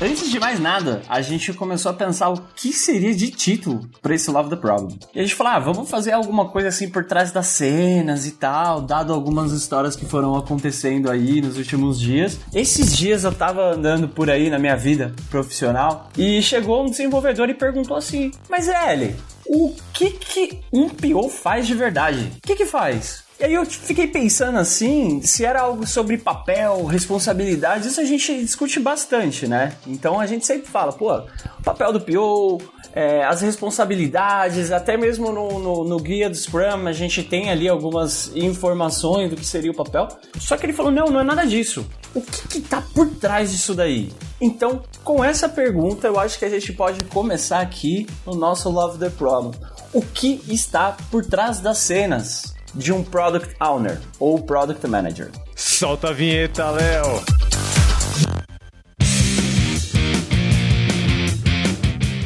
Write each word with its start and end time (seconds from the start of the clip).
Antes 0.00 0.30
de 0.30 0.38
mais 0.38 0.60
nada, 0.60 1.00
a 1.08 1.22
gente 1.22 1.54
começou 1.54 1.90
a 1.90 1.94
pensar 1.94 2.28
o 2.28 2.42
que 2.54 2.70
seria 2.70 3.14
de 3.14 3.30
título 3.30 3.88
para 4.02 4.14
esse 4.14 4.30
Love 4.30 4.50
the 4.50 4.56
Problem. 4.56 4.98
E 5.14 5.20
a 5.20 5.22
gente 5.22 5.34
falou, 5.34 5.54
ah, 5.54 5.58
vamos 5.58 5.88
fazer 5.88 6.12
alguma 6.12 6.50
coisa 6.50 6.68
assim 6.68 6.90
por 6.90 7.06
trás 7.06 7.32
das 7.32 7.46
cenas 7.46 8.26
e 8.26 8.32
tal, 8.32 8.82
dado 8.82 9.14
algumas 9.14 9.52
histórias 9.52 9.96
que 9.96 10.04
foram 10.04 10.36
acontecendo 10.36 11.10
aí 11.10 11.40
nos 11.40 11.56
últimos 11.56 11.98
dias. 11.98 12.38
Esses 12.52 12.94
dias 12.94 13.24
eu 13.24 13.32
tava 13.32 13.72
andando 13.72 14.06
por 14.06 14.28
aí 14.28 14.50
na 14.50 14.58
minha 14.58 14.76
vida 14.76 15.14
profissional 15.30 16.10
e 16.16 16.42
chegou 16.42 16.84
um 16.84 16.90
desenvolvedor 16.90 17.48
e 17.48 17.54
perguntou 17.54 17.96
assim: 17.96 18.30
Mas 18.50 18.68
Ellie, 18.68 19.16
o 19.46 19.74
que 19.94 20.10
que 20.10 20.60
um 20.70 20.90
PO 20.90 21.30
faz 21.30 21.66
de 21.66 21.74
verdade? 21.74 22.32
O 22.36 22.46
que 22.46 22.54
que 22.54 22.66
faz? 22.66 23.25
E 23.38 23.44
aí 23.44 23.52
eu 23.52 23.66
fiquei 23.66 24.06
pensando 24.06 24.56
assim, 24.58 25.20
se 25.20 25.44
era 25.44 25.60
algo 25.60 25.86
sobre 25.86 26.16
papel, 26.16 26.86
responsabilidade, 26.86 27.86
isso 27.86 28.00
a 28.00 28.04
gente 28.04 28.34
discute 28.42 28.80
bastante, 28.80 29.46
né? 29.46 29.74
Então 29.86 30.18
a 30.18 30.24
gente 30.24 30.46
sempre 30.46 30.66
fala, 30.66 30.90
pô, 30.90 31.14
o 31.14 31.62
papel 31.62 31.92
do 31.92 32.00
PO, 32.00 32.62
é, 32.94 33.22
as 33.24 33.42
responsabilidades, 33.42 34.72
até 34.72 34.96
mesmo 34.96 35.30
no, 35.30 35.58
no, 35.58 35.84
no, 35.84 35.98
guia 35.98 36.30
do 36.30 36.34
Scrum 36.34 36.86
a 36.86 36.92
gente 36.92 37.22
tem 37.22 37.50
ali 37.50 37.68
algumas 37.68 38.34
informações 38.34 39.28
do 39.28 39.36
que 39.36 39.44
seria 39.44 39.70
o 39.70 39.74
papel. 39.74 40.08
Só 40.40 40.56
que 40.56 40.64
ele 40.64 40.72
falou, 40.72 40.90
não, 40.90 41.08
não 41.08 41.20
é 41.20 41.24
nada 41.24 41.46
disso. 41.46 41.86
O 42.14 42.22
que, 42.22 42.48
que 42.48 42.60
tá 42.62 42.82
por 42.94 43.06
trás 43.16 43.52
disso 43.52 43.74
daí? 43.74 44.10
Então, 44.40 44.82
com 45.04 45.22
essa 45.22 45.46
pergunta, 45.46 46.06
eu 46.06 46.18
acho 46.18 46.38
que 46.38 46.46
a 46.46 46.48
gente 46.48 46.72
pode 46.72 47.04
começar 47.04 47.60
aqui 47.60 48.06
no 48.24 48.34
nosso 48.34 48.70
Love 48.70 48.98
the 48.98 49.10
Problem. 49.10 49.52
O 49.92 50.00
que 50.00 50.40
está 50.48 50.96
por 51.10 51.22
trás 51.26 51.60
das 51.60 51.76
cenas? 51.76 52.55
De 52.76 52.92
um 52.92 53.02
Product 53.02 53.56
Owner 53.60 53.98
ou 54.20 54.42
Product 54.42 54.86
Manager. 54.86 55.30
Solta 55.54 56.10
a 56.10 56.12
vinheta, 56.12 56.70
Léo! 56.70 57.22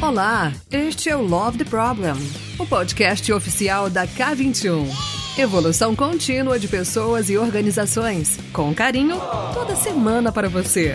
Olá, 0.01 0.51
este 0.69 1.09
é 1.09 1.15
o 1.15 1.21
Love 1.21 1.59
the 1.59 1.63
Problem, 1.63 2.15
o 2.59 2.65
podcast 2.65 3.31
oficial 3.31 3.89
da 3.89 4.05
K21. 4.05 4.87
Evolução 5.37 5.95
contínua 5.95 6.59
de 6.59 6.67
pessoas 6.67 7.29
e 7.29 7.37
organizações, 7.37 8.37
com 8.51 8.73
carinho, 8.73 9.17
toda 9.53 9.75
semana 9.75 10.31
para 10.31 10.49
você. 10.49 10.93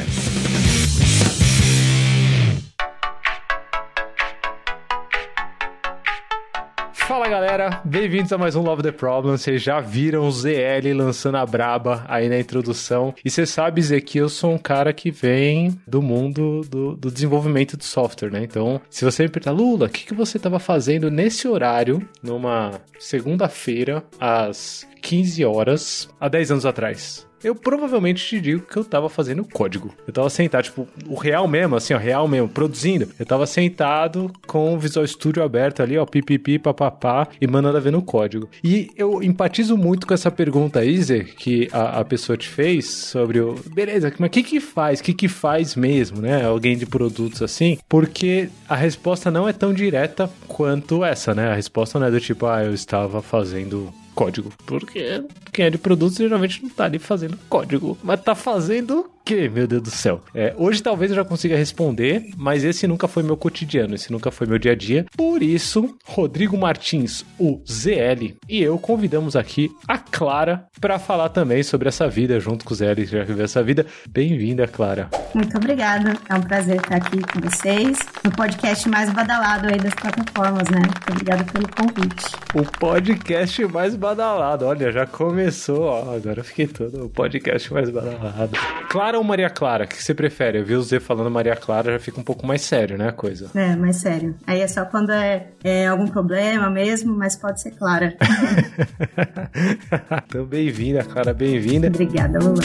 Fala 7.26 7.40
galera, 7.40 7.82
bem-vindos 7.84 8.32
a 8.32 8.38
mais 8.38 8.54
um 8.54 8.62
Love 8.62 8.84
the 8.84 8.92
Problem. 8.92 9.36
Vocês 9.36 9.60
já 9.60 9.80
viram 9.80 10.28
o 10.28 10.30
ZL 10.30 10.94
lançando 10.94 11.34
a 11.38 11.44
braba 11.44 12.04
aí 12.06 12.28
na 12.28 12.38
introdução. 12.38 13.12
E 13.24 13.28
você 13.28 13.44
sabe, 13.44 13.82
Zé, 13.82 14.00
que 14.00 14.16
eu 14.16 14.28
sou 14.28 14.52
um 14.52 14.58
cara 14.58 14.92
que 14.92 15.10
vem 15.10 15.76
do 15.88 16.00
mundo 16.00 16.60
do, 16.70 16.94
do 16.94 17.10
desenvolvimento 17.10 17.76
de 17.76 17.84
software, 17.84 18.30
né? 18.30 18.44
Então, 18.44 18.80
se 18.88 19.04
você 19.04 19.24
me 19.24 19.28
perguntar, 19.28 19.50
Lula, 19.50 19.86
o 19.86 19.88
que, 19.88 20.06
que 20.06 20.14
você 20.14 20.36
estava 20.36 20.60
fazendo 20.60 21.10
nesse 21.10 21.48
horário, 21.48 22.08
numa 22.22 22.80
segunda-feira, 22.96 24.04
às 24.20 24.86
15 25.02 25.44
horas, 25.44 26.08
há 26.20 26.28
10 26.28 26.52
anos 26.52 26.64
atrás? 26.64 27.25
Eu 27.46 27.54
provavelmente 27.54 28.26
te 28.26 28.40
digo 28.40 28.62
que 28.62 28.76
eu 28.76 28.84
tava 28.84 29.08
fazendo 29.08 29.44
código. 29.44 29.94
Eu 30.04 30.12
tava 30.12 30.28
sentado, 30.28 30.64
tipo, 30.64 30.88
o 31.06 31.14
real 31.14 31.46
mesmo, 31.46 31.76
assim, 31.76 31.94
ó, 31.94 31.96
real 31.96 32.26
mesmo, 32.26 32.48
produzindo. 32.48 33.08
Eu 33.16 33.24
tava 33.24 33.46
sentado 33.46 34.32
com 34.48 34.74
o 34.74 34.78
Visual 34.78 35.06
Studio 35.06 35.44
aberto 35.44 35.80
ali, 35.80 35.96
ó, 35.96 36.04
pipipi, 36.04 36.58
papapá, 36.58 37.28
e 37.40 37.46
mandando 37.46 37.76
a 37.76 37.80
ver 37.80 37.92
no 37.92 38.02
código. 38.02 38.48
E 38.64 38.90
eu 38.96 39.22
empatizo 39.22 39.76
muito 39.76 40.08
com 40.08 40.12
essa 40.12 40.28
pergunta 40.28 40.80
Zé, 41.00 41.20
que 41.20 41.68
a, 41.72 42.00
a 42.00 42.04
pessoa 42.04 42.36
te 42.36 42.48
fez 42.48 42.90
sobre 42.90 43.38
o. 43.38 43.54
Beleza, 43.72 44.12
mas 44.18 44.26
o 44.26 44.32
que 44.32 44.42
que 44.42 44.58
faz? 44.58 44.98
O 44.98 45.04
que 45.04 45.14
que 45.14 45.28
faz 45.28 45.76
mesmo, 45.76 46.20
né? 46.20 46.44
Alguém 46.44 46.76
de 46.76 46.84
produtos 46.84 47.42
assim? 47.42 47.78
Porque 47.88 48.48
a 48.68 48.74
resposta 48.74 49.30
não 49.30 49.48
é 49.48 49.52
tão 49.52 49.72
direta 49.72 50.28
quanto 50.48 51.04
essa, 51.04 51.32
né? 51.32 51.52
A 51.52 51.54
resposta 51.54 52.00
não 52.00 52.08
é 52.08 52.10
do 52.10 52.20
tipo, 52.20 52.46
ah, 52.46 52.64
eu 52.64 52.74
estava 52.74 53.22
fazendo 53.22 53.94
código. 54.16 54.50
Porque 54.64 55.22
quem 55.52 55.66
é 55.66 55.70
de 55.70 55.78
produtos 55.78 56.16
geralmente 56.16 56.62
não 56.62 56.70
tá 56.70 56.86
ali 56.86 56.98
fazendo 56.98 57.38
código, 57.48 57.96
mas 58.02 58.20
tá 58.22 58.34
fazendo 58.34 59.08
quê, 59.26 59.48
meu 59.48 59.66
Deus 59.66 59.82
do 59.82 59.90
céu? 59.90 60.20
É, 60.32 60.54
hoje 60.56 60.80
talvez 60.80 61.10
eu 61.10 61.16
já 61.16 61.24
consiga 61.24 61.56
responder, 61.56 62.30
mas 62.36 62.62
esse 62.62 62.86
nunca 62.86 63.08
foi 63.08 63.24
meu 63.24 63.36
cotidiano, 63.36 63.96
esse 63.96 64.12
nunca 64.12 64.30
foi 64.30 64.46
meu 64.46 64.56
dia 64.56 64.70
a 64.70 64.74
dia. 64.76 65.04
Por 65.16 65.42
isso, 65.42 65.96
Rodrigo 66.04 66.56
Martins, 66.56 67.24
o 67.36 67.60
ZL, 67.68 68.36
e 68.48 68.62
eu 68.62 68.78
convidamos 68.78 69.34
aqui 69.34 69.68
a 69.88 69.98
Clara 69.98 70.66
para 70.80 71.00
falar 71.00 71.30
também 71.30 71.64
sobre 71.64 71.88
essa 71.88 72.08
vida, 72.08 72.38
junto 72.38 72.64
com 72.64 72.72
o 72.72 72.76
ZL 72.76 72.94
que 72.94 73.06
já 73.06 73.24
viveu 73.24 73.44
essa 73.44 73.64
vida. 73.64 73.84
Bem-vinda, 74.08 74.68
Clara. 74.68 75.10
Muito 75.34 75.56
obrigada. 75.56 76.16
É 76.28 76.34
um 76.34 76.40
prazer 76.42 76.76
estar 76.76 76.96
aqui 76.96 77.18
com 77.20 77.40
vocês 77.40 77.98
no 78.22 78.30
podcast 78.30 78.88
mais 78.88 79.12
badalado 79.12 79.66
aí 79.66 79.78
das 79.78 79.94
plataformas, 79.94 80.68
né? 80.68 80.78
Muito 80.78 81.10
obrigada 81.10 81.44
pelo 81.44 81.68
convite. 81.68 82.26
O 82.54 82.62
podcast 82.78 83.66
mais 83.66 83.96
badalado. 83.96 84.66
Olha, 84.66 84.92
já 84.92 85.04
começou, 85.04 85.82
ó. 85.82 86.14
Agora 86.14 86.40
eu 86.40 86.44
fiquei 86.44 86.68
todo 86.68 87.06
o 87.06 87.10
podcast 87.10 87.72
mais 87.72 87.90
badalado. 87.90 88.52
Clara 88.88 89.15
Clara 89.16 89.18
ou 89.18 89.24
Maria 89.24 89.50
Clara? 89.50 89.84
O 89.84 89.88
que 89.88 90.02
você 90.02 90.14
prefere? 90.14 90.58
Eu 90.58 90.64
vi 90.64 90.74
o 90.74 90.82
Z 90.82 91.00
falando 91.00 91.30
Maria 91.30 91.56
Clara, 91.56 91.92
já 91.92 91.98
fica 91.98 92.20
um 92.20 92.24
pouco 92.24 92.46
mais 92.46 92.62
sério, 92.62 92.98
né, 92.98 93.08
a 93.08 93.12
coisa? 93.12 93.50
É, 93.54 93.76
mais 93.76 93.96
sério. 93.96 94.34
Aí 94.46 94.60
é 94.60 94.68
só 94.68 94.84
quando 94.84 95.10
é, 95.10 95.48
é 95.64 95.86
algum 95.86 96.06
problema 96.06 96.68
mesmo, 96.70 97.16
mas 97.16 97.36
pode 97.36 97.60
ser 97.60 97.72
Clara. 97.72 98.16
então, 100.26 100.44
bem-vinda, 100.44 101.02
Clara, 101.04 101.32
bem-vinda. 101.32 101.88
Obrigada, 101.88 102.38
Lula. 102.38 102.62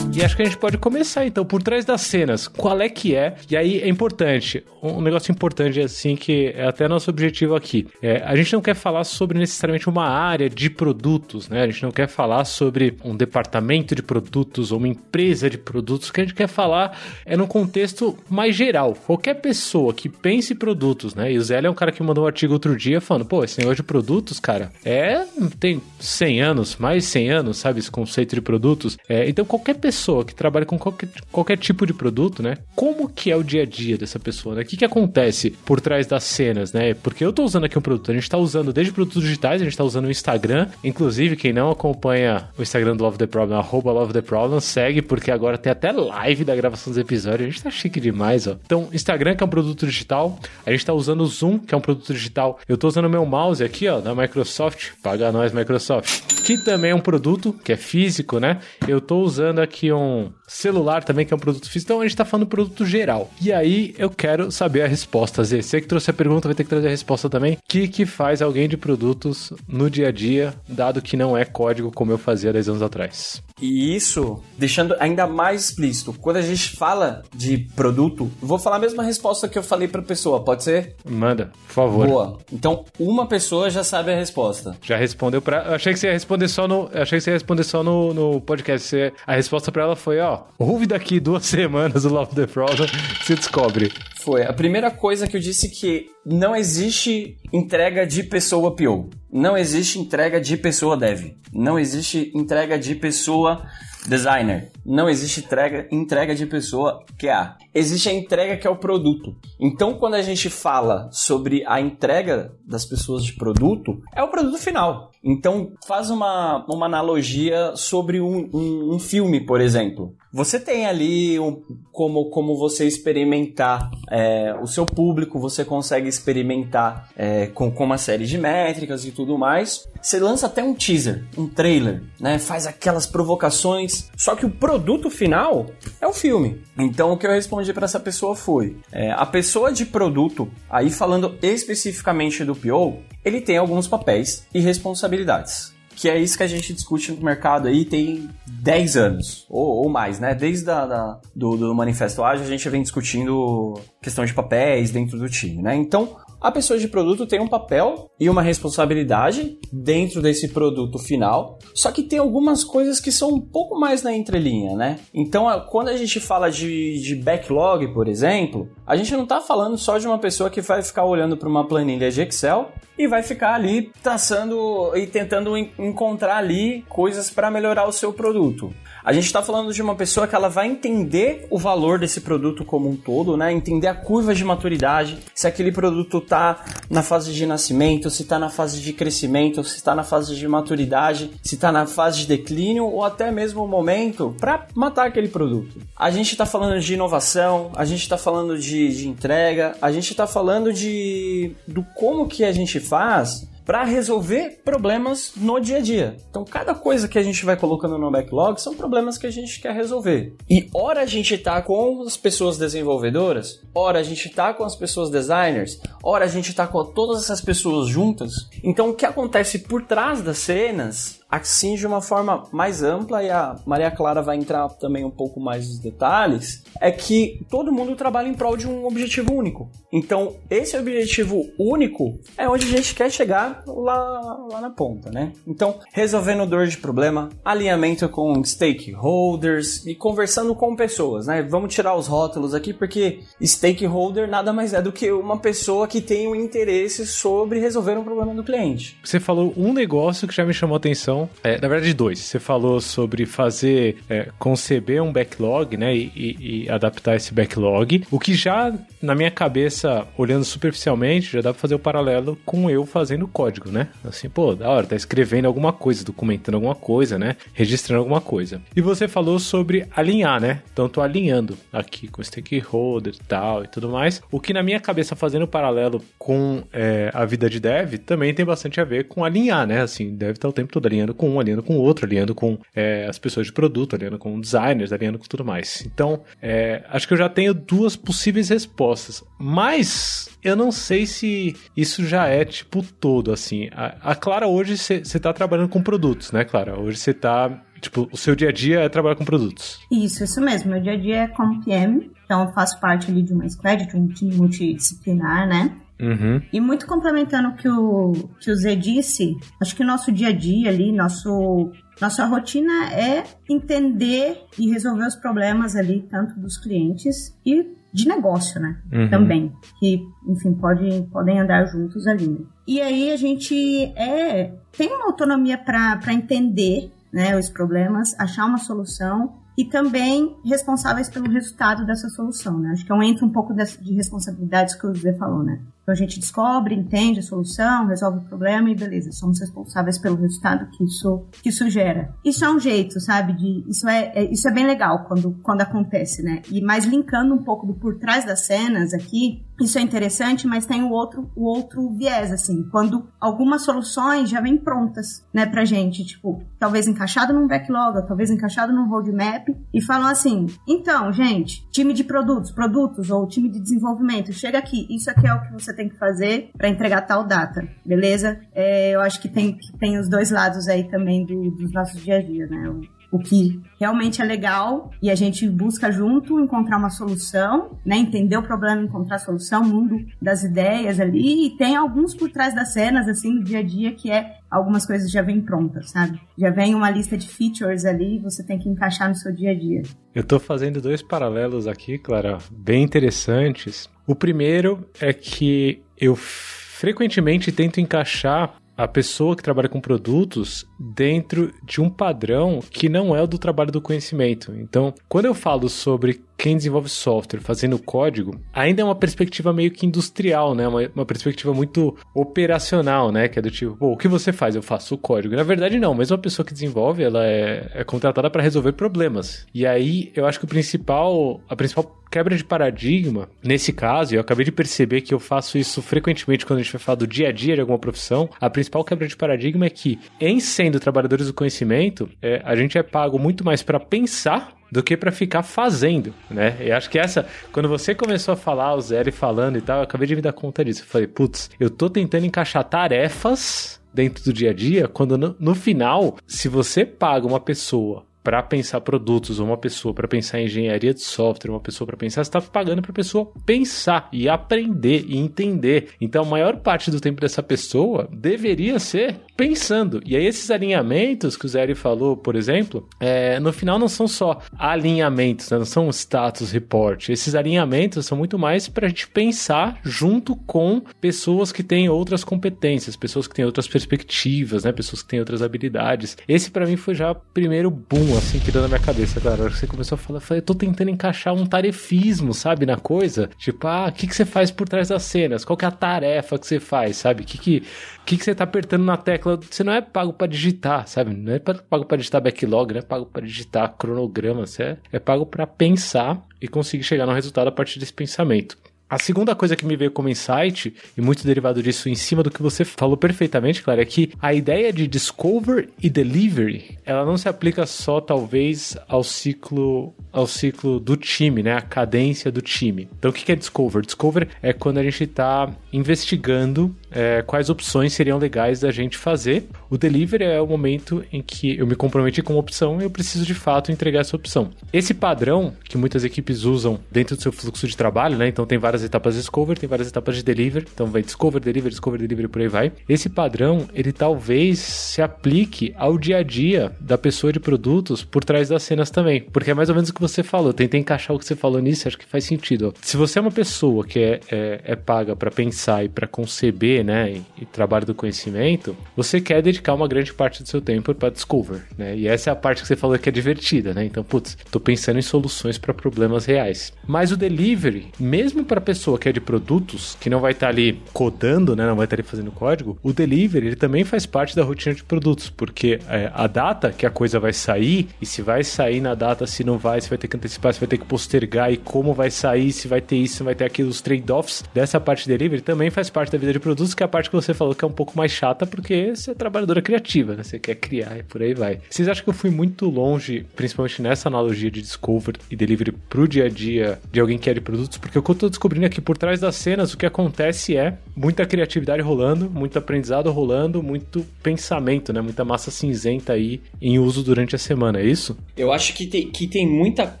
E 0.14 0.22
acho 0.22 0.36
que 0.36 0.42
a 0.42 0.44
gente 0.44 0.58
pode 0.58 0.76
começar 0.76 1.24
então 1.24 1.42
por 1.42 1.62
trás 1.62 1.86
das 1.86 2.02
cenas. 2.02 2.46
Qual 2.46 2.78
é 2.82 2.88
que 2.88 3.14
é? 3.14 3.34
E 3.50 3.56
aí 3.56 3.80
é 3.80 3.88
importante, 3.88 4.62
um 4.82 5.00
negócio 5.00 5.32
importante 5.32 5.80
assim 5.80 6.14
que 6.16 6.52
é 6.54 6.66
até 6.66 6.86
nosso 6.86 7.08
objetivo 7.08 7.54
aqui. 7.54 7.86
É, 8.02 8.22
a 8.24 8.36
gente 8.36 8.52
não 8.52 8.60
quer 8.60 8.74
falar 8.74 9.04
sobre 9.04 9.38
necessariamente 9.38 9.88
uma 9.88 10.06
área 10.06 10.50
de 10.50 10.68
produtos, 10.68 11.48
né? 11.48 11.62
A 11.62 11.66
gente 11.66 11.82
não 11.82 11.90
quer 11.90 12.08
falar 12.08 12.44
sobre 12.44 12.94
um 13.02 13.16
departamento 13.16 13.94
de 13.94 14.02
produtos 14.02 14.70
ou 14.70 14.78
uma 14.78 14.88
empresa 14.88 15.48
de 15.48 15.56
produtos. 15.56 16.10
O 16.10 16.12
que 16.12 16.20
a 16.20 16.24
gente 16.24 16.34
quer 16.34 16.48
falar 16.48 16.98
é 17.24 17.34
num 17.34 17.46
contexto 17.46 18.18
mais 18.28 18.54
geral. 18.54 18.94
Qualquer 19.06 19.34
pessoa 19.34 19.94
que 19.94 20.10
pense 20.10 20.52
em 20.52 20.56
produtos, 20.56 21.14
né? 21.14 21.32
E 21.32 21.38
o 21.38 21.42
Zé 21.42 21.64
é 21.64 21.70
um 21.70 21.74
cara 21.74 21.90
que 21.90 22.02
mandou 22.02 22.24
um 22.24 22.26
artigo 22.26 22.52
outro 22.52 22.76
dia 22.76 23.00
falando, 23.00 23.24
pô, 23.24 23.42
esse 23.44 23.58
negócio 23.58 23.76
de 23.76 23.82
produtos, 23.84 24.38
cara, 24.38 24.70
é 24.84 25.24
tem 25.58 25.80
100 25.98 26.42
anos, 26.42 26.76
mais 26.76 27.04
de 27.04 27.08
100 27.08 27.30
anos, 27.30 27.56
sabe 27.56 27.78
esse 27.78 27.90
conceito 27.90 28.34
de 28.34 28.42
produtos. 28.42 28.98
É, 29.08 29.26
então 29.26 29.44
qualquer 29.44 29.76
pessoa 29.76 30.01
pessoa 30.02 30.24
que 30.24 30.34
trabalha 30.34 30.66
com 30.66 30.76
qualquer, 30.76 31.08
qualquer 31.30 31.56
tipo 31.56 31.86
de 31.86 31.94
produto, 31.94 32.42
né? 32.42 32.58
Como 32.74 33.08
que 33.08 33.30
é 33.30 33.36
o 33.36 33.44
dia 33.44 33.62
a 33.62 33.64
dia 33.64 33.96
dessa 33.96 34.18
pessoa, 34.18 34.56
né? 34.56 34.62
O 34.62 34.64
que, 34.64 34.76
que 34.76 34.84
acontece 34.84 35.50
por 35.64 35.80
trás 35.80 36.08
das 36.08 36.24
cenas, 36.24 36.72
né? 36.72 36.92
Porque 36.94 37.24
eu 37.24 37.32
tô 37.32 37.44
usando 37.44 37.64
aqui 37.64 37.78
um 37.78 37.82
produto, 37.82 38.10
a 38.10 38.14
gente 38.14 38.28
tá 38.28 38.36
usando 38.36 38.72
desde 38.72 38.92
produtos 38.92 39.22
digitais, 39.22 39.62
a 39.62 39.64
gente 39.64 39.76
tá 39.76 39.84
usando 39.84 40.06
o 40.06 40.10
Instagram. 40.10 40.66
Inclusive, 40.82 41.36
quem 41.36 41.52
não 41.52 41.70
acompanha 41.70 42.48
o 42.58 42.62
Instagram 42.62 42.96
do 42.96 43.04
Love 43.04 43.16
the 43.16 43.28
Problem, 43.28 43.56
arroba 43.56 43.92
Love 43.92 44.12
the 44.12 44.22
Problem, 44.22 44.58
segue, 44.58 45.02
porque 45.02 45.30
agora 45.30 45.56
tem 45.56 45.70
até 45.70 45.92
live 45.92 46.44
da 46.44 46.56
gravação 46.56 46.92
dos 46.92 46.98
episódios. 46.98 47.42
A 47.42 47.50
gente 47.50 47.62
tá 47.62 47.70
chique 47.70 48.00
demais, 48.00 48.48
ó. 48.48 48.56
Então, 48.66 48.88
Instagram, 48.92 49.36
que 49.36 49.44
é 49.44 49.46
um 49.46 49.50
produto 49.50 49.86
digital, 49.86 50.36
a 50.66 50.70
gente 50.72 50.84
tá 50.84 50.92
usando 50.92 51.20
o 51.20 51.26
Zoom, 51.26 51.60
que 51.60 51.74
é 51.74 51.78
um 51.78 51.80
produto 51.80 52.12
digital. 52.12 52.58
Eu 52.68 52.76
tô 52.76 52.88
usando 52.88 53.08
meu 53.08 53.24
mouse 53.24 53.62
aqui, 53.62 53.86
ó, 53.86 54.00
da 54.00 54.14
Microsoft. 54.16 54.90
Paga 55.00 55.30
nós, 55.30 55.52
Microsoft. 55.52 56.22
Que 56.44 56.58
também 56.58 56.90
é 56.90 56.94
um 56.94 57.00
produto, 57.00 57.54
que 57.64 57.72
é 57.72 57.76
físico, 57.76 58.40
né? 58.40 58.58
Eu 58.88 59.00
tô 59.00 59.20
usando 59.20 59.60
aqui 59.60 59.91
um 59.92 60.30
celular 60.46 61.04
também, 61.04 61.26
que 61.26 61.32
é 61.32 61.36
um 61.36 61.40
produto 61.40 61.68
físico. 61.68 61.92
Então 61.92 62.00
a 62.00 62.06
gente 62.06 62.16
tá 62.16 62.24
falando 62.24 62.46
produto 62.46 62.84
geral. 62.84 63.30
E 63.40 63.52
aí 63.52 63.94
eu 63.98 64.10
quero 64.10 64.50
saber 64.50 64.82
a 64.82 64.86
resposta, 64.86 65.42
Zé. 65.44 65.62
Você 65.62 65.80
que 65.80 65.86
trouxe 65.86 66.10
a 66.10 66.14
pergunta 66.14 66.48
vai 66.48 66.54
ter 66.54 66.64
que 66.64 66.70
trazer 66.70 66.88
a 66.88 66.90
resposta 66.90 67.28
também. 67.28 67.54
O 67.54 67.58
que, 67.68 67.88
que 67.88 68.06
faz 68.06 68.42
alguém 68.42 68.68
de 68.68 68.76
produtos 68.76 69.52
no 69.68 69.90
dia 69.90 70.08
a 70.08 70.12
dia, 70.12 70.54
dado 70.68 71.02
que 71.02 71.16
não 71.16 71.36
é 71.36 71.44
código 71.44 71.90
como 71.92 72.12
eu 72.12 72.18
fazia 72.18 72.52
10 72.52 72.68
anos 72.70 72.82
atrás? 72.82 73.42
E 73.62 73.94
isso, 73.94 74.42
deixando 74.58 74.96
ainda 74.98 75.24
mais 75.24 75.66
explícito, 75.66 76.12
quando 76.20 76.38
a 76.38 76.42
gente 76.42 76.76
fala 76.76 77.22
de 77.32 77.58
produto, 77.76 78.28
vou 78.40 78.58
falar 78.58 78.76
a 78.76 78.80
mesma 78.80 79.04
resposta 79.04 79.48
que 79.48 79.56
eu 79.56 79.62
falei 79.62 79.86
pra 79.86 80.02
pessoa, 80.02 80.42
pode 80.42 80.64
ser? 80.64 80.96
Manda, 81.08 81.52
por 81.68 81.72
favor. 81.72 82.06
Boa. 82.08 82.38
Então, 82.52 82.84
uma 82.98 83.26
pessoa 83.26 83.70
já 83.70 83.84
sabe 83.84 84.12
a 84.12 84.16
resposta. 84.16 84.76
Já 84.82 84.96
respondeu 84.96 85.40
pra. 85.40 85.64
Eu 85.68 85.74
achei 85.74 85.92
que 85.92 85.98
você 86.00 86.08
ia 86.08 86.12
responder 86.12 86.48
só 86.48 86.66
no. 86.66 86.90
Eu 86.92 87.02
achei 87.02 87.18
que 87.18 87.24
você 87.24 87.30
ia 87.30 87.34
responder 87.34 87.62
só 87.62 87.84
no, 87.84 88.12
no 88.12 88.40
podcast. 88.40 88.88
Você... 88.88 89.12
A 89.24 89.34
resposta 89.34 89.70
pra 89.70 89.84
ela 89.84 89.94
foi, 89.94 90.18
ó, 90.18 90.42
ouve 90.58 90.86
daqui 90.86 91.20
duas 91.20 91.46
semanas 91.46 92.04
o 92.04 92.08
Love 92.08 92.34
the 92.34 92.48
Frozen, 92.48 92.88
você 93.22 93.36
descobre. 93.36 93.92
Foi. 94.16 94.42
A 94.42 94.52
primeira 94.52 94.90
coisa 94.90 95.28
que 95.28 95.36
eu 95.36 95.40
disse 95.40 95.68
que 95.68 96.06
não 96.26 96.56
existe 96.56 97.36
entrega 97.52 98.06
de 98.06 98.22
pessoa 98.24 98.74
PO. 98.74 99.10
Não 99.32 99.56
existe 99.56 99.98
entrega 99.98 100.38
de 100.38 100.58
pessoa 100.58 100.94
dev. 100.94 101.34
Não 101.50 101.78
existe 101.78 102.30
entrega 102.34 102.78
de 102.78 102.94
pessoa 102.94 103.66
designer. 104.06 104.70
Não 104.84 105.08
existe 105.08 105.40
entrega, 105.40 105.88
entrega 105.90 106.34
de 106.34 106.44
pessoa 106.44 107.02
QA. 107.18 107.56
Existe 107.74 108.10
a 108.10 108.12
entrega 108.12 108.58
que 108.58 108.66
é 108.66 108.70
o 108.70 108.76
produto. 108.76 109.34
Então, 109.58 109.94
quando 109.94 110.14
a 110.14 110.22
gente 110.22 110.50
fala 110.50 111.08
sobre 111.10 111.64
a 111.66 111.80
entrega 111.80 112.54
das 112.66 112.84
pessoas 112.84 113.24
de 113.24 113.32
produto, 113.32 114.02
é 114.14 114.22
o 114.22 114.28
produto 114.28 114.58
final. 114.58 115.11
Então, 115.24 115.72
faz 115.86 116.10
uma, 116.10 116.64
uma 116.68 116.86
analogia 116.86 117.72
sobre 117.76 118.20
um, 118.20 118.48
um, 118.52 118.94
um 118.94 118.98
filme, 118.98 119.40
por 119.40 119.60
exemplo. 119.60 120.14
Você 120.32 120.58
tem 120.58 120.86
ali 120.86 121.38
um, 121.38 121.62
como, 121.92 122.30
como 122.30 122.56
você 122.56 122.86
experimentar 122.86 123.90
é, 124.10 124.54
o 124.60 124.66
seu 124.66 124.86
público, 124.86 125.38
você 125.38 125.64
consegue 125.64 126.08
experimentar 126.08 127.08
é, 127.16 127.46
com, 127.48 127.70
com 127.70 127.84
uma 127.84 127.98
série 127.98 128.24
de 128.24 128.38
métricas 128.38 129.04
e 129.04 129.12
tudo 129.12 129.38
mais. 129.38 129.86
Você 130.00 130.18
lança 130.18 130.46
até 130.46 130.64
um 130.64 130.74
teaser, 130.74 131.24
um 131.36 131.46
trailer, 131.46 132.02
né? 132.18 132.38
Faz 132.38 132.66
aquelas 132.66 133.06
provocações. 133.06 134.10
Só 134.16 134.34
que 134.34 134.46
o 134.46 134.50
produto 134.50 135.10
final 135.10 135.66
é 136.00 136.06
o 136.06 136.12
filme. 136.12 136.60
Então 136.78 137.12
o 137.12 137.18
que 137.18 137.26
eu 137.26 137.30
respondi 137.30 137.72
para 137.72 137.84
essa 137.84 138.00
pessoa 138.00 138.34
foi: 138.34 138.76
é, 138.90 139.12
a 139.12 139.26
pessoa 139.26 139.70
de 139.70 139.84
produto, 139.84 140.50
aí 140.68 140.90
falando 140.90 141.36
especificamente 141.42 142.44
do 142.44 142.56
PO, 142.56 142.98
ele 143.24 143.40
tem 143.40 143.56
alguns 143.56 143.86
papéis 143.86 144.46
e 144.52 144.60
responsabilidades 144.60 145.72
que 145.94 146.08
é 146.08 146.18
isso 146.18 146.36
que 146.36 146.42
a 146.42 146.48
gente 146.48 146.72
discute 146.72 147.12
no 147.12 147.22
mercado 147.22 147.68
aí 147.68 147.84
tem 147.84 148.28
10 148.46 148.96
anos, 148.96 149.46
ou, 149.48 149.84
ou 149.84 149.88
mais, 149.88 150.18
né? 150.18 150.34
Desde 150.34 150.68
a, 150.70 150.86
da, 150.86 151.20
do, 151.34 151.56
do 151.56 151.74
Manifesto 151.74 152.24
Ágil 152.24 152.44
a 152.44 152.48
gente 152.48 152.68
vem 152.68 152.82
discutindo 152.82 153.78
questão 154.00 154.24
de 154.24 154.34
papéis 154.34 154.90
dentro 154.90 155.18
do 155.18 155.28
time, 155.28 155.62
né? 155.62 155.76
Então, 155.76 156.16
a 156.42 156.50
pessoa 156.50 156.78
de 156.78 156.88
produto 156.88 157.26
tem 157.26 157.40
um 157.40 157.46
papel 157.46 158.10
e 158.18 158.28
uma 158.28 158.42
responsabilidade 158.42 159.58
dentro 159.72 160.20
desse 160.20 160.48
produto 160.48 160.98
final, 160.98 161.58
só 161.74 161.92
que 161.92 162.02
tem 162.02 162.18
algumas 162.18 162.64
coisas 162.64 163.00
que 163.00 163.12
são 163.12 163.30
um 163.30 163.40
pouco 163.40 163.78
mais 163.78 164.02
na 164.02 164.12
entrelinha, 164.12 164.76
né? 164.76 164.98
Então, 165.14 165.46
quando 165.70 165.88
a 165.88 165.96
gente 165.96 166.18
fala 166.18 166.50
de, 166.50 167.00
de 167.00 167.14
backlog, 167.14 167.86
por 167.94 168.08
exemplo, 168.08 168.68
a 168.86 168.96
gente 168.96 169.12
não 169.12 169.22
está 169.22 169.40
falando 169.40 169.78
só 169.78 169.98
de 169.98 170.06
uma 170.06 170.18
pessoa 170.18 170.50
que 170.50 170.60
vai 170.60 170.82
ficar 170.82 171.04
olhando 171.04 171.36
para 171.36 171.48
uma 171.48 171.66
planilha 171.66 172.10
de 172.10 172.20
Excel 172.22 172.72
e 172.98 173.06
vai 173.06 173.22
ficar 173.22 173.54
ali 173.54 173.90
traçando 174.02 174.92
e 174.96 175.06
tentando 175.06 175.56
encontrar 175.56 176.36
ali 176.36 176.84
coisas 176.88 177.30
para 177.30 177.50
melhorar 177.50 177.86
o 177.86 177.92
seu 177.92 178.12
produto. 178.12 178.72
A 179.04 179.12
gente 179.12 179.26
está 179.26 179.42
falando 179.42 179.72
de 179.72 179.82
uma 179.82 179.96
pessoa 179.96 180.28
que 180.28 180.34
ela 180.34 180.48
vai 180.48 180.68
entender 180.68 181.46
o 181.50 181.58
valor 181.58 181.98
desse 181.98 182.20
produto 182.20 182.64
como 182.64 182.88
um 182.88 182.96
todo, 182.96 183.36
né? 183.36 183.52
Entender 183.52 183.88
a 183.88 183.94
curva 183.94 184.32
de 184.32 184.44
maturidade, 184.44 185.18
se 185.34 185.48
aquele 185.48 185.72
produto 185.72 186.18
está 186.18 186.64
na 186.88 187.02
fase 187.02 187.32
de 187.32 187.44
nascimento, 187.44 188.08
se 188.10 188.22
está 188.22 188.38
na 188.38 188.48
fase 188.48 188.80
de 188.80 188.92
crescimento, 188.92 189.64
se 189.64 189.76
está 189.76 189.92
na 189.94 190.04
fase 190.04 190.36
de 190.36 190.46
maturidade, 190.46 191.32
se 191.42 191.56
está 191.56 191.72
na 191.72 191.84
fase 191.84 192.20
de 192.20 192.26
declínio 192.26 192.84
ou 192.84 193.04
até 193.04 193.32
mesmo 193.32 193.64
o 193.64 193.68
momento 193.68 194.36
para 194.38 194.68
matar 194.72 195.08
aquele 195.08 195.28
produto. 195.28 195.80
A 195.96 196.10
gente 196.10 196.32
está 196.32 196.46
falando 196.46 196.80
de 196.80 196.94
inovação, 196.94 197.72
a 197.74 197.84
gente 197.84 198.02
está 198.02 198.16
falando 198.16 198.56
de, 198.56 198.96
de 198.96 199.08
entrega, 199.08 199.76
a 199.82 199.90
gente 199.90 200.12
está 200.12 200.28
falando 200.28 200.72
de 200.72 201.56
do 201.66 201.82
como 201.94 202.28
que 202.28 202.44
a 202.44 202.52
gente 202.52 202.78
faz 202.78 203.50
para 203.64 203.84
resolver 203.84 204.60
problemas 204.64 205.32
no 205.36 205.60
dia 205.60 205.78
a 205.78 205.80
dia. 205.80 206.16
Então, 206.28 206.44
cada 206.44 206.74
coisa 206.74 207.08
que 207.08 207.18
a 207.18 207.22
gente 207.22 207.44
vai 207.44 207.56
colocando 207.56 207.98
no 207.98 208.10
backlog 208.10 208.60
são 208.60 208.74
problemas 208.74 209.16
que 209.16 209.26
a 209.26 209.30
gente 209.30 209.60
quer 209.60 209.74
resolver. 209.74 210.34
E 210.48 210.68
ora 210.74 211.00
a 211.00 211.06
gente 211.06 211.36
tá 211.38 211.62
com 211.62 212.02
as 212.02 212.16
pessoas 212.16 212.58
desenvolvedoras, 212.58 213.60
ora 213.74 213.98
a 213.98 214.02
gente 214.02 214.28
tá 214.28 214.52
com 214.52 214.64
as 214.64 214.76
pessoas 214.76 215.10
designers, 215.10 215.80
ora 216.02 216.24
a 216.24 216.28
gente 216.28 216.54
tá 216.54 216.66
com 216.66 216.84
todas 216.84 217.22
essas 217.22 217.40
pessoas 217.40 217.88
juntas. 217.88 218.48
Então, 218.62 218.90
o 218.90 218.94
que 218.94 219.06
acontece 219.06 219.60
por 219.60 219.82
trás 219.82 220.20
das 220.20 220.38
cenas 220.38 221.21
assim 221.32 221.76
de 221.76 221.86
uma 221.86 222.02
forma 222.02 222.44
mais 222.52 222.82
ampla 222.82 223.22
e 223.22 223.30
a 223.30 223.56
Maria 223.64 223.90
Clara 223.90 224.20
vai 224.20 224.36
entrar 224.36 224.68
também 224.68 225.02
um 225.02 225.10
pouco 225.10 225.40
mais 225.40 225.66
nos 225.66 225.78
detalhes, 225.78 226.62
é 226.78 226.90
que 226.90 227.40
todo 227.48 227.72
mundo 227.72 227.96
trabalha 227.96 228.28
em 228.28 228.34
prol 228.34 228.54
de 228.54 228.68
um 228.68 228.84
objetivo 228.86 229.32
único. 229.32 229.70
Então, 229.90 230.36
esse 230.50 230.76
objetivo 230.76 231.46
único 231.58 232.18
é 232.36 232.46
onde 232.46 232.66
a 232.66 232.68
gente 232.68 232.94
quer 232.94 233.10
chegar 233.10 233.62
lá, 233.66 234.46
lá 234.50 234.60
na 234.60 234.68
ponta, 234.68 235.10
né? 235.10 235.32
Então, 235.46 235.78
resolvendo 235.92 236.46
dor 236.46 236.66
de 236.66 236.76
problema, 236.76 237.30
alinhamento 237.42 238.06
com 238.10 238.44
stakeholders 238.44 239.86
e 239.86 239.94
conversando 239.94 240.54
com 240.54 240.76
pessoas, 240.76 241.26
né? 241.28 241.42
Vamos 241.42 241.72
tirar 241.72 241.94
os 241.96 242.06
rótulos 242.06 242.54
aqui 242.54 242.74
porque 242.74 243.20
stakeholder 243.42 244.28
nada 244.28 244.52
mais 244.52 244.74
é 244.74 244.82
do 244.82 244.92
que 244.92 245.10
uma 245.10 245.38
pessoa 245.38 245.88
que 245.88 246.02
tem 246.02 246.28
um 246.28 246.34
interesse 246.34 247.06
sobre 247.06 247.58
resolver 247.58 247.96
um 247.96 248.04
problema 248.04 248.34
do 248.34 248.44
cliente. 248.44 248.98
Você 249.02 249.18
falou 249.18 249.54
um 249.56 249.72
negócio 249.72 250.28
que 250.28 250.34
já 250.34 250.44
me 250.44 250.52
chamou 250.52 250.74
a 250.74 250.78
atenção 250.78 251.21
é, 251.42 251.60
na 251.60 251.68
verdade, 251.68 251.92
dois. 251.94 252.18
Você 252.18 252.38
falou 252.38 252.80
sobre 252.80 253.26
fazer, 253.26 253.96
é, 254.08 254.28
conceber 254.38 255.02
um 255.02 255.12
backlog, 255.12 255.76
né, 255.76 255.94
e, 255.94 256.12
e, 256.14 256.64
e, 256.64 256.70
adaptar 256.70 257.16
esse 257.16 257.32
backlog, 257.32 258.04
o 258.10 258.18
que 258.18 258.34
já, 258.34 258.72
na 259.00 259.14
minha 259.14 259.30
cabeça, 259.30 260.06
olhando 260.16 260.44
superficialmente, 260.44 261.32
já 261.32 261.40
dá 261.40 261.52
pra 261.52 261.60
fazer 261.60 261.74
o 261.74 261.78
paralelo 261.78 262.38
com 262.44 262.70
eu 262.70 262.84
fazendo 262.86 263.26
código, 263.26 263.70
né? 263.70 263.88
Assim, 264.04 264.28
pô, 264.28 264.54
da 264.54 264.68
hora, 264.68 264.86
tá 264.86 264.96
escrevendo 264.96 265.46
alguma 265.46 265.72
coisa, 265.72 266.04
documentando 266.04 266.56
alguma 266.56 266.74
coisa, 266.74 267.18
né, 267.18 267.36
registrando 267.52 268.00
alguma 268.00 268.20
coisa. 268.20 268.60
E 268.74 268.80
você 268.80 269.08
falou 269.08 269.38
sobre 269.38 269.86
alinhar, 269.94 270.40
né? 270.40 270.62
Então, 270.72 270.88
tô 270.88 271.00
alinhando 271.00 271.56
aqui 271.72 272.08
com 272.08 272.22
stakeholder 272.22 273.14
e 273.14 273.24
tal 273.24 273.64
e 273.64 273.68
tudo 273.68 273.88
mais, 273.88 274.22
o 274.30 274.40
que 274.40 274.52
na 274.52 274.62
minha 274.62 274.80
cabeça, 274.80 275.16
fazendo 275.16 275.46
paralelo 275.46 276.02
com 276.18 276.62
é, 276.72 277.10
a 277.12 277.24
vida 277.24 277.48
de 277.48 277.60
dev, 277.60 277.94
também 277.98 278.34
tem 278.34 278.44
bastante 278.44 278.80
a 278.80 278.84
ver 278.84 279.04
com 279.08 279.24
alinhar, 279.24 279.66
né? 279.66 279.82
Assim, 279.82 280.14
deve 280.14 280.32
estar 280.32 280.48
o 280.48 280.52
tempo 280.52 280.72
todo 280.72 280.86
alinhando 280.86 281.11
alinhando 281.12 281.14
com 281.14 281.30
um, 281.30 281.40
alinhando 281.40 281.62
com 281.62 281.76
o 281.76 281.80
outro, 281.80 282.06
alinhando 282.06 282.34
com 282.34 282.58
é, 282.74 283.06
as 283.08 283.18
pessoas 283.18 283.46
de 283.46 283.52
produto, 283.52 283.94
alinhando 283.94 284.18
com 284.18 284.40
designers, 284.40 284.92
alinhando 284.92 285.18
com 285.18 285.26
tudo 285.26 285.44
mais. 285.44 285.82
Então, 285.86 286.22
é, 286.40 286.82
acho 286.88 287.06
que 287.06 287.14
eu 287.14 287.18
já 287.18 287.28
tenho 287.28 287.54
duas 287.54 287.96
possíveis 287.96 288.48
respostas, 288.48 289.22
mas 289.38 290.28
eu 290.42 290.56
não 290.56 290.72
sei 290.72 291.06
se 291.06 291.54
isso 291.76 292.04
já 292.04 292.26
é 292.26 292.44
tipo 292.44 292.82
todo, 292.82 293.32
assim. 293.32 293.68
A, 293.72 294.12
a 294.12 294.14
Clara 294.14 294.46
hoje 294.46 294.76
você 294.76 295.02
está 295.02 295.32
trabalhando 295.32 295.68
com 295.68 295.82
produtos, 295.82 296.32
né, 296.32 296.44
Clara? 296.44 296.78
Hoje 296.78 296.98
você 296.98 297.10
está 297.10 297.62
Tipo, 297.82 298.08
o 298.12 298.16
seu 298.16 298.36
dia 298.36 298.50
a 298.50 298.52
dia 298.52 298.78
é 298.82 298.88
trabalhar 298.88 299.16
com 299.16 299.24
produtos. 299.24 299.80
Isso, 299.90 300.22
isso 300.22 300.40
mesmo. 300.40 300.70
Meu 300.70 300.80
dia 300.80 300.92
a 300.92 300.96
dia 300.96 301.16
é 301.22 301.26
como 301.26 301.64
PM, 301.64 302.12
então 302.24 302.44
eu 302.44 302.52
faço 302.52 302.78
parte 302.78 303.10
ali 303.10 303.24
de 303.24 303.32
uma 303.32 303.48
squad, 303.48 303.88
de 303.88 303.96
um 303.96 304.06
time 304.06 304.36
multidisciplinar, 304.36 305.48
né? 305.48 305.76
Uhum. 306.02 306.42
E 306.52 306.60
muito 306.60 306.86
complementando 306.86 307.50
o 307.50 307.54
que 307.54 307.68
o, 307.68 308.12
que 308.40 308.50
o 308.50 308.56
Zé 308.56 308.74
disse, 308.74 309.36
acho 309.60 309.76
que 309.76 309.82
o 309.82 309.86
nosso 309.86 310.10
dia 310.10 310.28
a 310.28 310.32
dia 310.32 310.68
ali, 310.68 310.90
nosso, 310.90 311.70
nossa 312.00 312.26
rotina 312.26 312.92
é 312.92 313.22
entender 313.48 314.42
e 314.58 314.68
resolver 314.68 315.06
os 315.06 315.14
problemas 315.14 315.76
ali, 315.76 316.04
tanto 316.10 316.38
dos 316.40 316.58
clientes 316.58 317.38
e 317.46 317.64
de 317.94 318.08
negócio, 318.08 318.60
né? 318.60 318.80
Uhum. 318.92 319.10
Também. 319.10 319.52
Que, 319.78 320.02
enfim, 320.26 320.54
pode, 320.54 321.02
podem 321.12 321.38
andar 321.38 321.66
juntos 321.66 322.06
ali. 322.06 322.28
Né? 322.28 322.40
E 322.66 322.80
aí 322.80 323.12
a 323.12 323.16
gente 323.16 323.54
é, 323.96 324.52
tem 324.76 324.88
uma 324.88 325.06
autonomia 325.06 325.58
para 325.58 326.12
entender 326.12 326.90
né, 327.12 327.36
os 327.38 327.48
problemas, 327.48 328.18
achar 328.18 328.46
uma 328.46 328.58
solução 328.58 329.34
e 329.56 329.66
também 329.66 330.34
responsáveis 330.44 331.10
pelo 331.10 331.30
resultado 331.30 331.84
dessa 331.84 332.08
solução, 332.08 332.58
né? 332.58 332.70
Acho 332.70 332.86
que 332.86 332.90
é 332.90 332.94
um 332.94 333.02
um 333.02 333.28
pouco 333.28 333.54
de 333.54 333.94
responsabilidades 333.94 334.74
que 334.74 334.86
o 334.86 334.94
Zé 334.94 335.12
falou, 335.12 335.42
né? 335.42 335.60
Então 335.82 335.92
a 335.92 335.96
gente 335.96 336.20
descobre, 336.20 336.74
entende 336.74 337.20
a 337.20 337.22
solução, 337.22 337.86
resolve 337.86 338.18
o 338.18 338.28
problema 338.28 338.70
e 338.70 338.74
beleza, 338.74 339.10
somos 339.12 339.40
responsáveis 339.40 339.98
pelo 339.98 340.16
resultado 340.16 340.70
que 340.70 340.84
isso, 340.84 341.24
que 341.42 341.48
isso 341.48 341.68
gera. 341.68 342.14
Isso 342.24 342.44
é 342.44 342.50
um 342.50 342.58
jeito, 342.58 343.00
sabe? 343.00 343.32
De, 343.32 343.64
isso, 343.68 343.88
é, 343.88 344.12
é, 344.14 344.24
isso 344.32 344.48
é 344.48 344.52
bem 344.52 344.66
legal 344.66 345.04
quando, 345.06 345.32
quando 345.42 345.62
acontece, 345.62 346.22
né? 346.22 346.42
E 346.50 346.60
mais 346.60 346.84
linkando 346.84 347.34
um 347.34 347.42
pouco 347.42 347.66
do 347.66 347.74
por 347.74 347.98
trás 347.98 348.24
das 348.24 348.46
cenas 348.46 348.94
aqui, 348.94 349.44
isso 349.60 349.78
é 349.78 349.82
interessante, 349.82 350.46
mas 350.46 350.66
tem 350.66 350.82
o 350.82 350.90
outro, 350.90 351.30
o 351.36 351.44
outro 351.44 351.88
viés, 351.90 352.32
assim, 352.32 352.64
quando 352.70 353.06
algumas 353.20 353.62
soluções 353.62 354.28
já 354.28 354.40
vêm 354.40 354.56
prontas, 354.56 355.24
né, 355.32 355.46
pra 355.46 355.64
gente, 355.64 356.04
tipo, 356.04 356.42
talvez 356.58 356.88
encaixado 356.88 357.32
num 357.32 357.46
backlog, 357.46 358.06
talvez 358.06 358.30
encaixado 358.30 358.72
num 358.72 358.88
roadmap, 358.88 359.48
e 359.72 359.80
falam 359.80 360.08
assim, 360.08 360.46
então, 360.66 361.12
gente, 361.12 361.64
time 361.70 361.92
de 361.92 362.02
produtos, 362.02 362.50
produtos, 362.50 363.10
ou 363.10 363.26
time 363.26 363.48
de 363.48 363.60
desenvolvimento, 363.60 364.32
chega 364.32 364.58
aqui, 364.58 364.86
isso 364.90 365.10
aqui 365.10 365.26
é 365.26 365.34
o 365.34 365.42
que 365.42 365.52
você 365.52 365.71
você 365.72 365.76
tem 365.76 365.88
que 365.88 365.96
fazer 365.96 366.50
para 366.56 366.68
entregar 366.68 367.02
tal 367.02 367.24
data, 367.24 367.66
beleza? 367.84 368.38
É, 368.54 368.90
eu 368.94 369.00
acho 369.00 369.20
que 369.20 369.28
tem, 369.28 369.56
que 369.56 369.78
tem 369.78 369.98
os 369.98 370.08
dois 370.08 370.30
lados 370.30 370.68
aí 370.68 370.84
também 370.88 371.24
do, 371.24 371.50
dos 371.50 371.72
nossos 371.72 372.02
dia 372.02 372.16
a 372.16 372.22
dia, 372.22 372.46
né? 372.46 372.68
O, 373.12 373.18
que 373.18 373.60
realmente 373.78 374.22
é 374.22 374.24
legal 374.24 374.90
e 375.02 375.10
a 375.10 375.14
gente 375.14 375.48
busca 375.48 375.92
junto 375.92 376.40
encontrar 376.40 376.78
uma 376.78 376.88
solução, 376.88 377.78
né? 377.84 377.96
Entender 377.96 378.36
o 378.36 378.42
problema, 378.42 378.82
encontrar 378.82 379.16
a 379.16 379.18
solução, 379.18 379.62
mundo 379.62 379.98
das 380.20 380.42
ideias 380.42 380.98
ali. 380.98 381.46
E 381.46 381.56
tem 381.56 381.76
alguns 381.76 382.14
por 382.14 382.30
trás 382.30 382.54
das 382.54 382.72
cenas, 382.72 383.06
assim, 383.06 383.34
no 383.34 383.44
dia 383.44 383.58
a 383.58 383.62
dia, 383.62 383.92
que 383.92 384.10
é 384.10 384.36
algumas 384.50 384.86
coisas 384.86 385.10
já 385.10 385.22
vêm 385.22 385.40
prontas, 385.40 385.90
sabe? 385.90 386.20
Já 386.36 386.50
vem 386.50 386.74
uma 386.74 386.90
lista 386.90 387.16
de 387.16 387.28
features 387.28 387.84
ali, 387.84 388.18
você 388.18 388.42
tem 388.42 388.58
que 388.58 388.68
encaixar 388.68 389.08
no 389.08 389.14
seu 389.14 389.32
dia 389.32 389.50
a 389.50 389.54
dia. 389.54 389.82
Eu 390.14 390.24
tô 390.24 390.38
fazendo 390.38 390.80
dois 390.80 391.02
paralelos 391.02 391.66
aqui, 391.66 391.98
Clara, 391.98 392.38
bem 392.50 392.82
interessantes. 392.82 393.88
O 394.06 394.14
primeiro 394.14 394.86
é 395.00 395.12
que 395.12 395.82
eu 395.96 396.16
frequentemente 396.16 397.52
tento 397.52 397.80
encaixar 397.80 398.56
a 398.82 398.88
pessoa 398.88 399.36
que 399.36 399.44
trabalha 399.44 399.68
com 399.68 399.80
produtos 399.80 400.66
dentro 400.76 401.54
de 401.62 401.80
um 401.80 401.88
padrão 401.88 402.58
que 402.58 402.88
não 402.88 403.14
é 403.14 403.22
o 403.22 403.28
do 403.28 403.38
trabalho 403.38 403.70
do 403.70 403.80
conhecimento. 403.80 404.52
Então, 404.56 404.92
quando 405.08 405.26
eu 405.26 405.34
falo 405.34 405.68
sobre 405.68 406.20
quem 406.42 406.56
desenvolve 406.56 406.88
software 406.88 407.38
fazendo 407.38 407.78
código 407.78 408.34
ainda 408.52 408.82
é 408.82 408.84
uma 408.84 408.96
perspectiva 408.96 409.52
meio 409.52 409.70
que 409.70 409.86
industrial, 409.86 410.56
né? 410.56 410.66
Uma, 410.66 410.90
uma 410.92 411.06
perspectiva 411.06 411.54
muito 411.54 411.96
operacional, 412.12 413.12
né? 413.12 413.28
Que 413.28 413.38
é 413.38 413.42
do 413.42 413.48
tipo, 413.48 413.76
pô, 413.76 413.92
o 413.92 413.96
que 413.96 414.08
você 414.08 414.32
faz? 414.32 414.56
Eu 414.56 414.62
faço 414.62 414.96
o 414.96 414.98
código. 414.98 415.36
Na 415.36 415.44
verdade, 415.44 415.78
não. 415.78 415.94
Mas 415.94 416.10
uma 416.10 416.18
pessoa 416.18 416.44
que 416.44 416.52
desenvolve, 416.52 417.04
ela 417.04 417.24
é, 417.24 417.70
é 417.74 417.84
contratada 417.84 418.28
para 418.28 418.42
resolver 418.42 418.72
problemas. 418.72 419.46
E 419.54 419.64
aí, 419.64 420.10
eu 420.16 420.26
acho 420.26 420.40
que 420.40 420.44
o 420.44 420.48
principal, 420.48 421.40
a 421.48 421.54
principal 421.54 422.02
quebra 422.10 422.36
de 422.36 422.44
paradigma, 422.44 423.28
nesse 423.40 423.72
caso, 423.72 424.16
eu 424.16 424.20
acabei 424.20 424.44
de 424.44 424.50
perceber 424.50 425.00
que 425.00 425.14
eu 425.14 425.20
faço 425.20 425.56
isso 425.56 425.80
frequentemente 425.80 426.44
quando 426.44 426.58
a 426.58 426.62
gente 426.64 426.72
vai 426.72 426.80
falar 426.80 426.96
do 426.96 427.06
dia 427.06 427.28
a 427.28 427.32
dia 427.32 427.54
de 427.54 427.60
alguma 427.60 427.78
profissão, 427.78 428.28
a 428.40 428.50
principal 428.50 428.82
quebra 428.82 429.06
de 429.06 429.16
paradigma 429.16 429.66
é 429.66 429.70
que, 429.70 429.96
em 430.20 430.40
sendo 430.40 430.80
trabalhadores 430.80 431.28
do 431.28 431.32
conhecimento, 431.32 432.10
é, 432.20 432.42
a 432.44 432.56
gente 432.56 432.76
é 432.76 432.82
pago 432.82 433.16
muito 433.16 433.44
mais 433.44 433.62
para 433.62 433.78
pensar 433.78 434.60
do 434.72 434.82
que 434.82 434.96
para 434.96 435.12
ficar 435.12 435.42
fazendo, 435.42 436.14
né? 436.30 436.56
E 436.58 436.72
acho 436.72 436.88
que 436.88 436.98
essa, 436.98 437.26
quando 437.52 437.68
você 437.68 437.94
começou 437.94 438.32
a 438.32 438.36
falar, 438.38 438.74
o 438.74 438.80
Zé 438.80 439.02
falando 439.10 439.58
e 439.58 439.60
tal, 439.60 439.76
eu 439.76 439.82
acabei 439.82 440.08
de 440.08 440.16
me 440.16 440.22
dar 440.22 440.32
conta 440.32 440.64
disso. 440.64 440.80
Eu 440.80 440.86
falei, 440.86 441.06
putz, 441.06 441.50
eu 441.60 441.68
tô 441.68 441.90
tentando 441.90 442.24
encaixar 442.24 442.64
tarefas 442.64 443.78
dentro 443.92 444.24
do 444.24 444.32
dia 444.32 444.48
a 444.48 444.54
dia, 444.54 444.88
quando 444.88 445.18
no, 445.18 445.36
no 445.38 445.54
final, 445.54 446.16
se 446.26 446.48
você 446.48 446.86
paga 446.86 447.26
uma 447.26 447.38
pessoa 447.38 448.06
para 448.22 448.42
pensar 448.42 448.80
produtos, 448.80 449.38
uma 449.38 449.56
pessoa 449.56 449.92
para 449.92 450.06
pensar 450.06 450.40
em 450.40 450.44
engenharia 450.44 450.94
de 450.94 451.02
software, 451.02 451.50
uma 451.50 451.60
pessoa 451.60 451.86
para 451.86 451.96
pensar, 451.96 452.24
você 452.24 452.28
está 452.28 452.40
pagando 452.40 452.82
para 452.82 452.90
a 452.90 452.94
pessoa 452.94 453.32
pensar 453.44 454.08
e 454.12 454.28
aprender 454.28 455.04
e 455.08 455.16
entender. 455.16 455.90
Então, 456.00 456.22
a 456.22 456.26
maior 456.26 456.56
parte 456.56 456.90
do 456.90 457.00
tempo 457.00 457.20
dessa 457.20 457.42
pessoa 457.42 458.08
deveria 458.12 458.78
ser 458.78 459.16
pensando. 459.36 460.00
E 460.04 460.16
aí, 460.16 460.24
esses 460.24 460.50
alinhamentos 460.50 461.36
que 461.36 461.46
o 461.46 461.48
Zé 461.48 461.62
falou, 461.74 462.16
por 462.16 462.36
exemplo, 462.36 462.88
é, 463.00 463.38
no 463.40 463.52
final 463.52 463.78
não 463.78 463.88
são 463.88 464.06
só 464.06 464.40
alinhamentos, 464.58 465.50
né? 465.50 465.58
não 465.58 465.64
são 465.64 465.88
status 465.90 466.50
report. 466.50 467.08
Esses 467.08 467.34
alinhamentos 467.34 468.06
são 468.06 468.18
muito 468.18 468.38
mais 468.38 468.68
para 468.68 468.86
a 468.86 468.88
gente 468.88 469.08
pensar 469.08 469.80
junto 469.84 470.36
com 470.36 470.82
pessoas 471.00 471.52
que 471.52 471.62
têm 471.62 471.88
outras 471.88 472.24
competências, 472.24 472.96
pessoas 472.96 473.26
que 473.26 473.34
têm 473.34 473.44
outras 473.44 473.68
perspectivas, 473.68 474.64
né? 474.64 474.72
pessoas 474.72 475.02
que 475.02 475.08
têm 475.08 475.20
outras 475.20 475.42
habilidades. 475.42 476.16
Esse, 476.28 476.50
para 476.50 476.66
mim, 476.66 476.76
foi 476.76 476.94
já 476.94 477.12
o 477.12 477.14
primeiro 477.14 477.70
boom 477.70 478.11
assim 478.16 478.38
que 478.38 478.50
deu 478.50 478.62
na 478.62 478.68
minha 478.68 478.80
cabeça, 478.80 479.20
cara. 479.20 479.48
Você 479.48 479.66
começou 479.66 479.96
a 479.96 479.98
falar, 479.98 480.20
eu 480.30 480.42
tô 480.42 480.54
tentando 480.54 480.90
encaixar 480.90 481.34
um 481.34 481.46
tarefismo, 481.46 482.34
sabe, 482.34 482.66
na 482.66 482.76
coisa. 482.76 483.30
Tipo, 483.38 483.66
ah, 483.66 483.86
o 483.88 483.92
que, 483.92 484.06
que 484.06 484.14
você 484.14 484.24
faz 484.24 484.50
por 484.50 484.68
trás 484.68 484.88
das 484.88 485.02
cenas? 485.02 485.44
Qual 485.44 485.56
que 485.56 485.64
é 485.64 485.68
a 485.68 485.70
tarefa 485.70 486.38
que 486.38 486.46
você 486.46 486.60
faz, 486.60 486.96
sabe? 486.96 487.22
O 487.22 487.26
que, 487.26 487.38
que, 487.38 487.60
que, 488.04 488.16
que 488.16 488.24
você 488.24 488.34
tá 488.34 488.44
apertando 488.44 488.84
na 488.84 488.96
tecla? 488.96 489.38
Você 489.38 489.62
não 489.64 489.72
é 489.72 489.80
pago 489.80 490.12
para 490.12 490.26
digitar, 490.26 490.86
sabe? 490.86 491.14
Não 491.14 491.32
é 491.32 491.38
pago 491.38 491.84
para 491.84 491.96
digitar 491.96 492.20
backlog, 492.20 492.72
não 492.72 492.80
é 492.80 492.82
pago 492.82 493.06
para 493.06 493.26
digitar 493.26 493.74
cronograma. 493.76 494.44
É, 494.58 494.76
é 494.92 494.98
pago 494.98 495.24
para 495.24 495.46
pensar 495.46 496.22
e 496.40 496.48
conseguir 496.48 496.84
chegar 496.84 497.06
no 497.06 497.12
resultado 497.12 497.48
a 497.48 497.52
partir 497.52 497.78
desse 497.78 497.92
pensamento. 497.92 498.56
A 498.92 498.98
segunda 498.98 499.34
coisa 499.34 499.56
que 499.56 499.64
me 499.64 499.74
veio 499.74 499.90
como 499.90 500.10
insight, 500.10 500.74
e 500.94 501.00
muito 501.00 501.26
derivado 501.26 501.62
disso 501.62 501.88
em 501.88 501.94
cima 501.94 502.22
do 502.22 502.30
que 502.30 502.42
você 502.42 502.62
falou 502.62 502.94
perfeitamente, 502.94 503.62
claro, 503.62 503.80
é 503.80 503.86
que 503.86 504.12
a 504.20 504.34
ideia 504.34 504.70
de 504.70 504.86
discover 504.86 505.70
e 505.82 505.88
delivery, 505.88 506.76
ela 506.84 507.02
não 507.02 507.16
se 507.16 507.26
aplica 507.26 507.64
só, 507.64 508.02
talvez, 508.02 508.76
ao 508.86 509.02
ciclo 509.02 509.94
ao 510.12 510.26
ciclo 510.26 510.78
do 510.78 510.94
time, 510.94 511.42
né? 511.42 511.54
A 511.54 511.62
cadência 511.62 512.30
do 512.30 512.42
time. 512.42 512.86
Então, 512.98 513.10
o 513.10 513.14
que 513.14 513.32
é 513.32 513.34
discover? 513.34 513.82
Discover 513.82 514.28
é 514.42 514.52
quando 514.52 514.76
a 514.76 514.82
gente 514.82 515.04
está 515.04 515.50
investigando 515.72 516.76
é, 516.90 517.22
quais 517.22 517.48
opções 517.48 517.94
seriam 517.94 518.18
legais 518.18 518.60
da 518.60 518.70
gente 518.70 518.98
fazer. 518.98 519.46
O 519.70 519.78
delivery 519.78 520.24
é 520.24 520.40
o 520.40 520.46
momento 520.46 521.02
em 521.10 521.22
que 521.22 521.56
eu 521.56 521.66
me 521.66 521.74
comprometi 521.74 522.20
com 522.20 522.34
uma 522.34 522.40
opção 522.40 522.78
e 522.78 522.84
eu 522.84 522.90
preciso 522.90 523.24
de 523.24 523.32
fato 523.32 523.72
entregar 523.72 524.00
essa 524.00 524.14
opção. 524.14 524.50
Esse 524.70 524.92
padrão 524.92 525.54
que 525.64 525.78
muitas 525.78 526.04
equipes 526.04 526.44
usam 526.44 526.78
dentro 526.90 527.16
do 527.16 527.22
seu 527.22 527.32
fluxo 527.32 527.66
de 527.66 527.74
trabalho, 527.74 528.18
né? 528.18 528.28
Então 528.28 528.44
tem 528.44 528.58
várias 528.58 528.81
etapas 528.84 529.14
de 529.14 529.20
discover, 529.20 529.58
tem 529.58 529.68
várias 529.68 529.88
etapas 529.88 530.16
de 530.16 530.22
delivery. 530.22 530.66
Então 530.72 530.86
vai 530.86 531.02
discover, 531.02 531.40
delivery, 531.40 531.70
discover, 531.70 532.00
delivery, 532.00 532.28
por 532.28 532.42
aí 532.42 532.48
vai. 532.48 532.72
Esse 532.88 533.08
padrão, 533.08 533.68
ele 533.74 533.92
talvez 533.92 534.58
se 534.58 535.02
aplique 535.02 535.74
ao 535.76 535.98
dia 535.98 536.18
a 536.18 536.22
dia 536.22 536.72
da 536.80 536.98
pessoa 536.98 537.32
de 537.32 537.40
produtos 537.40 538.04
por 538.04 538.24
trás 538.24 538.48
das 538.48 538.62
cenas 538.62 538.90
também. 538.90 539.22
Porque 539.32 539.50
é 539.50 539.54
mais 539.54 539.68
ou 539.68 539.74
menos 539.74 539.90
o 539.90 539.94
que 539.94 540.00
você 540.00 540.22
falou. 540.22 540.52
Tentei 540.52 540.80
encaixar 540.80 541.14
o 541.14 541.18
que 541.18 541.24
você 541.24 541.36
falou 541.36 541.60
nisso, 541.60 541.88
acho 541.88 541.98
que 541.98 542.06
faz 542.06 542.24
sentido. 542.24 542.74
Se 542.82 542.96
você 542.96 543.18
é 543.18 543.22
uma 543.22 543.30
pessoa 543.30 543.86
que 543.86 543.98
é, 543.98 544.20
é, 544.30 544.60
é 544.64 544.76
paga 544.76 545.14
para 545.14 545.30
pensar 545.30 545.84
e 545.84 545.88
para 545.88 546.06
conceber 546.06 546.84
né, 546.84 547.12
e, 547.12 547.42
e, 547.42 547.46
trabalho 547.46 547.86
do 547.86 547.94
conhecimento, 547.94 548.76
você 548.96 549.20
quer 549.20 549.42
dedicar 549.42 549.74
uma 549.74 549.88
grande 549.88 550.12
parte 550.12 550.42
do 550.42 550.48
seu 550.48 550.60
tempo 550.60 550.94
para 550.94 551.10
discover, 551.10 551.62
né? 551.76 551.96
E 551.96 552.06
essa 552.06 552.30
é 552.30 552.32
a 552.32 552.36
parte 552.36 552.62
que 552.62 552.68
você 552.68 552.76
falou 552.76 552.98
que 552.98 553.08
é 553.08 553.12
divertida, 553.12 553.74
né? 553.74 553.84
Então, 553.84 554.02
putz, 554.02 554.36
tô 554.50 554.58
pensando 554.60 554.98
em 554.98 555.02
soluções 555.02 555.58
para 555.58 555.74
problemas 555.74 556.24
reais. 556.24 556.72
Mas 556.86 557.12
o 557.12 557.16
delivery, 557.16 557.86
mesmo 557.98 558.44
para 558.44 558.60
pessoa 558.62 558.98
que 558.98 559.08
é 559.08 559.12
de 559.12 559.20
produtos, 559.20 559.96
que 560.00 560.08
não 560.08 560.20
vai 560.20 560.32
estar 560.32 560.46
tá 560.46 560.52
ali 560.52 560.80
codando, 560.92 561.54
né, 561.56 561.66
não 561.66 561.76
vai 561.76 561.84
estar 561.84 561.96
tá 561.96 562.00
ali 562.00 562.08
fazendo 562.08 562.30
código, 562.30 562.78
o 562.82 562.92
delivery 562.92 563.48
ele 563.48 563.56
também 563.56 563.84
faz 563.84 564.06
parte 564.06 564.34
da 564.34 564.42
rotina 564.42 564.74
de 564.74 564.84
produtos, 564.84 565.28
porque 565.28 565.78
é, 565.88 566.10
a 566.14 566.26
data 566.26 566.70
que 566.70 566.86
a 566.86 566.90
coisa 566.90 567.18
vai 567.18 567.32
sair 567.32 567.88
e 568.00 568.06
se 568.06 568.22
vai 568.22 568.44
sair 568.44 568.80
na 568.80 568.94
data, 568.94 569.26
se 569.26 569.44
não 569.44 569.58
vai, 569.58 569.80
se 569.80 569.88
vai 569.88 569.98
ter 569.98 570.08
que 570.08 570.16
antecipar, 570.16 570.54
se 570.54 570.60
vai 570.60 570.68
ter 570.68 570.78
que 570.78 570.84
postergar 570.84 571.52
e 571.52 571.56
como 571.56 571.92
vai 571.92 572.10
sair, 572.10 572.52
se 572.52 572.68
vai 572.68 572.80
ter 572.80 572.96
isso, 572.96 573.16
se 573.16 573.22
vai 573.22 573.34
ter 573.34 573.44
aquilo, 573.44 573.68
os 573.68 573.80
trade-offs 573.80 574.44
dessa 574.54 574.80
parte 574.80 575.04
de 575.04 575.08
delivery 575.08 575.42
também 575.42 575.70
faz 575.70 575.90
parte 575.90 576.12
da 576.12 576.18
vida 576.18 576.32
de 576.32 576.40
produtos 576.40 576.74
que 576.74 576.82
é 576.82 576.86
a 576.86 576.88
parte 576.88 577.10
que 577.10 577.16
você 577.16 577.34
falou 577.34 577.54
que 577.54 577.64
é 577.64 577.68
um 577.68 577.72
pouco 577.72 577.96
mais 577.96 578.12
chata, 578.12 578.46
porque 578.46 578.94
você 578.94 579.10
é 579.10 579.14
trabalhadora 579.14 579.60
criativa, 579.62 580.14
né? 580.14 580.22
Você 580.22 580.38
quer 580.38 580.54
criar 580.56 580.98
e 580.98 581.02
por 581.02 581.22
aí 581.22 581.34
vai. 581.34 581.60
Vocês 581.68 581.88
acham 581.88 582.04
que 582.04 582.10
eu 582.10 582.14
fui 582.14 582.30
muito 582.30 582.68
longe, 582.68 583.26
principalmente 583.34 583.80
nessa 583.82 584.08
analogia 584.08 584.50
de 584.50 584.60
discover 584.60 585.16
e 585.30 585.36
delivery 585.36 585.72
pro 585.72 586.06
dia 586.06 586.26
a 586.26 586.28
dia 586.28 586.78
de 586.90 587.00
alguém 587.00 587.18
que 587.18 587.24
quer 587.24 587.34
de 587.34 587.40
produtos? 587.40 587.78
Porque 587.78 587.98
o 587.98 588.02
que 588.02 588.10
eu 588.10 588.14
tô 588.14 588.28
descobrindo 588.28 588.51
aqui 588.64 588.80
por 588.80 588.96
trás 588.96 589.20
das 589.20 589.36
cenas, 589.36 589.72
o 589.72 589.76
que 589.76 589.86
acontece 589.86 590.56
é 590.56 590.76
muita 590.94 591.24
criatividade 591.26 591.82
rolando, 591.82 592.30
muito 592.30 592.58
aprendizado 592.58 593.10
rolando, 593.10 593.62
muito 593.62 594.04
pensamento, 594.22 594.92
né? 594.92 595.00
Muita 595.00 595.24
massa 595.24 595.50
cinzenta 595.50 596.12
aí 596.12 596.40
em 596.60 596.78
uso 596.78 597.02
durante 597.02 597.34
a 597.34 597.38
semana, 597.38 597.80
é 597.80 597.84
isso? 597.84 598.16
Eu 598.36 598.52
acho 598.52 598.74
que 598.74 598.86
tem, 598.86 599.10
que 599.10 599.26
tem 599.26 599.46
muita, 599.46 600.00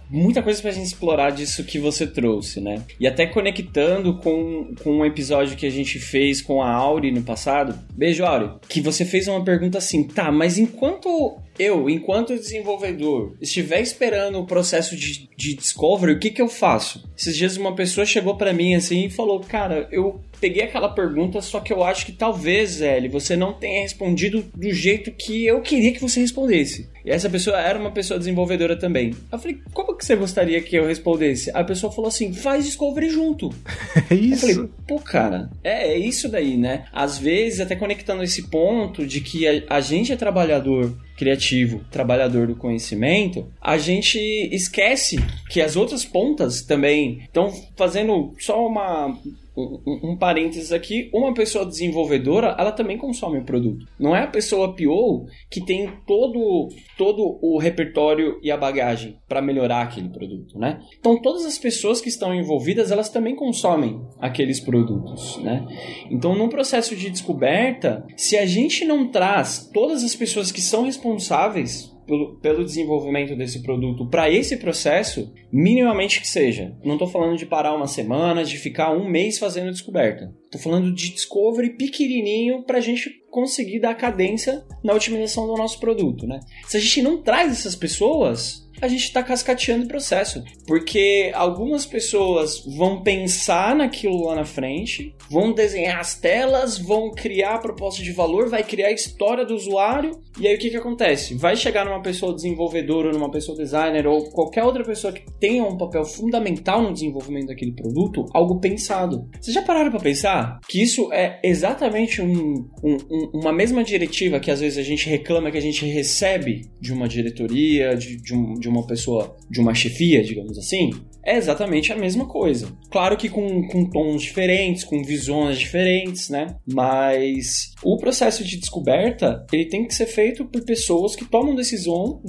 muita 0.10 0.42
coisa 0.42 0.60
pra 0.60 0.70
gente 0.70 0.86
explorar 0.86 1.30
disso 1.30 1.64
que 1.64 1.78
você 1.78 2.06
trouxe, 2.06 2.60
né? 2.60 2.82
E 2.98 3.06
até 3.06 3.26
conectando 3.26 4.18
com, 4.18 4.74
com 4.82 4.98
um 4.98 5.04
episódio 5.04 5.56
que 5.56 5.66
a 5.66 5.70
gente 5.70 5.98
fez 5.98 6.42
com 6.42 6.62
a 6.62 6.70
Auri 6.70 7.10
no 7.10 7.22
passado. 7.22 7.78
Beijo, 7.94 8.24
Auri. 8.24 8.50
Que 8.68 8.80
você 8.80 9.04
fez 9.04 9.28
uma 9.28 9.44
pergunta 9.44 9.78
assim, 9.78 10.04
tá, 10.04 10.30
mas 10.30 10.58
enquanto 10.58 11.38
eu, 11.58 11.88
enquanto 11.88 12.36
desenvolvedor, 12.36 13.34
estiver 13.40 13.80
esperando 13.80 14.38
o 14.38 14.46
processo 14.46 14.96
de, 14.96 15.28
de 15.36 15.54
discovery, 15.54 16.12
o 16.12 16.18
que 16.18 16.30
que 16.30 16.42
eu 16.42 16.48
faço? 16.48 17.08
Esses 17.16 17.36
dias 17.36 17.56
uma 17.56 17.74
pessoa 17.74 18.06
chegou 18.06 18.36
para 18.36 18.52
mim 18.52 18.74
assim 18.74 19.06
e 19.06 19.10
falou, 19.10 19.40
cara, 19.40 19.88
eu 19.92 20.20
peguei 20.42 20.64
aquela 20.64 20.88
pergunta, 20.88 21.40
só 21.40 21.60
que 21.60 21.72
eu 21.72 21.84
acho 21.84 22.04
que 22.04 22.10
talvez, 22.10 22.80
Ellie, 22.80 23.08
você 23.08 23.36
não 23.36 23.52
tenha 23.52 23.82
respondido 23.82 24.44
do 24.52 24.72
jeito 24.72 25.12
que 25.12 25.46
eu 25.46 25.60
queria 25.60 25.92
que 25.92 26.00
você 26.00 26.18
respondesse. 26.18 26.90
E 27.04 27.10
essa 27.10 27.30
pessoa 27.30 27.60
era 27.60 27.78
uma 27.78 27.92
pessoa 27.92 28.18
desenvolvedora 28.18 28.76
também. 28.76 29.14
Eu 29.30 29.38
falei, 29.38 29.60
como 29.72 29.96
que 29.96 30.04
você 30.04 30.16
gostaria 30.16 30.60
que 30.60 30.74
eu 30.74 30.84
respondesse? 30.84 31.52
A 31.54 31.62
pessoa 31.62 31.92
falou 31.92 32.08
assim, 32.08 32.32
faz 32.32 32.64
Discovery 32.64 33.08
junto. 33.08 33.50
É 34.10 34.14
isso. 34.14 34.46
Eu 34.46 34.54
falei, 34.54 34.70
pô, 34.86 34.98
cara, 34.98 35.50
é, 35.62 35.92
é 35.92 35.98
isso 35.98 36.28
daí, 36.28 36.56
né? 36.56 36.86
Às 36.92 37.18
vezes, 37.18 37.60
até 37.60 37.76
conectando 37.76 38.22
esse 38.22 38.48
ponto 38.48 39.06
de 39.06 39.20
que 39.20 39.46
a, 39.46 39.76
a 39.76 39.80
gente 39.80 40.12
é 40.12 40.16
trabalhador 40.16 40.92
criativo, 41.16 41.84
trabalhador 41.90 42.48
do 42.48 42.56
conhecimento, 42.56 43.46
a 43.60 43.78
gente 43.78 44.18
esquece 44.50 45.16
que 45.48 45.60
as 45.60 45.76
outras 45.76 46.04
pontas 46.04 46.62
também 46.62 47.20
estão 47.22 47.52
fazendo 47.76 48.34
só 48.38 48.66
uma 48.66 49.16
um, 49.56 50.12
um 50.12 50.16
parênteses 50.16 50.72
aqui, 50.72 51.10
uma 51.12 51.34
pessoa 51.34 51.66
desenvolvedora, 51.66 52.56
ela 52.58 52.72
também 52.72 52.96
consome 52.96 53.38
o 53.38 53.44
produto. 53.44 53.86
Não 53.98 54.16
é 54.16 54.24
a 54.24 54.26
pessoa 54.26 54.74
PO 54.74 55.26
que 55.50 55.64
tem 55.64 55.90
todo, 56.06 56.68
todo 56.96 57.38
o 57.42 57.58
repertório 57.58 58.38
e 58.42 58.50
a 58.50 58.56
bagagem 58.56 59.18
para 59.28 59.42
melhorar 59.42 59.82
aquele 59.82 60.08
produto, 60.08 60.58
né? 60.58 60.80
Então, 60.98 61.20
todas 61.20 61.44
as 61.44 61.58
pessoas 61.58 62.00
que 62.00 62.08
estão 62.08 62.34
envolvidas, 62.34 62.90
elas 62.90 63.08
também 63.08 63.36
consomem 63.36 64.00
aqueles 64.18 64.60
produtos, 64.60 65.38
né? 65.38 65.66
Então, 66.10 66.34
num 66.34 66.48
processo 66.48 66.96
de 66.96 67.10
descoberta, 67.10 68.04
se 68.16 68.36
a 68.36 68.46
gente 68.46 68.84
não 68.84 69.08
traz 69.08 69.70
todas 69.72 70.02
as 70.02 70.14
pessoas 70.14 70.50
que 70.50 70.60
são 70.60 70.84
responsáveis 70.84 71.91
pelo, 72.06 72.36
pelo 72.36 72.64
desenvolvimento 72.64 73.36
desse 73.36 73.62
produto 73.62 74.06
para 74.06 74.30
esse 74.30 74.56
processo, 74.56 75.32
minimamente 75.52 76.20
que 76.20 76.28
seja. 76.28 76.76
Não 76.84 76.94
estou 76.94 77.08
falando 77.08 77.36
de 77.36 77.46
parar 77.46 77.74
uma 77.74 77.86
semana, 77.86 78.44
de 78.44 78.56
ficar 78.56 78.92
um 78.92 79.08
mês 79.08 79.38
fazendo 79.38 79.70
descoberta. 79.70 80.34
Estou 80.44 80.60
falando 80.60 80.92
de 80.92 81.12
discovery 81.12 81.70
pequenininho 81.70 82.62
para 82.64 82.78
a 82.78 82.80
gente 82.80 83.10
conseguir 83.30 83.80
dar 83.80 83.94
cadência 83.94 84.64
na 84.84 84.92
otimização 84.92 85.46
do 85.46 85.56
nosso 85.56 85.80
produto, 85.80 86.26
né? 86.26 86.40
Se 86.66 86.76
a 86.76 86.80
gente 86.80 87.02
não 87.02 87.22
traz 87.22 87.52
essas 87.52 87.74
pessoas, 87.74 88.61
a 88.82 88.88
gente 88.88 89.04
está 89.04 89.22
cascateando 89.22 89.84
o 89.84 89.88
processo. 89.88 90.42
Porque 90.66 91.30
algumas 91.34 91.86
pessoas 91.86 92.64
vão 92.76 93.00
pensar 93.00 93.76
naquilo 93.76 94.26
lá 94.26 94.34
na 94.34 94.44
frente, 94.44 95.14
vão 95.30 95.52
desenhar 95.52 96.00
as 96.00 96.18
telas, 96.18 96.78
vão 96.78 97.12
criar 97.12 97.54
a 97.54 97.58
proposta 97.58 98.02
de 98.02 98.10
valor, 98.10 98.48
vai 98.48 98.64
criar 98.64 98.88
a 98.88 98.92
história 98.92 99.46
do 99.46 99.54
usuário, 99.54 100.20
e 100.40 100.48
aí 100.48 100.56
o 100.56 100.58
que, 100.58 100.70
que 100.70 100.76
acontece? 100.76 101.34
Vai 101.34 101.54
chegar 101.54 101.84
numa 101.84 102.02
pessoa 102.02 102.34
desenvolvedora, 102.34 103.12
numa 103.12 103.30
pessoa 103.30 103.56
designer, 103.56 104.04
ou 104.06 104.30
qualquer 104.30 104.64
outra 104.64 104.82
pessoa 104.82 105.12
que 105.12 105.22
tenha 105.38 105.62
um 105.62 105.76
papel 105.76 106.04
fundamental 106.04 106.82
no 106.82 106.92
desenvolvimento 106.92 107.46
daquele 107.46 107.72
produto, 107.72 108.26
algo 108.34 108.58
pensado. 108.58 109.28
Vocês 109.40 109.54
já 109.54 109.62
pararam 109.62 109.92
para 109.92 110.00
pensar 110.00 110.58
que 110.68 110.82
isso 110.82 111.12
é 111.12 111.38
exatamente 111.44 112.20
um, 112.20 112.68
um, 112.82 113.30
uma 113.34 113.52
mesma 113.52 113.84
diretiva 113.84 114.40
que 114.40 114.50
às 114.50 114.60
vezes 114.60 114.78
a 114.78 114.82
gente 114.82 115.08
reclama 115.08 115.52
que 115.52 115.58
a 115.58 115.62
gente 115.62 115.86
recebe 115.86 116.62
de 116.80 116.92
uma 116.92 117.06
diretoria, 117.06 117.94
de, 117.94 118.16
de, 118.16 118.34
um, 118.34 118.54
de 118.54 118.71
uma 118.72 118.86
pessoa, 118.86 119.36
de 119.50 119.60
uma 119.60 119.74
chefia, 119.74 120.22
digamos 120.22 120.58
assim? 120.58 120.90
é 121.24 121.36
exatamente 121.36 121.92
a 121.92 121.96
mesma 121.96 122.26
coisa. 122.26 122.68
Claro 122.90 123.16
que 123.16 123.28
com, 123.28 123.66
com 123.68 123.88
tons 123.88 124.22
diferentes, 124.22 124.84
com 124.84 125.02
visões 125.02 125.58
diferentes, 125.58 126.28
né? 126.28 126.56
Mas 126.66 127.72
o 127.82 127.96
processo 127.96 128.44
de 128.44 128.58
descoberta, 128.58 129.46
ele 129.52 129.66
tem 129.66 129.86
que 129.86 129.94
ser 129.94 130.06
feito 130.06 130.44
por 130.44 130.64
pessoas 130.64 131.14
que 131.14 131.24
tomam 131.24 131.54
decisão, 131.54 132.20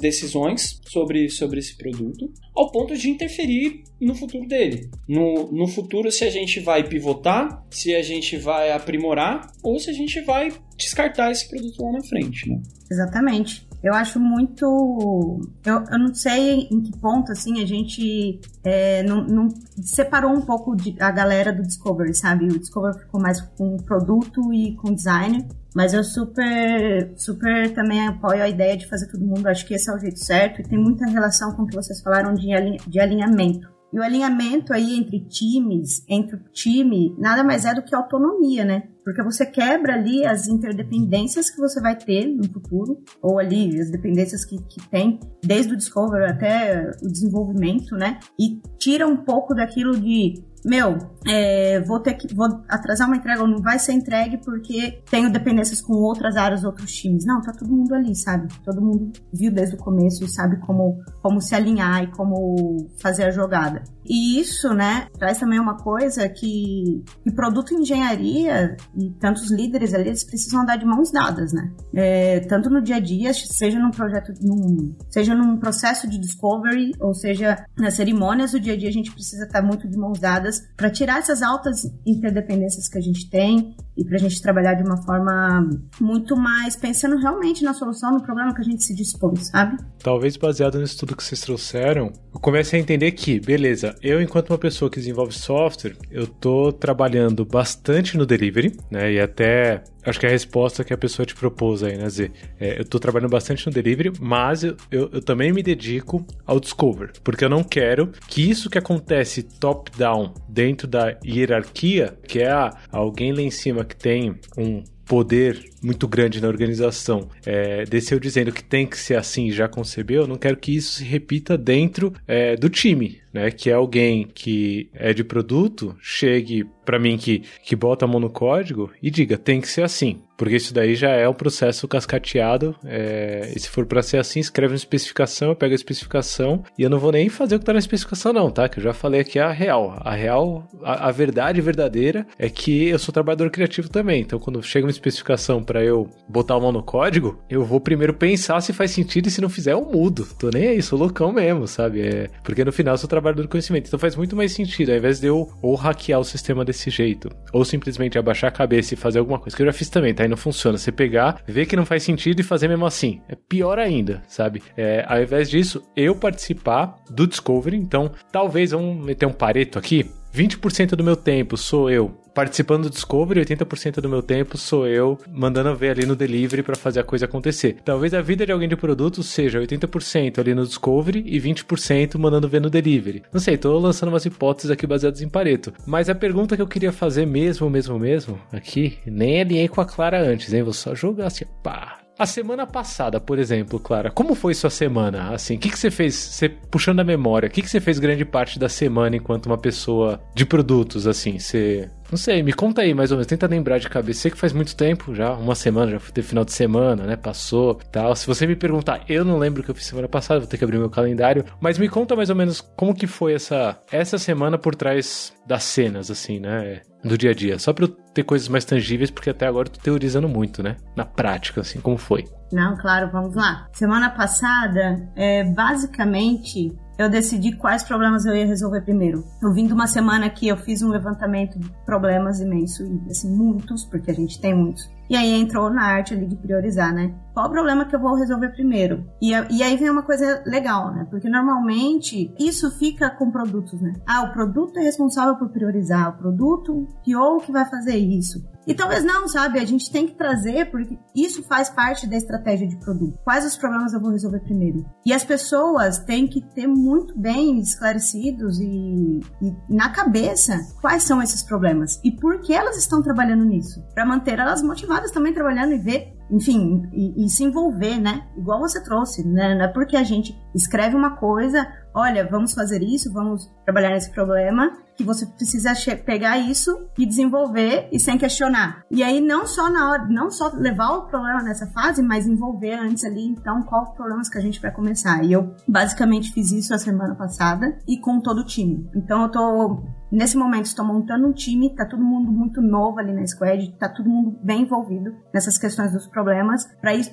decisões 0.00 0.80
sobre, 0.86 1.28
sobre 1.30 1.60
esse 1.60 1.76
produto, 1.76 2.30
ao 2.54 2.70
ponto 2.70 2.96
de 2.96 3.08
interferir 3.08 3.82
no 4.00 4.14
futuro 4.14 4.46
dele. 4.46 4.90
No, 5.08 5.50
no 5.50 5.66
futuro, 5.66 6.10
se 6.10 6.24
a 6.24 6.30
gente 6.30 6.60
vai 6.60 6.86
pivotar, 6.86 7.64
se 7.70 7.94
a 7.94 8.02
gente 8.02 8.36
vai 8.36 8.70
aprimorar, 8.72 9.50
ou 9.62 9.78
se 9.78 9.88
a 9.88 9.92
gente 9.92 10.20
vai 10.20 10.52
descartar 10.76 11.30
esse 11.30 11.48
produto 11.48 11.82
lá 11.82 11.92
na 11.92 12.02
frente, 12.02 12.48
né? 12.48 12.60
Exatamente. 12.90 13.66
Eu 13.82 13.94
acho 13.94 14.20
muito. 14.20 15.40
Eu, 15.64 15.84
eu 15.90 15.98
não 15.98 16.14
sei 16.14 16.68
em 16.70 16.80
que 16.80 16.96
ponto, 16.98 17.32
assim, 17.32 17.60
a 17.60 17.66
gente 17.66 18.40
é, 18.62 19.02
não, 19.02 19.24
não, 19.24 19.48
separou 19.82 20.30
um 20.32 20.42
pouco 20.42 20.76
de, 20.76 20.94
a 21.00 21.10
galera 21.10 21.52
do 21.52 21.62
Discovery, 21.62 22.14
sabe? 22.14 22.46
O 22.46 22.58
Discovery 22.60 22.98
ficou 23.00 23.20
mais 23.20 23.40
com 23.40 23.76
produto 23.78 24.52
e 24.54 24.76
com 24.76 24.94
design. 24.94 25.48
Mas 25.74 25.94
eu 25.94 26.04
super, 26.04 27.12
super 27.16 27.72
também 27.72 28.06
apoio 28.06 28.42
a 28.42 28.48
ideia 28.48 28.76
de 28.76 28.86
fazer 28.86 29.06
todo 29.08 29.24
mundo. 29.24 29.46
Acho 29.48 29.66
que 29.66 29.74
esse 29.74 29.90
é 29.90 29.94
o 29.94 29.98
jeito 29.98 30.22
certo 30.22 30.60
e 30.60 30.64
tem 30.64 30.78
muita 30.78 31.06
relação 31.06 31.52
com 31.56 31.62
o 31.62 31.66
que 31.66 31.74
vocês 31.74 32.00
falaram 32.02 32.34
de, 32.34 32.48
de 32.86 33.00
alinhamento. 33.00 33.71
E 33.92 33.98
o 33.98 34.02
alinhamento 34.02 34.72
aí 34.72 34.96
entre 34.96 35.20
times, 35.20 36.04
entre 36.08 36.36
o 36.36 36.40
time, 36.52 37.14
nada 37.18 37.44
mais 37.44 37.64
é 37.64 37.74
do 37.74 37.82
que 37.82 37.94
autonomia, 37.94 38.64
né? 38.64 38.84
Porque 39.04 39.22
você 39.22 39.44
quebra 39.44 39.94
ali 39.94 40.24
as 40.24 40.48
interdependências 40.48 41.50
que 41.50 41.58
você 41.58 41.80
vai 41.80 41.96
ter 41.96 42.26
no 42.26 42.50
futuro, 42.50 43.02
ou 43.20 43.38
ali 43.38 43.78
as 43.80 43.90
dependências 43.90 44.44
que, 44.44 44.56
que 44.62 44.88
tem, 44.88 45.20
desde 45.44 45.74
o 45.74 45.76
discovery 45.76 46.24
até 46.24 46.90
o 47.02 47.08
desenvolvimento, 47.08 47.94
né? 47.96 48.18
E 48.38 48.60
tira 48.78 49.06
um 49.06 49.16
pouco 49.16 49.54
daquilo 49.54 49.98
de 49.98 50.42
meu, 50.64 50.96
é, 51.26 51.80
vou 51.80 52.00
ter 52.00 52.14
que 52.14 52.34
vou 52.34 52.46
atrasar 52.68 53.06
uma 53.06 53.16
entrega 53.16 53.42
ou 53.42 53.48
não 53.48 53.58
vai 53.62 53.78
ser 53.78 53.92
entregue 53.92 54.38
porque 54.38 55.02
tenho 55.10 55.30
dependências 55.30 55.80
com 55.80 55.94
outras 55.94 56.36
áreas, 56.36 56.64
outros 56.64 56.92
times. 56.92 57.24
Não, 57.24 57.40
tá 57.40 57.52
todo 57.52 57.70
mundo 57.70 57.94
ali, 57.94 58.14
sabe? 58.14 58.48
Todo 58.64 58.80
mundo 58.80 59.12
viu 59.32 59.52
desde 59.52 59.76
o 59.76 59.78
começo 59.78 60.24
e 60.24 60.28
sabe 60.28 60.58
como, 60.60 61.00
como 61.22 61.40
se 61.40 61.54
alinhar 61.54 62.04
e 62.04 62.06
como 62.08 62.88
fazer 62.98 63.24
a 63.24 63.30
jogada. 63.30 63.82
E 64.04 64.40
isso, 64.40 64.74
né, 64.74 65.06
traz 65.16 65.38
também 65.38 65.60
uma 65.60 65.76
coisa 65.76 66.28
que, 66.28 67.04
que 67.22 67.30
produto 67.30 67.72
engenharia 67.72 68.76
e 68.96 69.10
tantos 69.10 69.50
líderes 69.50 69.94
ali, 69.94 70.08
eles 70.08 70.24
precisam 70.24 70.62
andar 70.62 70.76
de 70.76 70.84
mãos 70.84 71.12
dadas, 71.12 71.52
né? 71.52 71.70
É, 71.94 72.40
tanto 72.40 72.68
no 72.68 72.82
dia 72.82 72.96
a 72.96 73.00
dia, 73.00 73.32
seja 73.32 73.78
num 73.78 73.90
projeto, 73.90 74.32
num, 74.42 74.94
seja 75.08 75.34
num 75.34 75.56
processo 75.56 76.08
de 76.08 76.18
discovery, 76.18 76.92
ou 77.00 77.14
seja 77.14 77.64
nas 77.78 77.94
cerimônias 77.94 78.52
do 78.52 78.60
dia 78.60 78.72
a 78.72 78.76
dia, 78.76 78.88
a 78.88 78.92
gente 78.92 79.12
precisa 79.12 79.44
estar 79.44 79.62
muito 79.62 79.88
de 79.88 79.96
mãos 79.96 80.18
dadas 80.18 80.62
para 80.76 80.90
tirar 80.90 81.11
essas 81.18 81.42
altas 81.42 81.90
interdependências 82.06 82.88
que 82.88 82.98
a 82.98 83.00
gente 83.00 83.28
tem 83.28 83.74
e 83.96 84.04
para 84.04 84.16
a 84.16 84.18
gente 84.18 84.40
trabalhar 84.40 84.74
de 84.74 84.82
uma 84.82 84.96
forma 85.02 85.68
muito 86.00 86.36
mais 86.36 86.76
pensando 86.76 87.16
realmente 87.16 87.62
na 87.62 87.74
solução, 87.74 88.12
no 88.12 88.22
problema 88.22 88.54
que 88.54 88.60
a 88.60 88.64
gente 88.64 88.82
se 88.82 88.94
dispõe, 88.94 89.36
sabe? 89.36 89.76
Talvez 90.02 90.36
baseado 90.36 90.78
nisso 90.78 90.98
tudo 90.98 91.16
que 91.16 91.22
vocês 91.22 91.40
trouxeram, 91.40 92.12
eu 92.32 92.40
comece 92.40 92.76
a 92.76 92.78
entender 92.78 93.12
que, 93.12 93.38
beleza, 93.38 93.94
eu 94.02 94.20
enquanto 94.20 94.50
uma 94.50 94.58
pessoa 94.58 94.90
que 94.90 94.98
desenvolve 94.98 95.32
software, 95.32 95.96
eu 96.10 96.26
tô 96.26 96.72
trabalhando 96.72 97.44
bastante 97.44 98.16
no 98.16 98.26
delivery, 98.26 98.76
né? 98.90 99.12
E 99.12 99.20
até 99.20 99.84
acho 100.04 100.20
que 100.20 100.26
é 100.26 100.28
a 100.28 100.32
resposta 100.32 100.84
que 100.84 100.92
a 100.92 100.98
pessoa 100.98 101.26
te 101.26 101.34
propôs 101.34 101.82
aí, 101.82 101.96
né, 101.96 102.08
Zé? 102.08 102.30
É, 102.58 102.80
eu 102.80 102.84
tô 102.84 102.98
trabalhando 102.98 103.30
bastante 103.30 103.66
no 103.66 103.72
delivery, 103.72 104.12
mas 104.20 104.64
eu, 104.64 104.76
eu, 104.90 105.10
eu, 105.12 105.22
também 105.22 105.52
me 105.52 105.62
dedico 105.62 106.26
ao 106.46 106.60
discover, 106.60 107.12
porque 107.22 107.44
eu 107.44 107.48
não 107.48 107.62
quero 107.62 108.12
que 108.28 108.48
isso 108.48 108.68
que 108.68 108.78
acontece 108.78 109.42
top-down 109.42 110.34
dentro 110.48 110.86
da 110.86 111.16
hierarquia, 111.24 112.16
que 112.26 112.40
é 112.40 112.50
ah, 112.50 112.76
alguém 112.90 113.32
lá 113.32 113.42
em 113.42 113.50
cima 113.50 113.84
que 113.84 113.96
tem 113.96 114.34
um 114.56 114.82
poder 115.04 115.62
muito 115.82 116.06
grande 116.08 116.40
na 116.40 116.48
organização 116.48 117.28
é, 117.44 117.84
desceu 117.84 118.18
dizendo 118.18 118.52
que 118.52 118.62
tem 118.62 118.86
que 118.86 118.96
ser 118.96 119.16
assim 119.16 119.50
já 119.50 119.68
concebeu, 119.68 120.22
eu 120.22 120.28
não 120.28 120.36
quero 120.36 120.56
que 120.56 120.74
isso 120.74 120.94
se 120.94 121.04
repita 121.04 121.58
dentro 121.58 122.14
é, 122.26 122.56
do 122.56 122.70
time, 122.70 123.20
né? 123.32 123.50
Que 123.50 123.70
é 123.70 123.74
alguém 123.74 124.26
que 124.32 124.88
é 124.94 125.12
de 125.12 125.24
produto, 125.24 125.96
chegue 126.00 126.66
para 126.84 126.98
mim 126.98 127.16
que, 127.16 127.42
que 127.64 127.76
bota 127.76 128.04
a 128.04 128.08
mão 128.08 128.20
no 128.20 128.30
código 128.30 128.90
e 129.02 129.10
diga, 129.10 129.38
tem 129.38 129.60
que 129.60 129.68
ser 129.68 129.82
assim. 129.82 130.20
Porque 130.36 130.56
isso 130.56 130.74
daí 130.74 130.96
já 130.96 131.10
é 131.10 131.28
um 131.28 131.34
processo 131.34 131.86
cascateado. 131.86 132.74
É, 132.84 133.52
e 133.54 133.60
se 133.60 133.68
for 133.68 133.86
para 133.86 134.02
ser 134.02 134.16
assim, 134.16 134.40
escreve 134.40 134.72
uma 134.72 134.76
especificação, 134.76 135.50
eu 135.50 135.54
pego 135.54 135.72
a 135.72 135.76
especificação 135.76 136.64
e 136.76 136.82
eu 136.82 136.90
não 136.90 136.98
vou 136.98 137.12
nem 137.12 137.28
fazer 137.28 137.54
o 137.54 137.58
que 137.60 137.64
tá 137.64 137.72
na 137.72 137.78
especificação, 137.78 138.32
não, 138.32 138.50
tá? 138.50 138.68
Que 138.68 138.80
eu 138.80 138.82
já 138.82 138.92
falei 138.92 139.20
aqui 139.20 139.38
a 139.38 139.52
real. 139.52 139.96
A 140.00 140.12
real, 140.12 140.66
a, 140.82 141.08
a 141.08 141.12
verdade 141.12 141.60
verdadeira 141.60 142.26
é 142.36 142.50
que 142.50 142.88
eu 142.88 142.98
sou 142.98 143.12
trabalhador 143.12 143.50
criativo 143.50 143.88
também. 143.88 144.20
Então, 144.20 144.40
quando 144.40 144.60
chega 144.62 144.84
uma 144.84 144.90
especificação 144.90 145.62
para 145.62 145.84
eu 145.84 146.10
botar 146.28 146.54
a 146.54 146.60
mão 146.60 146.72
no 146.72 146.82
código, 146.82 147.40
eu 147.48 147.64
vou 147.64 147.80
primeiro 147.80 148.14
pensar 148.14 148.60
se 148.62 148.72
faz 148.72 148.90
sentido 148.90 149.28
e 149.28 149.30
se 149.30 149.40
não 149.40 149.48
fizer, 149.48 149.74
eu 149.74 149.84
mudo. 149.84 150.26
Tô 150.40 150.50
nem 150.50 150.68
aí, 150.68 150.82
sou 150.82 150.98
loucão 150.98 151.30
mesmo, 151.30 151.68
sabe? 151.68 152.00
É, 152.00 152.28
porque 152.42 152.64
no 152.64 152.72
final 152.72 152.94
eu 152.94 152.98
sou 152.98 153.08
trabalhador 153.08 153.21
do 153.30 153.48
conhecimento. 153.48 153.86
Então 153.86 153.98
faz 153.98 154.16
muito 154.16 154.34
mais 154.34 154.52
sentido, 154.52 154.90
ao 154.90 154.96
invés 154.96 155.20
de 155.20 155.26
eu 155.26 155.48
ou 155.62 155.74
hackear 155.74 156.18
o 156.18 156.24
sistema 156.24 156.64
desse 156.64 156.90
jeito, 156.90 157.28
ou 157.52 157.64
simplesmente 157.64 158.18
abaixar 158.18 158.48
a 158.48 158.52
cabeça 158.52 158.94
e 158.94 158.96
fazer 158.96 159.18
alguma 159.18 159.38
coisa, 159.38 159.56
que 159.56 159.62
eu 159.62 159.66
já 159.66 159.72
fiz 159.72 159.88
também, 159.88 160.14
tá? 160.14 160.24
E 160.24 160.28
não 160.28 160.36
funciona. 160.36 160.76
Você 160.76 160.90
pegar, 160.90 161.42
ver 161.46 161.66
que 161.66 161.76
não 161.76 161.86
faz 161.86 162.02
sentido 162.02 162.40
e 162.40 162.42
fazer 162.42 162.68
mesmo 162.68 162.86
assim. 162.86 163.20
É 163.28 163.36
pior 163.36 163.78
ainda, 163.78 164.22
sabe? 164.26 164.62
É, 164.76 165.04
ao 165.06 165.22
invés 165.22 165.48
disso, 165.48 165.82
eu 165.94 166.14
participar 166.14 166.96
do 167.10 167.26
Discovery, 167.26 167.76
então 167.76 168.10
talvez 168.30 168.70
vamos 168.72 169.04
meter 169.04 169.26
um 169.26 169.32
pareto 169.32 169.78
aqui. 169.78 170.10
20% 170.34 170.96
do 170.96 171.04
meu 171.04 171.14
tempo 171.14 171.58
sou 171.58 171.90
eu 171.90 172.21
participando 172.34 172.84
do 172.84 172.90
Discovery, 172.90 173.44
80% 173.44 174.00
do 174.00 174.08
meu 174.08 174.22
tempo 174.22 174.56
sou 174.56 174.86
eu 174.86 175.18
mandando 175.30 175.74
ver 175.74 175.90
ali 175.90 176.06
no 176.06 176.16
delivery 176.16 176.62
para 176.62 176.76
fazer 176.76 177.00
a 177.00 177.04
coisa 177.04 177.26
acontecer. 177.26 177.76
Talvez 177.84 178.14
a 178.14 178.22
vida 178.22 178.44
de 178.44 178.52
alguém 178.52 178.68
de 178.68 178.76
produto 178.76 179.22
seja 179.22 179.60
80% 179.60 180.38
ali 180.38 180.54
no 180.54 180.66
Discovery 180.66 181.22
e 181.26 181.40
20% 181.40 182.18
mandando 182.18 182.48
ver 182.48 182.60
no 182.60 182.70
delivery. 182.70 183.22
Não 183.32 183.40
sei, 183.40 183.56
tô 183.56 183.78
lançando 183.78 184.08
umas 184.10 184.24
hipóteses 184.24 184.70
aqui 184.70 184.86
baseadas 184.86 185.22
em 185.22 185.28
Pareto. 185.28 185.72
Mas 185.86 186.08
a 186.08 186.14
pergunta 186.14 186.56
que 186.56 186.62
eu 186.62 186.66
queria 186.66 186.92
fazer 186.92 187.26
mesmo, 187.26 187.68
mesmo, 187.68 187.98
mesmo, 187.98 188.38
aqui, 188.52 188.98
nem 189.06 189.40
alinhei 189.40 189.68
com 189.68 189.80
a 189.80 189.86
Clara 189.86 190.20
antes, 190.20 190.52
hein? 190.52 190.62
Vou 190.62 190.72
só 190.72 190.94
jogar 190.94 191.26
assim, 191.26 191.44
pá, 191.62 192.02
a 192.18 192.26
semana 192.26 192.66
passada, 192.66 193.18
por 193.18 193.38
exemplo, 193.38 193.80
Clara, 193.80 194.10
como 194.10 194.34
foi 194.34 194.54
sua 194.54 194.70
semana? 194.70 195.30
Assim, 195.30 195.56
o 195.56 195.58
que, 195.58 195.70
que 195.70 195.78
você 195.78 195.90
fez? 195.90 196.14
Você 196.14 196.48
puxando 196.48 197.00
a 197.00 197.04
memória, 197.04 197.48
o 197.48 197.50
que, 197.50 197.62
que 197.62 197.68
você 197.68 197.80
fez 197.80 197.98
grande 197.98 198.24
parte 198.24 198.58
da 198.58 198.68
semana 198.68 199.16
enquanto 199.16 199.46
uma 199.46 199.58
pessoa 199.58 200.20
de 200.34 200.44
produtos, 200.44 201.06
assim? 201.06 201.38
Você 201.38 201.90
não 202.12 202.18
sei, 202.18 202.42
me 202.42 202.52
conta 202.52 202.82
aí 202.82 202.92
mais 202.92 203.10
ou 203.10 203.16
menos, 203.16 203.26
tenta 203.26 203.46
lembrar 203.46 203.78
de 203.78 203.88
cabeça. 203.88 204.20
Sei 204.20 204.30
que 204.30 204.36
faz 204.36 204.52
muito 204.52 204.76
tempo 204.76 205.14
já, 205.14 205.32
uma 205.32 205.54
semana, 205.54 205.92
já 205.92 205.98
teve 206.12 206.28
final 206.28 206.44
de 206.44 206.52
semana, 206.52 207.04
né? 207.04 207.16
Passou 207.16 207.74
tal. 207.90 208.14
Se 208.14 208.26
você 208.26 208.46
me 208.46 208.54
perguntar, 208.54 209.00
eu 209.08 209.24
não 209.24 209.38
lembro 209.38 209.62
o 209.62 209.64
que 209.64 209.70
eu 209.70 209.74
fiz 209.74 209.86
semana 209.86 210.06
passada, 210.06 210.40
vou 210.40 210.46
ter 210.46 210.58
que 210.58 210.64
abrir 210.64 210.76
meu 210.76 210.90
calendário. 210.90 211.42
Mas 211.58 211.78
me 211.78 211.88
conta 211.88 212.14
mais 212.14 212.28
ou 212.28 212.36
menos 212.36 212.60
como 212.60 212.94
que 212.94 213.06
foi 213.06 213.32
essa, 213.32 213.80
essa 213.90 214.18
semana 214.18 214.58
por 214.58 214.74
trás 214.74 215.32
das 215.46 215.64
cenas, 215.64 216.10
assim, 216.10 216.38
né? 216.38 216.82
Do 217.02 217.16
dia 217.16 217.30
a 217.30 217.34
dia. 217.34 217.58
Só 217.58 217.72
pra 217.72 217.86
eu 217.86 217.88
ter 217.88 218.24
coisas 218.24 218.46
mais 218.46 218.66
tangíveis, 218.66 219.10
porque 219.10 219.30
até 219.30 219.46
agora 219.46 219.68
eu 219.68 219.72
tô 219.72 219.80
teorizando 219.80 220.28
muito, 220.28 220.62
né? 220.62 220.76
Na 220.94 221.06
prática, 221.06 221.62
assim, 221.62 221.80
como 221.80 221.96
foi. 221.96 222.26
Não, 222.52 222.76
claro, 222.76 223.10
vamos 223.10 223.34
lá. 223.34 223.66
Semana 223.72 224.10
passada, 224.10 225.10
é, 225.16 225.44
basicamente, 225.44 226.76
eu 227.02 227.10
decidi 227.10 227.52
quais 227.52 227.82
problemas 227.82 228.24
eu 228.24 228.34
ia 228.34 228.46
resolver 228.46 228.80
primeiro. 228.82 229.24
Eu 229.40 229.52
vim 229.52 229.66
de 229.66 229.72
uma 229.72 229.86
semana 229.86 230.30
que 230.30 230.48
eu 230.48 230.56
fiz 230.56 230.82
um 230.82 230.88
levantamento 230.88 231.58
de 231.58 231.68
problemas 231.84 232.40
imenso, 232.40 232.84
e 232.84 233.10
assim, 233.10 233.30
muitos, 233.30 233.84
porque 233.84 234.10
a 234.10 234.14
gente 234.14 234.40
tem 234.40 234.54
muitos. 234.54 234.90
E 235.08 235.16
aí 235.16 235.32
entrou 235.32 235.70
na 235.70 235.84
arte 235.84 236.14
ali 236.14 236.26
de 236.26 236.36
priorizar, 236.36 236.94
né? 236.94 237.14
Qual 237.34 237.46
o 237.46 237.50
problema 237.50 237.86
que 237.86 237.96
eu 237.96 238.00
vou 238.00 238.14
resolver 238.14 238.50
primeiro? 238.50 239.06
E, 239.20 239.30
e 239.30 239.62
aí 239.62 239.76
vem 239.76 239.90
uma 239.90 240.02
coisa 240.02 240.42
legal, 240.46 240.92
né? 240.92 241.06
Porque 241.10 241.28
normalmente 241.28 242.34
isso 242.38 242.70
fica 242.78 243.10
com 243.10 243.30
produtos, 243.30 243.80
né? 243.80 243.94
Ah, 244.06 244.22
o 244.22 244.32
produto 244.32 244.78
é 244.78 244.82
responsável 244.82 245.36
por 245.36 245.48
priorizar, 245.48 246.10
o 246.10 246.18
produto 246.18 246.86
ou 247.16 247.38
que 247.38 247.52
vai 247.52 247.64
fazer 247.64 247.96
isso. 247.96 248.42
E 248.66 248.74
talvez 248.74 249.04
não, 249.04 249.26
sabe? 249.26 249.58
A 249.58 249.64
gente 249.64 249.90
tem 249.90 250.06
que 250.06 250.14
trazer, 250.14 250.70
porque 250.70 250.96
isso 251.14 251.42
faz 251.42 251.68
parte 251.68 252.06
da 252.06 252.16
estratégia 252.16 252.68
de 252.68 252.76
produto. 252.76 253.18
Quais 253.24 253.44
os 253.44 253.56
problemas 253.56 253.92
eu 253.92 254.00
vou 254.00 254.12
resolver 254.12 254.38
primeiro? 254.40 254.84
E 255.04 255.12
as 255.12 255.24
pessoas 255.24 255.98
têm 255.98 256.28
que 256.28 256.40
ter 256.40 256.68
muito 256.68 257.18
bem 257.18 257.58
esclarecidos 257.58 258.60
e, 258.60 259.20
e 259.40 259.52
na 259.68 259.88
cabeça 259.88 260.60
quais 260.80 261.02
são 261.02 261.20
esses 261.20 261.42
problemas 261.42 262.00
e 262.04 262.12
por 262.12 262.40
que 262.40 262.52
elas 262.52 262.76
estão 262.76 263.02
trabalhando 263.02 263.44
nisso. 263.44 263.82
Para 263.94 264.06
manter 264.06 264.38
elas 264.38 264.62
motivadas 264.62 265.01
também 265.10 265.32
trabalhando 265.32 265.72
e 265.72 265.78
ver 265.78 266.12
enfim, 266.32 266.88
e, 266.92 267.26
e, 267.26 267.28
se 267.28 267.44
envolver, 267.44 268.00
né? 268.00 268.26
Igual 268.38 268.60
você 268.60 268.82
trouxe, 268.82 269.22
né? 269.26 269.54
Não 269.54 269.66
é 269.66 269.68
porque 269.68 269.96
a 269.96 270.02
gente 270.02 270.34
escreve 270.54 270.96
uma 270.96 271.16
coisa, 271.16 271.68
olha, 271.94 272.26
vamos 272.26 272.54
fazer 272.54 272.82
isso, 272.82 273.12
vamos 273.12 273.52
trabalhar 273.66 273.90
nesse 273.90 274.10
problema, 274.10 274.72
que 274.96 275.04
você 275.04 275.26
precisa 275.26 275.74
pegar 275.96 276.38
isso 276.38 276.88
e 276.98 277.04
desenvolver 277.04 277.86
e 277.92 278.00
sem 278.00 278.16
questionar. 278.16 278.82
E 278.90 279.02
aí 279.02 279.20
não 279.20 279.46
só 279.46 279.68
na 279.70 279.90
hora, 279.90 280.06
não 280.08 280.30
só 280.30 280.50
levar 280.54 280.92
o 280.92 281.06
problema 281.06 281.42
nessa 281.42 281.66
fase, 281.66 282.02
mas 282.02 282.26
envolver 282.26 282.74
antes 282.74 283.04
ali, 283.04 283.26
então, 283.26 283.62
qual 283.62 283.92
problemas 283.92 284.30
que 284.30 284.38
a 284.38 284.42
gente 284.42 284.60
vai 284.60 284.70
começar. 284.70 285.22
E 285.22 285.32
eu 285.32 285.54
basicamente 285.68 286.32
fiz 286.32 286.50
isso 286.50 286.74
a 286.74 286.78
semana 286.78 287.14
passada 287.14 287.78
e 287.86 287.98
com 287.98 288.20
todo 288.20 288.38
o 288.38 288.46
time. 288.46 288.88
Então 288.94 289.22
eu 289.24 289.28
tô 289.28 289.82
Nesse 290.12 290.36
momento, 290.36 290.66
estou 290.66 290.84
montando 290.84 291.26
um 291.26 291.32
time, 291.32 291.74
tá 291.74 291.86
todo 291.86 292.04
mundo 292.04 292.30
muito 292.30 292.60
novo 292.60 292.98
ali 292.98 293.14
na 293.14 293.26
squad, 293.26 293.74
tá 293.78 293.88
todo 293.88 294.10
mundo 294.10 294.38
bem 294.42 294.62
envolvido 294.62 295.14
nessas 295.32 295.56
questões 295.56 295.90
dos 295.90 296.06
problemas, 296.06 296.66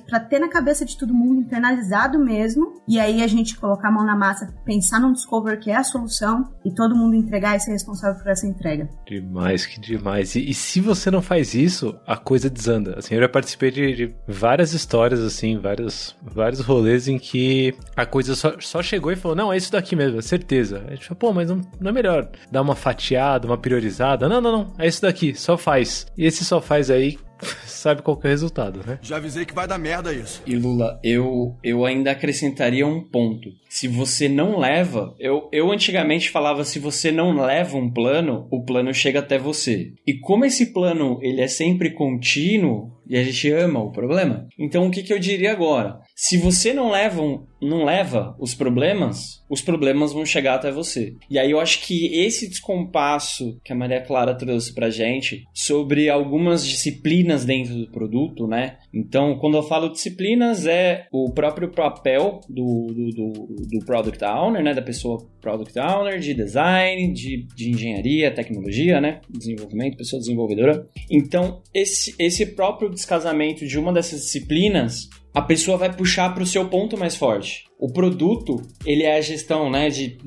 para 0.06 0.20
ter 0.20 0.38
na 0.38 0.48
cabeça 0.48 0.84
de 0.84 0.98
todo 0.98 1.14
mundo 1.14 1.40
internalizado 1.40 2.18
mesmo, 2.18 2.74
e 2.86 3.00
aí 3.00 3.22
a 3.22 3.26
gente 3.26 3.56
colocar 3.56 3.88
a 3.88 3.90
mão 3.90 4.04
na 4.04 4.14
massa, 4.14 4.54
pensar 4.66 5.00
num 5.00 5.14
discover 5.14 5.58
que 5.58 5.70
é 5.70 5.76
a 5.76 5.82
solução 5.82 6.52
e 6.62 6.74
todo 6.74 6.94
mundo 6.94 7.16
entregar 7.16 7.56
e 7.56 7.60
ser 7.60 7.72
responsável 7.72 8.20
por 8.22 8.30
essa 8.30 8.46
entrega. 8.46 8.86
Demais, 9.06 9.64
que 9.64 9.80
demais. 9.80 10.34
E, 10.34 10.50
e 10.50 10.52
se 10.52 10.82
você 10.82 11.10
não 11.10 11.22
faz 11.22 11.54
isso, 11.54 11.98
a 12.06 12.18
coisa 12.18 12.50
desanda. 12.50 12.98
Assim, 12.98 13.14
eu 13.14 13.22
já 13.22 13.28
participei 13.30 13.70
de, 13.70 13.94
de 13.94 14.14
várias 14.28 14.74
histórias, 14.74 15.20
assim, 15.20 15.58
vários, 15.58 16.14
vários 16.22 16.60
rolês 16.60 17.08
em 17.08 17.18
que 17.18 17.74
a 17.96 18.04
coisa 18.04 18.34
só, 18.34 18.52
só 18.60 18.82
chegou 18.82 19.10
e 19.10 19.16
falou: 19.16 19.36
não, 19.36 19.50
é 19.50 19.56
isso 19.56 19.72
daqui 19.72 19.96
mesmo, 19.96 20.18
é 20.18 20.22
certeza. 20.22 20.84
A 20.86 20.90
gente 20.90 21.06
falou, 21.06 21.18
pô, 21.18 21.32
mas 21.32 21.48
não, 21.48 21.62
não 21.80 21.90
é 21.90 21.92
melhor 21.92 22.28
dar 22.50 22.60
uma 22.60 22.74
fatiada, 22.90 23.46
uma 23.46 23.58
priorizada. 23.58 24.28
Não, 24.28 24.40
não, 24.40 24.52
não. 24.52 24.72
É 24.78 24.86
isso 24.86 25.02
daqui, 25.02 25.34
só 25.34 25.56
faz. 25.56 26.06
E 26.16 26.26
esse 26.26 26.44
só 26.44 26.60
faz 26.60 26.90
aí 26.90 27.18
sabe 27.64 28.02
qual 28.02 28.20
é 28.22 28.26
o 28.26 28.30
resultado, 28.30 28.80
né? 28.86 28.98
Já 29.02 29.16
avisei 29.16 29.44
que 29.44 29.54
vai 29.54 29.66
dar 29.66 29.78
merda 29.78 30.12
isso. 30.12 30.42
E 30.46 30.56
Lula, 30.56 31.00
eu, 31.02 31.56
eu 31.62 31.84
ainda 31.84 32.10
acrescentaria 32.10 32.86
um 32.86 33.02
ponto. 33.02 33.50
Se 33.68 33.88
você 33.88 34.28
não 34.28 34.58
leva, 34.58 35.14
eu, 35.18 35.48
eu 35.52 35.70
antigamente 35.70 36.30
falava 36.30 36.64
se 36.64 36.78
você 36.78 37.10
não 37.10 37.32
leva 37.32 37.76
um 37.76 37.90
plano, 37.90 38.46
o 38.50 38.62
plano 38.62 38.92
chega 38.92 39.20
até 39.20 39.38
você. 39.38 39.92
E 40.06 40.14
como 40.14 40.44
esse 40.44 40.72
plano 40.72 41.18
ele 41.22 41.40
é 41.40 41.48
sempre 41.48 41.90
contínuo, 41.90 42.92
e 43.08 43.16
a 43.16 43.24
gente 43.24 43.50
ama 43.50 43.80
o 43.80 43.90
problema. 43.90 44.46
Então 44.58 44.86
o 44.86 44.90
que, 44.90 45.02
que 45.02 45.12
eu 45.12 45.18
diria 45.18 45.50
agora? 45.50 45.98
Se 46.22 46.36
você 46.36 46.74
não 46.74 46.90
leva, 46.90 47.22
não 47.62 47.82
leva 47.82 48.36
os 48.38 48.54
problemas, 48.54 49.42
os 49.48 49.62
problemas 49.62 50.12
vão 50.12 50.26
chegar 50.26 50.56
até 50.56 50.70
você. 50.70 51.14
E 51.30 51.38
aí 51.38 51.50
eu 51.50 51.58
acho 51.58 51.80
que 51.80 52.14
esse 52.14 52.46
descompasso 52.46 53.58
que 53.64 53.72
a 53.72 53.74
Maria 53.74 54.02
Clara 54.02 54.34
trouxe 54.34 54.74
pra 54.74 54.90
gente 54.90 55.44
sobre 55.54 56.10
algumas 56.10 56.68
disciplinas 56.68 57.46
dentro 57.46 57.74
do 57.74 57.90
produto, 57.90 58.46
né? 58.46 58.76
Então, 58.92 59.38
quando 59.38 59.56
eu 59.56 59.62
falo 59.62 59.88
disciplinas, 59.88 60.66
é 60.66 61.06
o 61.10 61.32
próprio 61.32 61.70
papel 61.70 62.40
do, 62.50 62.88
do, 62.88 63.10
do, 63.12 63.56
do 63.70 63.86
Product 63.86 64.22
Owner, 64.22 64.62
né? 64.62 64.74
Da 64.74 64.82
pessoa 64.82 65.26
Product 65.40 65.78
Owner, 65.78 66.20
de 66.20 66.34
design, 66.34 67.14
de, 67.14 67.46
de 67.56 67.70
engenharia, 67.70 68.30
tecnologia, 68.30 69.00
né? 69.00 69.22
Desenvolvimento, 69.26 69.96
pessoa 69.96 70.20
desenvolvedora. 70.20 70.86
Então, 71.10 71.62
esse, 71.72 72.14
esse 72.18 72.44
próprio 72.44 72.90
descasamento 72.90 73.66
de 73.66 73.78
uma 73.78 73.90
dessas 73.90 74.20
disciplinas 74.20 75.08
a 75.34 75.42
pessoa 75.42 75.76
vai 75.76 75.94
puxar 75.94 76.34
para 76.34 76.42
o 76.42 76.46
seu 76.46 76.68
ponto 76.68 76.98
mais 76.98 77.16
forte. 77.16 77.64
O 77.78 77.92
produto, 77.92 78.62
ele 78.84 79.04
é 79.04 79.16
a 79.16 79.20
gestão, 79.20 79.70
né, 79.70 79.88
de 79.88 80.18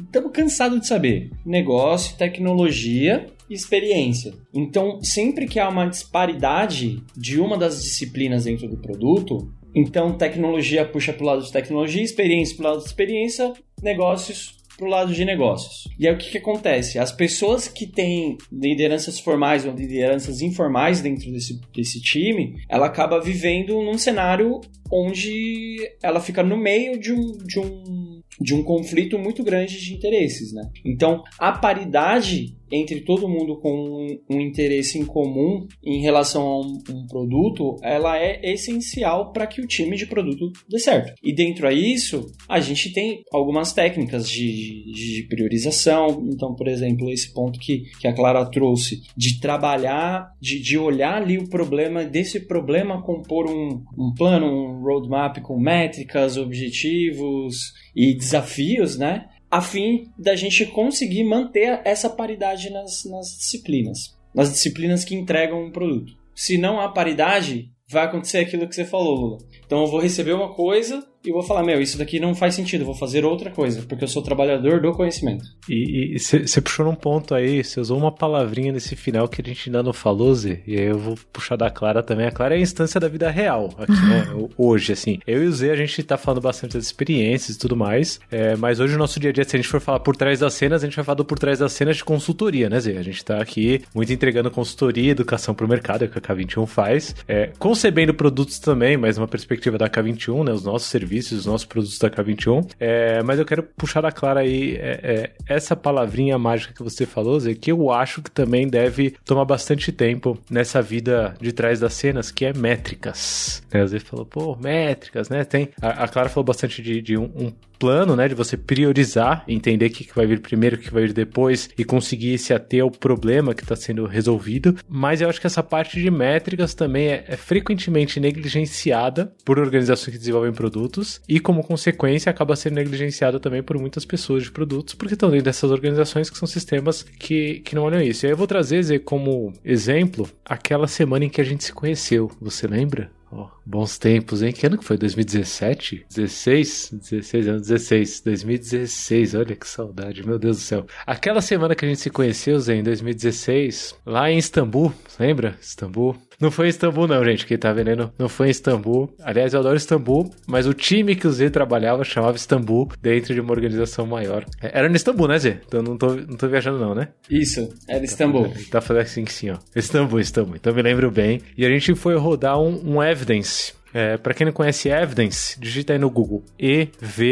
estamos 0.00 0.32
cansados 0.32 0.80
de 0.80 0.86
saber, 0.86 1.30
negócio, 1.44 2.16
tecnologia 2.16 3.26
experiência. 3.50 4.34
Então, 4.52 5.02
sempre 5.02 5.46
que 5.46 5.58
há 5.58 5.68
uma 5.68 5.86
disparidade 5.86 7.02
de 7.16 7.40
uma 7.40 7.56
das 7.56 7.82
disciplinas 7.82 8.44
dentro 8.44 8.68
do 8.68 8.76
produto, 8.76 9.50
então 9.74 10.16
tecnologia 10.16 10.84
puxa 10.84 11.12
para 11.12 11.22
o 11.22 11.26
lado 11.26 11.42
de 11.42 11.52
tecnologia, 11.52 12.02
experiência 12.02 12.56
para 12.56 12.66
o 12.66 12.68
lado 12.70 12.80
de 12.80 12.86
experiência, 12.86 13.52
negócios 13.82 14.57
para 14.78 14.86
o 14.86 14.90
lado 14.90 15.12
de 15.12 15.24
negócios. 15.24 15.88
E 15.98 16.06
aí 16.06 16.14
o 16.14 16.16
que, 16.16 16.30
que 16.30 16.38
acontece? 16.38 16.98
As 17.00 17.10
pessoas 17.10 17.66
que 17.66 17.84
têm 17.84 18.38
lideranças 18.50 19.18
formais 19.18 19.66
ou 19.66 19.74
lideranças 19.74 20.40
informais 20.40 21.00
dentro 21.00 21.30
desse, 21.32 21.60
desse 21.74 22.00
time, 22.00 22.62
ela 22.68 22.86
acaba 22.86 23.20
vivendo 23.20 23.82
num 23.82 23.98
cenário 23.98 24.60
onde 24.90 25.76
ela 26.00 26.20
fica 26.20 26.42
no 26.42 26.56
meio 26.56 26.98
de 26.98 27.12
um, 27.12 27.32
de 27.44 27.58
um, 27.58 28.22
de 28.40 28.54
um 28.54 28.62
conflito 28.62 29.18
muito 29.18 29.42
grande 29.42 29.78
de 29.78 29.92
interesses, 29.92 30.52
né? 30.52 30.62
Então, 30.84 31.24
a 31.38 31.52
paridade 31.52 32.56
entre 32.70 33.00
todo 33.00 33.28
mundo 33.28 33.58
com 33.58 33.70
um, 33.70 34.18
um 34.30 34.40
interesse 34.40 34.98
em 34.98 35.04
comum 35.04 35.66
em 35.84 36.00
relação 36.00 36.42
a 36.42 36.60
um, 36.60 36.78
um 36.90 37.06
produto, 37.06 37.76
ela 37.82 38.18
é 38.18 38.40
essencial 38.52 39.32
para 39.32 39.46
que 39.46 39.60
o 39.60 39.66
time 39.66 39.96
de 39.96 40.06
produto 40.06 40.50
dê 40.68 40.78
certo. 40.78 41.12
E 41.22 41.34
dentro 41.34 41.66
a 41.66 41.72
isso, 41.72 42.26
a 42.48 42.60
gente 42.60 42.92
tem 42.92 43.22
algumas 43.32 43.72
técnicas 43.72 44.28
de, 44.28 44.92
de 44.92 45.26
priorização. 45.28 46.26
Então, 46.32 46.54
por 46.54 46.68
exemplo, 46.68 47.10
esse 47.10 47.32
ponto 47.32 47.58
que, 47.58 47.84
que 48.00 48.08
a 48.08 48.12
Clara 48.12 48.44
trouxe, 48.46 49.02
de 49.16 49.40
trabalhar, 49.40 50.32
de, 50.40 50.60
de 50.60 50.78
olhar 50.78 51.22
ali 51.22 51.38
o 51.38 51.48
problema, 51.48 52.04
desse 52.04 52.40
problema 52.40 53.02
compor 53.02 53.48
um, 53.50 53.82
um 53.96 54.14
plano, 54.14 54.46
um 54.46 54.82
roadmap 54.82 55.40
com 55.40 55.58
métricas, 55.58 56.36
objetivos 56.36 57.72
e 57.94 58.14
desafios, 58.14 58.98
né? 58.98 59.26
A 59.50 59.60
fim 59.60 60.10
da 60.18 60.36
gente 60.36 60.66
conseguir 60.66 61.24
manter 61.24 61.80
essa 61.84 62.10
paridade 62.10 62.70
nas, 62.70 63.04
nas 63.04 63.36
disciplinas, 63.36 64.16
nas 64.34 64.52
disciplinas 64.52 65.04
que 65.04 65.14
entregam 65.14 65.64
um 65.64 65.72
produto. 65.72 66.12
Se 66.34 66.58
não 66.58 66.80
há 66.80 66.88
paridade, 66.88 67.72
vai 67.88 68.04
acontecer 68.04 68.38
aquilo 68.38 68.68
que 68.68 68.74
você 68.74 68.84
falou, 68.84 69.14
Lula. 69.14 69.38
Então 69.64 69.80
eu 69.80 69.86
vou 69.86 70.00
receber 70.00 70.32
uma 70.32 70.54
coisa 70.54 71.04
e 71.24 71.32
vou 71.32 71.42
falar, 71.42 71.64
meu, 71.64 71.80
isso 71.80 71.98
daqui 71.98 72.20
não 72.20 72.34
faz 72.34 72.54
sentido, 72.54 72.84
vou 72.84 72.94
fazer 72.94 73.24
outra 73.24 73.50
coisa, 73.50 73.82
porque 73.82 74.04
eu 74.04 74.08
sou 74.08 74.22
trabalhador 74.22 74.80
do 74.80 74.92
conhecimento. 74.92 75.44
E 75.68 76.16
você 76.18 76.60
puxou 76.60 76.86
num 76.86 76.94
ponto 76.94 77.34
aí, 77.34 77.62
você 77.62 77.80
usou 77.80 77.98
uma 77.98 78.12
palavrinha 78.12 78.72
nesse 78.72 78.94
final 78.94 79.28
que 79.28 79.42
a 79.42 79.44
gente 79.44 79.68
ainda 79.68 79.82
não 79.82 79.92
falou, 79.92 80.32
Zé, 80.34 80.60
e 80.66 80.78
aí 80.78 80.86
eu 80.86 80.98
vou 80.98 81.18
puxar 81.32 81.56
da 81.56 81.70
Clara 81.70 82.02
também. 82.02 82.26
A 82.26 82.30
Clara 82.30 82.54
é 82.54 82.58
a 82.58 82.60
instância 82.60 83.00
da 83.00 83.08
vida 83.08 83.28
real 83.30 83.70
aqui, 83.76 83.92
né? 83.92 84.26
Hoje, 84.56 84.92
assim. 84.92 85.18
Eu 85.26 85.42
e 85.42 85.46
o 85.46 85.52
Zé, 85.52 85.72
a 85.72 85.76
gente 85.76 86.02
tá 86.02 86.16
falando 86.16 86.40
bastante 86.40 86.74
das 86.74 86.84
experiências 86.84 87.56
e 87.56 87.58
tudo 87.58 87.76
mais, 87.76 88.20
é, 88.30 88.54
mas 88.56 88.80
hoje 88.80 88.94
o 88.94 88.98
nosso 88.98 89.18
dia 89.18 89.30
a 89.30 89.32
dia, 89.32 89.44
se 89.44 89.56
a 89.56 89.58
gente 89.58 89.68
for 89.68 89.80
falar 89.80 90.00
por 90.00 90.16
trás 90.16 90.38
das 90.40 90.54
cenas, 90.54 90.82
a 90.82 90.86
gente 90.86 90.96
vai 90.96 91.04
falar 91.04 91.16
do 91.16 91.24
por 91.24 91.38
trás 91.38 91.58
das 91.58 91.72
cenas 91.72 91.96
de 91.96 92.04
consultoria, 92.04 92.70
né, 92.70 92.78
Zé? 92.80 92.96
A 92.96 93.02
gente 93.02 93.24
tá 93.24 93.40
aqui 93.40 93.82
muito 93.94 94.12
entregando 94.12 94.50
consultoria, 94.50 95.10
educação 95.10 95.54
pro 95.54 95.68
mercado, 95.68 96.04
é 96.04 96.06
o 96.06 96.10
que 96.10 96.18
a 96.18 96.22
K21 96.22 96.66
faz, 96.66 97.14
é, 97.26 97.50
concebendo 97.58 98.14
produtos 98.14 98.58
também, 98.58 98.96
mas 98.96 99.18
uma 99.18 99.28
perspectiva 99.28 99.76
da 99.76 99.88
K21, 99.88 100.44
né? 100.44 100.52
Os 100.52 100.64
nossos 100.64 100.88
serviços 100.88 101.07
serviços, 101.08 101.40
os 101.40 101.46
nossos 101.46 101.66
produtos 101.66 101.98
da 101.98 102.10
K21. 102.10 102.70
É, 102.78 103.22
mas 103.22 103.38
eu 103.38 103.44
quero 103.46 103.62
puxar 103.62 104.02
da 104.02 104.12
Clara 104.12 104.40
aí 104.40 104.76
é, 104.76 105.00
é, 105.02 105.54
essa 105.54 105.74
palavrinha 105.74 106.38
mágica 106.38 106.74
que 106.74 106.82
você 106.82 107.06
falou, 107.06 107.40
Zé, 107.40 107.54
que 107.54 107.72
eu 107.72 107.90
acho 107.90 108.22
que 108.22 108.30
também 108.30 108.68
deve 108.68 109.14
tomar 109.24 109.46
bastante 109.46 109.90
tempo 109.90 110.38
nessa 110.50 110.82
vida 110.82 111.34
de 111.40 111.52
trás 111.52 111.80
das 111.80 111.94
cenas, 111.94 112.30
que 112.30 112.44
é 112.44 112.52
métricas. 112.52 113.62
Né? 113.72 113.86
Zé 113.86 113.98
falou, 113.98 114.26
pô, 114.26 114.56
métricas, 114.56 115.30
né? 115.30 115.44
Tem, 115.44 115.70
a, 115.80 116.04
a 116.04 116.08
Clara 116.08 116.28
falou 116.28 116.44
bastante 116.44 116.82
de, 116.82 117.00
de 117.00 117.16
um, 117.16 117.24
um 117.24 117.52
plano, 117.78 118.16
né, 118.16 118.28
de 118.28 118.34
você 118.34 118.56
priorizar, 118.56 119.44
entender 119.46 119.86
o 119.86 119.90
que, 119.90 120.08
vai 120.14 120.26
vir 120.26 120.40
primeiro, 120.40 120.76
o 120.76 120.78
que 120.78 120.92
vai 120.92 121.04
vir 121.04 121.12
depois 121.12 121.70
e 121.78 121.84
conseguir 121.84 122.38
se 122.38 122.52
ater 122.52 122.82
ao 122.82 122.90
problema 122.90 123.54
que 123.54 123.62
está 123.62 123.76
sendo 123.76 124.06
resolvido. 124.06 124.76
Mas 124.88 125.20
eu 125.20 125.28
acho 125.28 125.40
que 125.40 125.46
essa 125.46 125.62
parte 125.62 126.00
de 126.00 126.10
métricas 126.10 126.74
também 126.74 127.08
é, 127.08 127.24
é 127.28 127.36
frequentemente 127.36 128.20
negligenciada 128.20 129.32
por 129.44 129.58
organizações 129.58 130.12
que 130.12 130.18
desenvolvem 130.18 130.52
produtos 130.52 131.20
e, 131.28 131.38
como 131.38 131.62
consequência, 131.62 132.30
acaba 132.30 132.56
sendo 132.56 132.74
negligenciada 132.74 133.38
também 133.38 133.62
por 133.62 133.78
muitas 133.78 134.04
pessoas 134.04 134.44
de 134.44 134.50
produtos, 134.50 134.94
porque 134.94 135.14
estão 135.14 135.30
dentro 135.30 135.44
dessas 135.44 135.70
organizações 135.70 136.30
que 136.30 136.38
são 136.38 136.48
sistemas 136.48 137.02
que, 137.02 137.60
que 137.60 137.74
não 137.74 137.84
olham 137.84 138.02
isso. 138.02 138.24
E 138.24 138.26
aí 138.26 138.32
eu 138.32 138.36
vou 138.36 138.46
trazer 138.46 138.98
como 139.00 139.52
exemplo 139.64 140.28
aquela 140.44 140.86
semana 140.86 141.24
em 141.24 141.28
que 141.28 141.40
a 141.40 141.44
gente 141.44 141.64
se 141.64 141.72
conheceu. 141.72 142.30
Você 142.40 142.66
lembra? 142.66 143.10
Oh, 143.30 143.48
Bons 143.64 143.98
tempos, 143.98 144.42
hein? 144.42 144.52
Que 144.52 144.66
ano 144.66 144.78
que 144.78 144.84
foi? 144.84 144.96
2017? 144.96 146.06
16? 146.08 146.90
16 146.92 147.48
anos, 147.48 147.68
16. 147.68 148.20
2016, 148.22 149.34
olha 149.34 149.54
que 149.54 149.68
saudade, 149.68 150.26
meu 150.26 150.38
Deus 150.38 150.56
do 150.56 150.62
céu. 150.62 150.86
Aquela 151.06 151.40
semana 151.40 151.74
que 151.74 151.84
a 151.84 151.88
gente 151.88 152.00
se 152.00 152.10
conheceu, 152.10 152.58
Zé, 152.58 152.76
em 152.76 152.82
2016, 152.82 153.96
lá 154.06 154.30
em 154.30 154.38
Istambul, 154.38 154.92
lembra? 155.18 155.58
Istambul. 155.60 156.16
Não 156.40 156.50
foi 156.50 156.66
em 156.66 156.68
Istambul, 156.68 157.08
não, 157.08 157.24
gente. 157.24 157.44
Quem 157.44 157.58
tá 157.58 157.72
vendo 157.72 158.12
não 158.18 158.28
foi 158.28 158.46
em 158.46 158.50
Istambul. 158.50 159.12
Aliás, 159.22 159.54
eu 159.54 159.60
adoro 159.60 159.76
Istambul, 159.76 160.30
mas 160.46 160.66
o 160.66 160.74
time 160.74 161.16
que 161.16 161.26
o 161.26 161.32
Z 161.32 161.50
trabalhava 161.50 162.04
chamava 162.04 162.36
Istambul 162.36 162.88
dentro 163.02 163.34
de 163.34 163.40
uma 163.40 163.50
organização 163.50 164.06
maior. 164.06 164.44
É, 164.62 164.78
era 164.78 164.88
no 164.88 164.94
Istambul, 164.94 165.28
né, 165.28 165.38
Zé? 165.38 165.60
Então 165.66 165.82
não 165.82 165.96
tô, 165.96 166.14
não 166.14 166.36
tô 166.36 166.46
viajando, 166.48 166.78
não, 166.78 166.94
né? 166.94 167.08
Isso, 167.28 167.68
era 167.88 168.04
Istambul. 168.04 168.52
Tá 168.70 168.80
fazendo 168.80 169.02
assim, 169.02 169.26
sim, 169.26 169.50
ó. 169.50 169.56
Istambul, 169.74 170.20
Istambul. 170.20 170.56
Então 170.56 170.72
me 170.72 170.82
lembro 170.82 171.10
bem. 171.10 171.40
E 171.56 171.66
a 171.66 171.68
gente 171.68 171.94
foi 171.94 172.16
rodar 172.16 172.60
um, 172.60 172.94
um 172.96 173.02
Evidence 173.02 173.72
é, 173.98 174.16
para 174.16 174.32
quem 174.32 174.44
não 174.44 174.52
conhece 174.52 174.88
Evidence, 174.88 175.58
digita 175.58 175.92
aí 175.92 175.98
no 175.98 176.08
Google 176.08 176.44
evdnc.org, 176.56 177.26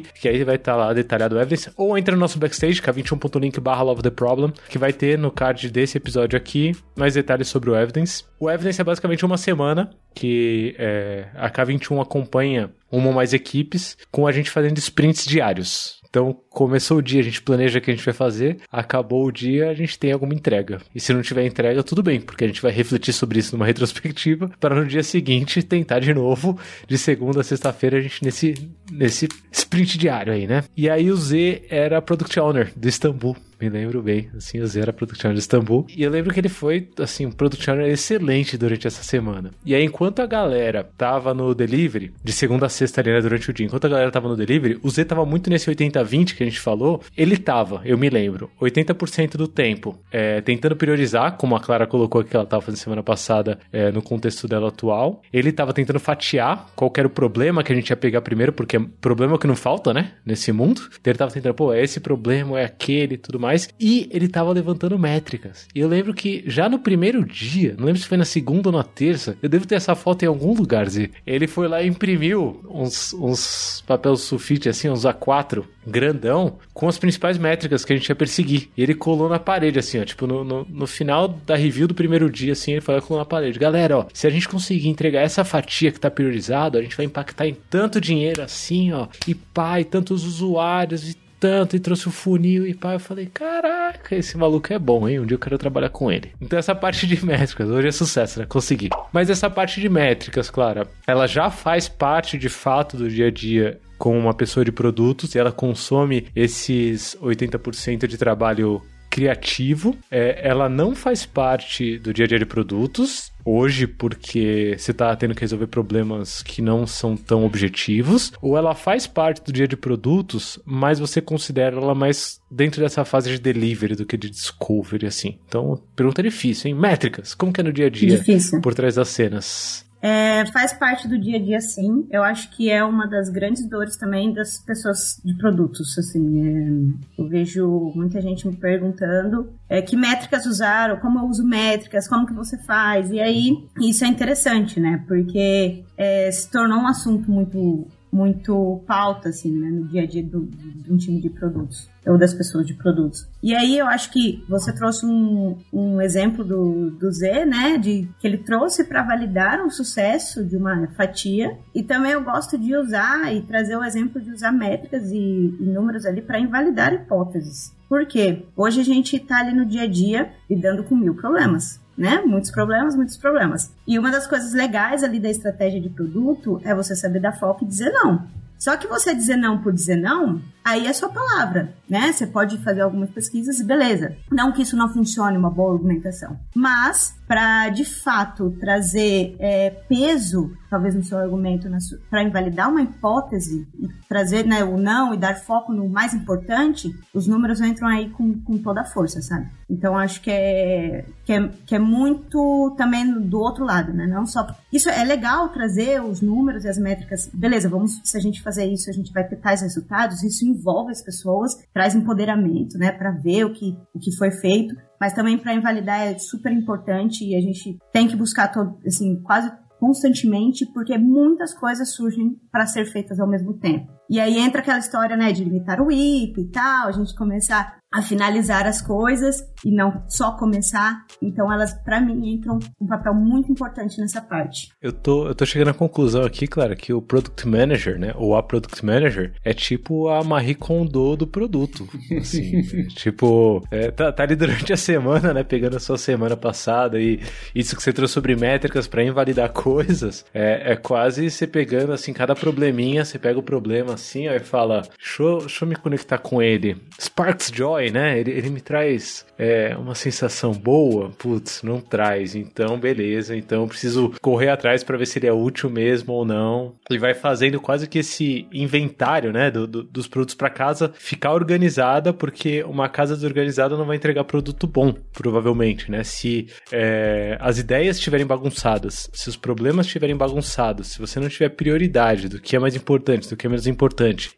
que 0.00 0.26
aí 0.26 0.42
vai 0.42 0.54
estar 0.56 0.72
tá 0.72 0.78
lá 0.78 0.94
detalhado 0.94 1.36
o 1.36 1.38
Evidence, 1.38 1.70
ou 1.76 1.98
entra 1.98 2.14
no 2.14 2.20
nosso 2.20 2.38
backstage, 2.38 2.80
k21.link 2.80 3.60
barra 3.60 3.82
Love 3.82 4.00
the 4.00 4.08
Problem, 4.08 4.50
que 4.70 4.78
vai 4.78 4.90
ter 4.90 5.18
no 5.18 5.30
card 5.30 5.70
desse 5.70 5.98
episódio 5.98 6.34
aqui 6.34 6.72
mais 6.96 7.12
detalhes 7.12 7.48
sobre 7.48 7.68
o 7.68 7.76
Evidence. 7.76 8.24
O 8.40 8.50
Evidence 8.50 8.80
é 8.80 8.84
basicamente 8.84 9.22
uma 9.22 9.36
semana 9.36 9.90
que 10.14 10.74
é, 10.78 11.26
a 11.34 11.50
K21 11.50 12.00
acompanha 12.00 12.70
uma 12.90 13.08
ou 13.08 13.12
mais 13.12 13.34
equipes 13.34 13.98
com 14.10 14.26
a 14.26 14.32
gente 14.32 14.48
fazendo 14.50 14.78
sprints 14.78 15.26
diários. 15.26 16.01
Então, 16.12 16.36
começou 16.50 16.98
o 16.98 17.02
dia, 17.02 17.20
a 17.20 17.24
gente 17.24 17.40
planeja 17.40 17.78
o 17.78 17.80
que 17.80 17.90
a 17.90 17.94
gente 17.94 18.04
vai 18.04 18.12
fazer, 18.12 18.58
acabou 18.70 19.24
o 19.24 19.32
dia, 19.32 19.70
a 19.70 19.74
gente 19.74 19.98
tem 19.98 20.12
alguma 20.12 20.34
entrega. 20.34 20.78
E 20.94 21.00
se 21.00 21.10
não 21.10 21.22
tiver 21.22 21.46
entrega, 21.46 21.82
tudo 21.82 22.02
bem, 22.02 22.20
porque 22.20 22.44
a 22.44 22.46
gente 22.46 22.60
vai 22.60 22.70
refletir 22.70 23.14
sobre 23.14 23.38
isso 23.38 23.56
numa 23.56 23.64
retrospectiva 23.64 24.50
para 24.60 24.74
no 24.74 24.86
dia 24.86 25.02
seguinte 25.02 25.62
tentar 25.62 26.00
de 26.00 26.12
novo, 26.12 26.58
de 26.86 26.98
segunda 26.98 27.40
a 27.40 27.42
sexta-feira, 27.42 27.96
a 27.96 28.00
gente 28.02 28.22
nesse, 28.22 28.52
nesse 28.90 29.26
sprint 29.50 29.96
diário 29.96 30.34
aí, 30.34 30.46
né? 30.46 30.64
E 30.76 30.90
aí 30.90 31.10
o 31.10 31.16
Z 31.16 31.62
era 31.70 32.02
Product 32.02 32.38
Owner 32.38 32.70
do 32.76 32.86
Istambul 32.86 33.34
me 33.62 33.68
lembro 33.68 34.02
bem. 34.02 34.28
Assim, 34.36 34.60
o 34.60 34.66
Zé 34.66 34.80
era 34.80 34.92
Product 34.92 35.24
Owner 35.24 35.34
de 35.34 35.40
Istambul. 35.40 35.86
E 35.88 36.02
eu 36.02 36.10
lembro 36.10 36.34
que 36.34 36.40
ele 36.40 36.48
foi, 36.48 36.88
assim, 36.98 37.26
um 37.26 37.30
Product 37.30 37.70
Owner 37.70 37.86
excelente 37.86 38.58
durante 38.58 38.86
essa 38.86 39.02
semana. 39.02 39.50
E 39.64 39.74
aí, 39.74 39.84
enquanto 39.84 40.20
a 40.20 40.26
galera 40.26 40.88
tava 40.96 41.32
no 41.32 41.54
delivery, 41.54 42.12
de 42.22 42.32
segunda 42.32 42.66
a 42.66 42.68
sexta 42.68 43.00
ali, 43.00 43.12
né, 43.12 43.20
durante 43.20 43.48
o 43.48 43.52
dia, 43.52 43.66
enquanto 43.66 43.84
a 43.84 43.88
galera 43.88 44.10
tava 44.10 44.28
no 44.28 44.36
delivery, 44.36 44.80
o 44.82 44.90
Z 44.90 45.04
tava 45.04 45.24
muito 45.24 45.48
nesse 45.48 45.70
80-20 45.70 46.34
que 46.34 46.42
a 46.42 46.46
gente 46.46 46.60
falou. 46.60 47.00
Ele 47.16 47.36
tava, 47.36 47.82
eu 47.84 47.96
me 47.96 48.10
lembro, 48.10 48.50
80% 48.60 49.36
do 49.36 49.46
tempo 49.46 49.98
é, 50.10 50.40
tentando 50.40 50.74
priorizar, 50.74 51.36
como 51.36 51.54
a 51.54 51.60
Clara 51.60 51.86
colocou 51.86 52.20
aqui 52.20 52.30
que 52.30 52.36
ela 52.36 52.46
tava 52.46 52.62
fazendo 52.62 52.80
semana 52.80 53.02
passada 53.02 53.58
é, 53.72 53.92
no 53.92 54.02
contexto 54.02 54.48
dela 54.48 54.68
atual. 54.68 55.22
Ele 55.32 55.52
tava 55.52 55.72
tentando 55.72 56.00
fatiar 56.00 56.68
qual 56.74 56.92
era 56.96 57.06
o 57.06 57.10
problema 57.10 57.62
que 57.62 57.72
a 57.72 57.76
gente 57.76 57.90
ia 57.90 57.96
pegar 57.96 58.22
primeiro, 58.22 58.52
porque 58.52 58.76
é 58.76 58.80
problema 59.00 59.38
que 59.38 59.46
não 59.46 59.54
falta, 59.54 59.92
né, 59.92 60.12
nesse 60.24 60.50
mundo. 60.50 60.82
Então 61.00 61.10
ele 61.10 61.18
tava 61.18 61.30
tentando, 61.30 61.54
pô, 61.54 61.72
é 61.72 61.82
esse 61.82 62.00
problema, 62.00 62.58
é 62.58 62.64
aquele 62.64 63.16
tudo 63.16 63.38
mais 63.38 63.51
mais. 63.52 63.68
E 63.78 64.08
ele 64.10 64.28
tava 64.28 64.50
levantando 64.50 64.98
métricas. 64.98 65.66
E 65.74 65.80
eu 65.80 65.88
lembro 65.88 66.14
que 66.14 66.42
já 66.46 66.68
no 66.68 66.78
primeiro 66.78 67.24
dia, 67.24 67.74
não 67.78 67.86
lembro 67.86 68.00
se 68.00 68.08
foi 68.08 68.18
na 68.18 68.24
segunda 68.24 68.68
ou 68.70 68.76
na 68.76 68.82
terça, 68.82 69.36
eu 69.42 69.48
devo 69.48 69.66
ter 69.66 69.74
essa 69.74 69.94
foto 69.94 70.22
em 70.22 70.28
algum 70.28 70.54
lugar. 70.54 70.86
Ele 71.26 71.46
foi 71.46 71.68
lá 71.68 71.82
e 71.82 71.88
imprimiu 71.88 72.60
uns, 72.68 73.12
uns 73.12 73.84
papel 73.86 74.16
sulfite, 74.16 74.68
assim, 74.68 74.88
uns 74.88 75.04
A4 75.04 75.64
grandão, 75.86 76.58
com 76.72 76.88
as 76.88 76.98
principais 76.98 77.38
métricas 77.38 77.84
que 77.84 77.92
a 77.92 77.96
gente 77.96 78.08
ia 78.08 78.14
perseguir. 78.14 78.68
E 78.76 78.82
ele 78.82 78.94
colou 78.94 79.28
na 79.28 79.38
parede, 79.38 79.78
assim, 79.78 80.00
ó. 80.00 80.04
Tipo, 80.04 80.26
no, 80.26 80.44
no, 80.44 80.66
no 80.68 80.86
final 80.86 81.28
da 81.28 81.56
review 81.56 81.86
do 81.86 81.94
primeiro 81.94 82.30
dia, 82.30 82.52
assim, 82.52 82.72
ele 82.72 82.80
foi 82.80 82.94
lá 82.94 83.00
e 83.00 83.04
colou 83.04 83.20
na 83.20 83.26
parede. 83.26 83.58
Galera, 83.58 83.98
ó, 83.98 84.06
se 84.12 84.26
a 84.26 84.30
gente 84.30 84.48
conseguir 84.48 84.88
entregar 84.88 85.20
essa 85.20 85.44
fatia 85.44 85.92
que 85.92 86.00
tá 86.00 86.10
priorizado, 86.10 86.78
a 86.78 86.82
gente 86.82 86.96
vai 86.96 87.06
impactar 87.06 87.46
em 87.46 87.56
tanto 87.70 88.00
dinheiro 88.00 88.42
assim, 88.42 88.92
ó. 88.92 89.08
E 89.26 89.34
pai, 89.34 89.84
tantos 89.84 90.24
usuários 90.24 91.10
e 91.10 91.21
tanto 91.42 91.74
e 91.74 91.80
trouxe 91.80 92.06
o 92.06 92.12
funil 92.12 92.64
e 92.68 92.72
pá. 92.72 92.92
Eu 92.92 93.00
falei, 93.00 93.26
caraca, 93.26 94.14
esse 94.14 94.38
maluco 94.38 94.72
é 94.72 94.78
bom, 94.78 95.08
hein? 95.08 95.18
Um 95.18 95.26
dia 95.26 95.34
eu 95.34 95.40
quero 95.40 95.58
trabalhar 95.58 95.88
com 95.88 96.10
ele. 96.10 96.30
Então 96.40 96.56
essa 96.56 96.72
parte 96.72 97.04
de 97.04 97.18
métricas, 97.26 97.68
hoje 97.68 97.88
é 97.88 97.90
sucesso, 97.90 98.38
né? 98.38 98.46
Consegui. 98.48 98.90
Mas 99.12 99.28
essa 99.28 99.50
parte 99.50 99.80
de 99.80 99.88
métricas, 99.88 100.48
Clara, 100.48 100.86
ela 101.04 101.26
já 101.26 101.50
faz 101.50 101.88
parte 101.88 102.38
de 102.38 102.48
fato 102.48 102.96
do 102.96 103.10
dia 103.10 103.26
a 103.26 103.30
dia 103.30 103.80
com 103.98 104.16
uma 104.16 104.32
pessoa 104.32 104.64
de 104.64 104.70
produtos 104.70 105.34
e 105.34 105.38
ela 105.38 105.50
consome 105.50 106.28
esses 106.34 107.16
80% 107.20 108.06
de 108.06 108.16
trabalho 108.16 108.80
criativo. 109.10 109.96
É, 110.10 110.48
ela 110.48 110.68
não 110.68 110.94
faz 110.94 111.26
parte 111.26 111.98
do 111.98 112.14
dia 112.14 112.24
a 112.24 112.28
dia 112.28 112.38
de 112.38 112.46
produtos 112.46 113.31
hoje 113.44 113.86
porque 113.86 114.74
você 114.78 114.90
está 114.90 115.14
tendo 115.16 115.34
que 115.34 115.40
resolver 115.40 115.66
problemas 115.66 116.42
que 116.42 116.62
não 116.62 116.86
são 116.86 117.16
tão 117.16 117.44
objetivos, 117.44 118.32
ou 118.40 118.56
ela 118.56 118.74
faz 118.74 119.06
parte 119.06 119.42
do 119.42 119.52
dia 119.52 119.68
de 119.68 119.76
produtos, 119.76 120.58
mas 120.64 120.98
você 120.98 121.20
considera 121.20 121.76
ela 121.76 121.94
mais 121.94 122.40
dentro 122.50 122.80
dessa 122.80 123.04
fase 123.04 123.30
de 123.30 123.38
delivery 123.38 123.94
do 123.94 124.06
que 124.06 124.16
de 124.16 124.30
discovery, 124.30 125.06
assim. 125.06 125.38
Então, 125.46 125.80
pergunta 125.96 126.22
difícil, 126.22 126.68
hein? 126.68 126.74
Métricas, 126.74 127.34
como 127.34 127.52
que 127.52 127.60
é 127.60 127.64
no 127.64 127.72
dia 127.72 127.86
a 127.86 127.90
dia 127.90 128.16
Difícil. 128.16 128.60
por 128.60 128.74
trás 128.74 128.94
das 128.94 129.08
cenas? 129.08 129.84
É, 130.02 130.44
faz 130.46 130.72
parte 130.72 131.06
do 131.06 131.16
dia 131.16 131.38
a 131.38 131.40
dia, 131.40 131.60
sim. 131.60 132.08
Eu 132.10 132.24
acho 132.24 132.50
que 132.50 132.68
é 132.68 132.82
uma 132.82 133.06
das 133.06 133.28
grandes 133.28 133.64
dores 133.68 133.96
também 133.96 134.34
das 134.34 134.58
pessoas 134.58 135.20
de 135.24 135.32
produtos, 135.36 135.96
assim. 135.96 136.44
É, 136.44 137.22
eu 137.22 137.28
vejo 137.28 137.92
muita 137.94 138.20
gente 138.20 138.48
me 138.48 138.56
perguntando 138.56 139.52
é, 139.68 139.80
que 139.80 139.96
métricas 139.96 140.44
usaram, 140.44 140.98
como 140.98 141.20
eu 141.20 141.26
uso 141.26 141.46
métricas, 141.46 142.08
como 142.08 142.26
que 142.26 142.34
você 142.34 142.58
faz. 142.58 143.12
E 143.12 143.20
aí, 143.20 143.56
isso 143.80 144.04
é 144.04 144.08
interessante, 144.08 144.80
né? 144.80 145.04
Porque 145.06 145.84
é, 145.96 146.32
se 146.32 146.50
tornou 146.50 146.80
um 146.80 146.88
assunto 146.88 147.30
muito 147.30 147.86
muito 148.12 148.82
pauta, 148.86 149.30
assim, 149.30 149.50
né, 149.58 149.70
no 149.70 149.84
dia 149.88 150.02
a 150.02 150.06
dia 150.06 150.22
do, 150.22 150.48
um 150.88 150.98
time 150.98 151.18
de 151.20 151.30
produtos, 151.30 151.88
ou 152.06 152.18
das 152.18 152.34
pessoas 152.34 152.66
de 152.66 152.74
produtos. 152.74 153.26
E 153.42 153.54
aí 153.54 153.78
eu 153.78 153.86
acho 153.86 154.12
que 154.12 154.44
você 154.46 154.70
trouxe 154.72 155.06
um, 155.06 155.56
um 155.72 156.00
exemplo 156.00 156.44
do, 156.44 156.90
do 156.90 157.10
Z, 157.10 157.46
né, 157.46 157.78
de 157.78 158.06
que 158.20 158.26
ele 158.26 158.38
trouxe 158.38 158.84
para 158.84 159.02
validar 159.02 159.64
um 159.64 159.70
sucesso 159.70 160.44
de 160.44 160.56
uma 160.56 160.86
fatia, 160.88 161.56
e 161.74 161.82
também 161.82 162.12
eu 162.12 162.22
gosto 162.22 162.58
de 162.58 162.76
usar 162.76 163.34
e 163.34 163.40
trazer 163.40 163.76
o 163.76 163.84
exemplo 163.84 164.20
de 164.20 164.30
usar 164.30 164.52
métricas 164.52 165.10
e, 165.10 165.56
e 165.58 165.64
números 165.64 166.04
ali 166.04 166.20
para 166.20 166.38
invalidar 166.38 166.92
hipóteses. 166.92 167.72
Por 167.88 168.06
quê? 168.06 168.44
Hoje 168.56 168.80
a 168.80 168.84
gente 168.84 169.16
está 169.16 169.38
ali 169.40 169.54
no 169.54 169.66
dia 169.66 169.82
a 169.82 169.86
dia 169.86 170.30
lidando 170.48 170.84
com 170.84 170.96
mil 170.96 171.14
problemas 171.14 171.81
né? 172.02 172.20
Muitos 172.26 172.50
problemas, 172.50 172.96
muitos 172.96 173.16
problemas. 173.16 173.72
E 173.86 173.96
uma 173.96 174.10
das 174.10 174.26
coisas 174.26 174.52
legais 174.52 175.04
ali 175.04 175.20
da 175.20 175.30
estratégia 175.30 175.80
de 175.80 175.88
produto 175.88 176.60
é 176.64 176.74
você 176.74 176.96
saber 176.96 177.20
dar 177.20 177.30
foco 177.32 177.64
e 177.64 177.68
dizer 177.68 177.92
não. 177.92 178.26
Só 178.58 178.76
que 178.76 178.88
você 178.88 179.14
dizer 179.14 179.36
não 179.36 179.62
por 179.62 179.72
dizer 179.72 179.94
não, 179.94 180.42
aí 180.64 180.86
é 180.86 180.92
sua 180.92 181.08
palavra, 181.08 181.74
né? 181.88 182.12
Você 182.12 182.26
pode 182.26 182.58
fazer 182.58 182.80
algumas 182.80 183.10
pesquisas 183.10 183.58
e 183.58 183.64
beleza. 183.64 184.16
Não 184.30 184.52
que 184.52 184.62
isso 184.62 184.76
não 184.76 184.88
funcione, 184.88 185.36
uma 185.36 185.50
boa 185.50 185.72
argumentação. 185.74 186.38
Mas, 186.54 187.14
para 187.26 187.68
de 187.70 187.84
fato 187.84 188.50
trazer 188.60 189.36
é, 189.38 189.70
peso, 189.70 190.52
talvez 190.68 190.94
no 190.94 191.04
seu 191.04 191.18
argumento, 191.18 191.68
para 192.08 192.22
invalidar 192.22 192.70
uma 192.70 192.82
hipótese 192.82 193.66
e 193.78 193.88
trazer 194.08 194.46
né, 194.46 194.64
o 194.64 194.76
não 194.76 195.12
e 195.12 195.16
dar 195.16 195.34
foco 195.36 195.72
no 195.72 195.88
mais 195.88 196.14
importante, 196.14 196.90
os 197.12 197.26
números 197.26 197.60
entram 197.60 197.88
aí 197.88 198.10
com, 198.10 198.40
com 198.40 198.58
toda 198.58 198.82
a 198.82 198.84
força, 198.84 199.20
sabe? 199.20 199.48
Então, 199.68 199.96
acho 199.96 200.20
que 200.20 200.30
é, 200.30 201.04
que 201.24 201.32
é, 201.32 201.48
que 201.64 201.74
é 201.74 201.78
muito 201.78 202.74
também 202.76 203.10
do 203.20 203.40
outro 203.40 203.64
lado, 203.64 203.92
né? 203.92 204.06
Não 204.06 204.26
só. 204.26 204.46
Isso 204.70 204.88
é 204.90 205.02
legal 205.02 205.48
trazer 205.48 206.02
os 206.02 206.20
números 206.20 206.64
e 206.64 206.68
as 206.68 206.76
métricas. 206.76 207.30
Beleza, 207.32 207.68
vamos, 207.68 208.00
se 208.04 208.16
a 208.16 208.20
gente 208.20 208.42
fazer 208.42 208.66
isso, 208.66 208.90
a 208.90 208.92
gente 208.92 209.12
vai 209.12 209.24
ter 209.24 209.36
tais 209.36 209.62
resultados. 209.62 210.22
Isso 210.22 210.44
envolve 210.52 210.92
as 210.92 211.02
pessoas, 211.02 211.52
traz 211.72 211.94
empoderamento, 211.94 212.78
né, 212.78 212.92
para 212.92 213.10
ver 213.10 213.44
o 213.44 213.52
que, 213.52 213.76
o 213.94 213.98
que 213.98 214.16
foi 214.16 214.30
feito, 214.30 214.74
mas 215.00 215.12
também 215.12 215.38
para 215.38 215.54
invalidar 215.54 216.00
é 216.00 216.18
super 216.18 216.52
importante 216.52 217.24
e 217.24 217.34
a 217.34 217.40
gente 217.40 217.78
tem 217.92 218.06
que 218.06 218.16
buscar 218.16 218.48
todo, 218.48 218.78
assim, 218.86 219.20
quase 219.22 219.50
constantemente, 219.80 220.64
porque 220.72 220.96
muitas 220.96 221.52
coisas 221.52 221.92
surgem 221.92 222.36
para 222.52 222.66
ser 222.66 222.84
feitas 222.84 223.18
ao 223.18 223.28
mesmo 223.28 223.54
tempo. 223.54 223.90
E 224.10 224.20
aí 224.20 224.38
entra 224.38 224.60
aquela 224.60 224.78
história, 224.78 225.16
né, 225.16 225.32
de 225.32 225.44
limitar 225.44 225.80
o 225.80 225.90
IP 225.90 226.40
e 226.40 226.50
tal, 226.50 226.88
a 226.88 226.92
gente 226.92 227.14
começar 227.14 227.82
a 227.92 228.00
finalizar 228.00 228.66
as 228.66 228.80
coisas 228.80 229.46
e 229.64 229.70
não 229.70 230.02
só 230.08 230.32
começar. 230.38 231.04
Então 231.20 231.52
elas, 231.52 231.74
para 231.84 232.00
mim, 232.00 232.34
entram 232.34 232.58
um 232.80 232.86
papel 232.86 233.14
muito 233.14 233.52
importante 233.52 234.00
nessa 234.00 234.20
parte. 234.22 234.68
Eu 234.80 234.92
tô, 234.92 235.28
eu 235.28 235.34
tô 235.34 235.44
chegando 235.44 235.68
à 235.68 235.74
conclusão 235.74 236.24
aqui, 236.24 236.46
claro, 236.46 236.74
que 236.74 236.92
o 236.92 237.02
Product 237.02 237.46
Manager, 237.46 237.98
né, 237.98 238.12
ou 238.16 238.34
a 238.34 238.42
Product 238.42 238.84
Manager, 238.84 239.34
é 239.44 239.52
tipo 239.52 240.08
a 240.08 240.24
Marie 240.24 240.54
Kondo 240.54 241.16
do 241.16 241.26
produto. 241.26 241.86
Assim, 242.18 242.62
tipo, 242.96 243.62
é, 243.70 243.90
tá, 243.90 244.10
tá, 244.10 244.22
ali 244.22 244.36
durante 244.36 244.72
a 244.72 244.76
semana, 244.76 245.34
né, 245.34 245.44
pegando 245.44 245.76
a 245.76 245.80
sua 245.80 245.98
semana 245.98 246.36
passada 246.36 246.98
e 246.98 247.20
isso 247.54 247.76
que 247.76 247.82
você 247.82 247.92
trouxe 247.92 248.14
sobre 248.14 248.34
métricas 248.34 248.86
para 248.86 249.04
invalidar 249.04 249.52
coisas, 249.52 250.24
é, 250.32 250.72
é 250.72 250.76
quase 250.76 251.30
você 251.30 251.46
pegando, 251.46 251.92
assim, 251.92 252.14
cada 252.14 252.34
probleminha, 252.34 253.04
você 253.04 253.18
pega 253.18 253.38
o 253.38 253.42
problema 253.42 253.91
assim, 253.92 254.28
ó, 254.28 254.32
e 254.32 254.40
fala, 254.40 254.82
deixa, 254.98 255.38
deixa 255.40 255.64
eu 255.64 255.68
me 255.68 255.76
conectar 255.76 256.18
com 256.18 256.40
ele. 256.40 256.76
Sparks 257.00 257.50
Joy 257.54 257.82
né? 257.90 258.18
Ele, 258.18 258.30
ele 258.30 258.50
me 258.50 258.60
traz 258.60 259.24
é, 259.38 259.76
uma 259.76 259.94
sensação 259.94 260.52
boa, 260.52 261.10
putz, 261.10 261.62
não 261.62 261.80
traz. 261.80 262.34
Então, 262.34 262.78
beleza. 262.78 263.36
Então, 263.36 263.66
preciso 263.66 264.12
correr 264.20 264.50
atrás 264.50 264.84
para 264.84 264.96
ver 264.96 265.06
se 265.06 265.18
ele 265.18 265.26
é 265.26 265.32
útil 265.32 265.70
mesmo 265.70 266.12
ou 266.12 266.24
não. 266.24 266.74
Ele 266.88 266.98
vai 266.98 267.14
fazendo 267.14 267.60
quase 267.60 267.88
que 267.88 267.98
esse 267.98 268.46
inventário, 268.52 269.32
né, 269.32 269.50
do, 269.50 269.66
do, 269.66 269.82
dos 269.82 270.06
produtos 270.06 270.34
para 270.34 270.50
casa 270.50 270.92
ficar 270.94 271.32
organizada, 271.32 272.12
porque 272.12 272.62
uma 272.64 272.88
casa 272.88 273.14
desorganizada 273.14 273.76
não 273.76 273.86
vai 273.86 273.96
entregar 273.96 274.24
produto 274.24 274.66
bom, 274.66 274.92
provavelmente, 275.12 275.90
né? 275.90 276.04
Se 276.04 276.48
é, 276.70 277.36
as 277.40 277.58
ideias 277.58 277.96
estiverem 277.96 278.26
bagunçadas, 278.26 279.08
se 279.12 279.28
os 279.28 279.36
problemas 279.36 279.86
estiverem 279.86 280.16
bagunçados, 280.16 280.88
se 280.88 280.98
você 280.98 281.18
não 281.18 281.28
tiver 281.28 281.50
prioridade 281.50 282.28
do 282.28 282.40
que 282.40 282.56
é 282.56 282.58
mais 282.58 282.76
importante, 282.76 283.28
do 283.28 283.36
que 283.36 283.46
é 283.46 283.50
menos 283.50 283.66
importante, 283.66 283.81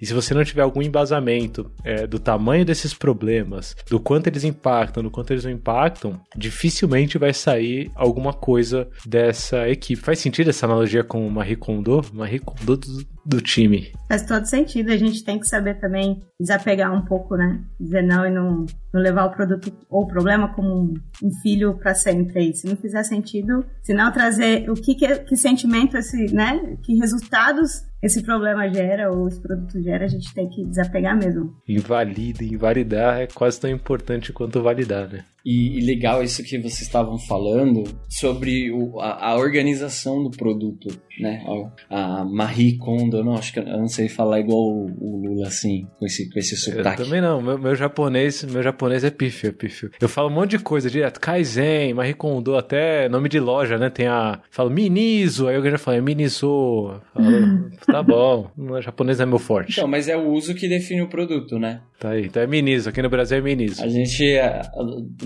e 0.01 0.07
se 0.07 0.15
você 0.15 0.33
não 0.33 0.45
tiver 0.45 0.63
algum 0.63 0.81
embasamento 0.81 1.71
é, 1.85 2.07
do 2.07 2.19
tamanho 2.19 2.65
desses 2.65 2.95
problemas, 2.95 3.77
do 3.91 4.01
quanto 4.01 4.27
eles 4.27 4.45
impactam, 4.45 5.03
do 5.03 5.11
quanto 5.11 5.33
eles 5.33 5.45
não 5.45 5.51
impactam, 5.51 6.21
dificilmente 6.37 7.19
vai 7.19 7.35
sair 7.35 7.91
alguma 7.95 8.33
coisa 8.33 8.89
dessa 9.05 9.69
equipe. 9.69 10.01
Faz 10.01 10.19
sentido 10.19 10.51
essa 10.51 10.67
analogia 10.67 11.05
com 11.05 11.29
Marie 11.29 11.57
Kondo? 11.57 12.05
Marie 12.13 12.39
Kondo 12.39 12.79
do, 13.25 13.41
time. 13.41 13.93
Faz 14.09 14.25
todo 14.25 14.47
sentido. 14.47 14.91
A 14.91 14.97
gente 14.97 15.25
tem 15.25 15.39
que 15.39 15.47
saber 15.47 15.75
também 15.81 16.23
desapegar 16.39 16.93
um 16.93 17.05
pouco, 17.05 17.37
né? 17.37 17.61
Dizer 17.79 18.03
não 18.03 18.27
e 18.27 18.31
não, 18.31 18.67
não 18.93 19.01
levar 19.01 19.27
o 19.27 19.31
produto 19.31 19.73
ou 19.89 20.03
o 20.03 20.07
problema 20.07 20.49
como 20.55 20.95
um, 21.23 21.31
filho 21.43 21.75
para 21.79 21.95
sempre 21.95 22.39
aí. 22.39 22.55
Se 22.55 22.67
não 22.67 22.77
fizer 22.77 23.03
sentido, 23.03 23.65
se 23.83 23.93
não 23.95 24.13
trazer 24.13 24.69
o 24.71 24.75
que, 24.75 24.95
que, 24.95 25.19
que 25.21 25.37
sentimento 25.37 25.97
esse, 25.97 26.33
né? 26.35 26.77
Que 26.83 26.95
resultados 26.97 27.83
esse 28.03 28.23
problema 28.23 28.69
gera 28.69 29.11
ou 29.11 29.27
esse 29.29 29.41
produto 29.41 29.83
gera, 29.83 30.05
a 30.05 30.09
gente 30.09 30.33
tem 30.35 30.49
que 30.49 30.65
desapegar 30.67 31.17
mesmo. 31.17 31.57
Invalida, 31.67 32.45
invalidar 32.45 33.21
é 33.21 33.27
quase 33.27 33.59
tão 33.59 33.71
importante 33.71 34.33
quanto 34.33 34.63
validar, 34.63 35.09
né? 35.09 35.25
E, 35.45 35.79
e 35.79 35.81
legal 35.85 36.23
isso 36.23 36.43
que 36.43 36.57
vocês 36.57 36.81
estavam 36.81 37.19
falando 37.19 37.85
sobre 38.09 38.73
o, 38.73 38.99
a, 38.99 39.33
a, 39.33 39.37
organização 39.37 40.23
do 40.23 40.31
produto, 40.31 40.89
né? 41.21 41.45
A, 41.91 42.21
a 42.21 42.25
Marie 42.25 42.79
Kondo, 42.79 43.23
não, 43.23 43.35
acho 43.35 43.53
que 43.53 43.59
eu 43.59 43.65
não 43.65 43.87
sei 43.87 44.09
falar 44.09 44.41
igual 44.41 44.59
o, 44.59 44.87
o 44.99 45.27
Lula 45.27 45.49
assim, 45.49 45.87
com 45.99 46.07
esse, 46.07 46.31
com 46.31 46.39
esse 46.39 46.57
sotaque. 46.57 47.03
Eu 47.03 47.05
também 47.05 47.21
não, 47.21 47.43
meu, 47.43 47.59
meu 47.59 47.75
japonês, 47.75 48.43
meu 48.45 48.63
japonês 48.63 49.05
é 49.05 49.11
pífio, 49.11 49.51
é 49.51 49.53
pífio. 49.53 49.91
Eu 50.01 50.09
falo 50.09 50.31
um 50.31 50.33
monte 50.33 50.53
de 50.53 50.61
coisa 50.61 50.89
direto, 50.89 51.21
Kaizen, 51.21 51.93
Marie 51.93 52.15
Kondo, 52.15 52.57
até 52.57 53.07
nome 53.11 53.29
de 53.29 53.39
loja, 53.39 53.77
né? 53.77 53.91
Tem 53.91 54.07
a, 54.07 54.41
falo 54.51 54.71
Miniso, 54.71 55.47
aí 55.47 55.57
alguém 55.57 55.73
já 55.73 55.79
fala, 55.79 55.99
é 55.99 56.01
Miniso, 56.01 57.01
falo, 57.13 57.71
tá 57.87 58.03
bom, 58.03 58.51
o 58.57 58.81
japonês 58.81 59.21
é 59.21 59.27
meu 59.27 59.39
forte. 59.39 59.73
Então, 59.73 59.87
mas 59.87 60.09
é 60.09 60.17
o 60.17 60.31
uso 60.31 60.55
que 60.55 60.67
define 60.69 61.03
o 61.03 61.09
produto, 61.09 61.59
né? 61.59 61.83
Tá 62.01 62.11
aí, 62.11 62.27
então 62.27 62.43
é 62.43 62.47
Miniso, 62.47 62.89
aqui 62.89 63.03
no 63.03 63.11
Brasil 63.11 63.39
é 63.39 63.41
Miniso. 63.41 63.83
A 63.83 63.89
gente, 63.89 64.25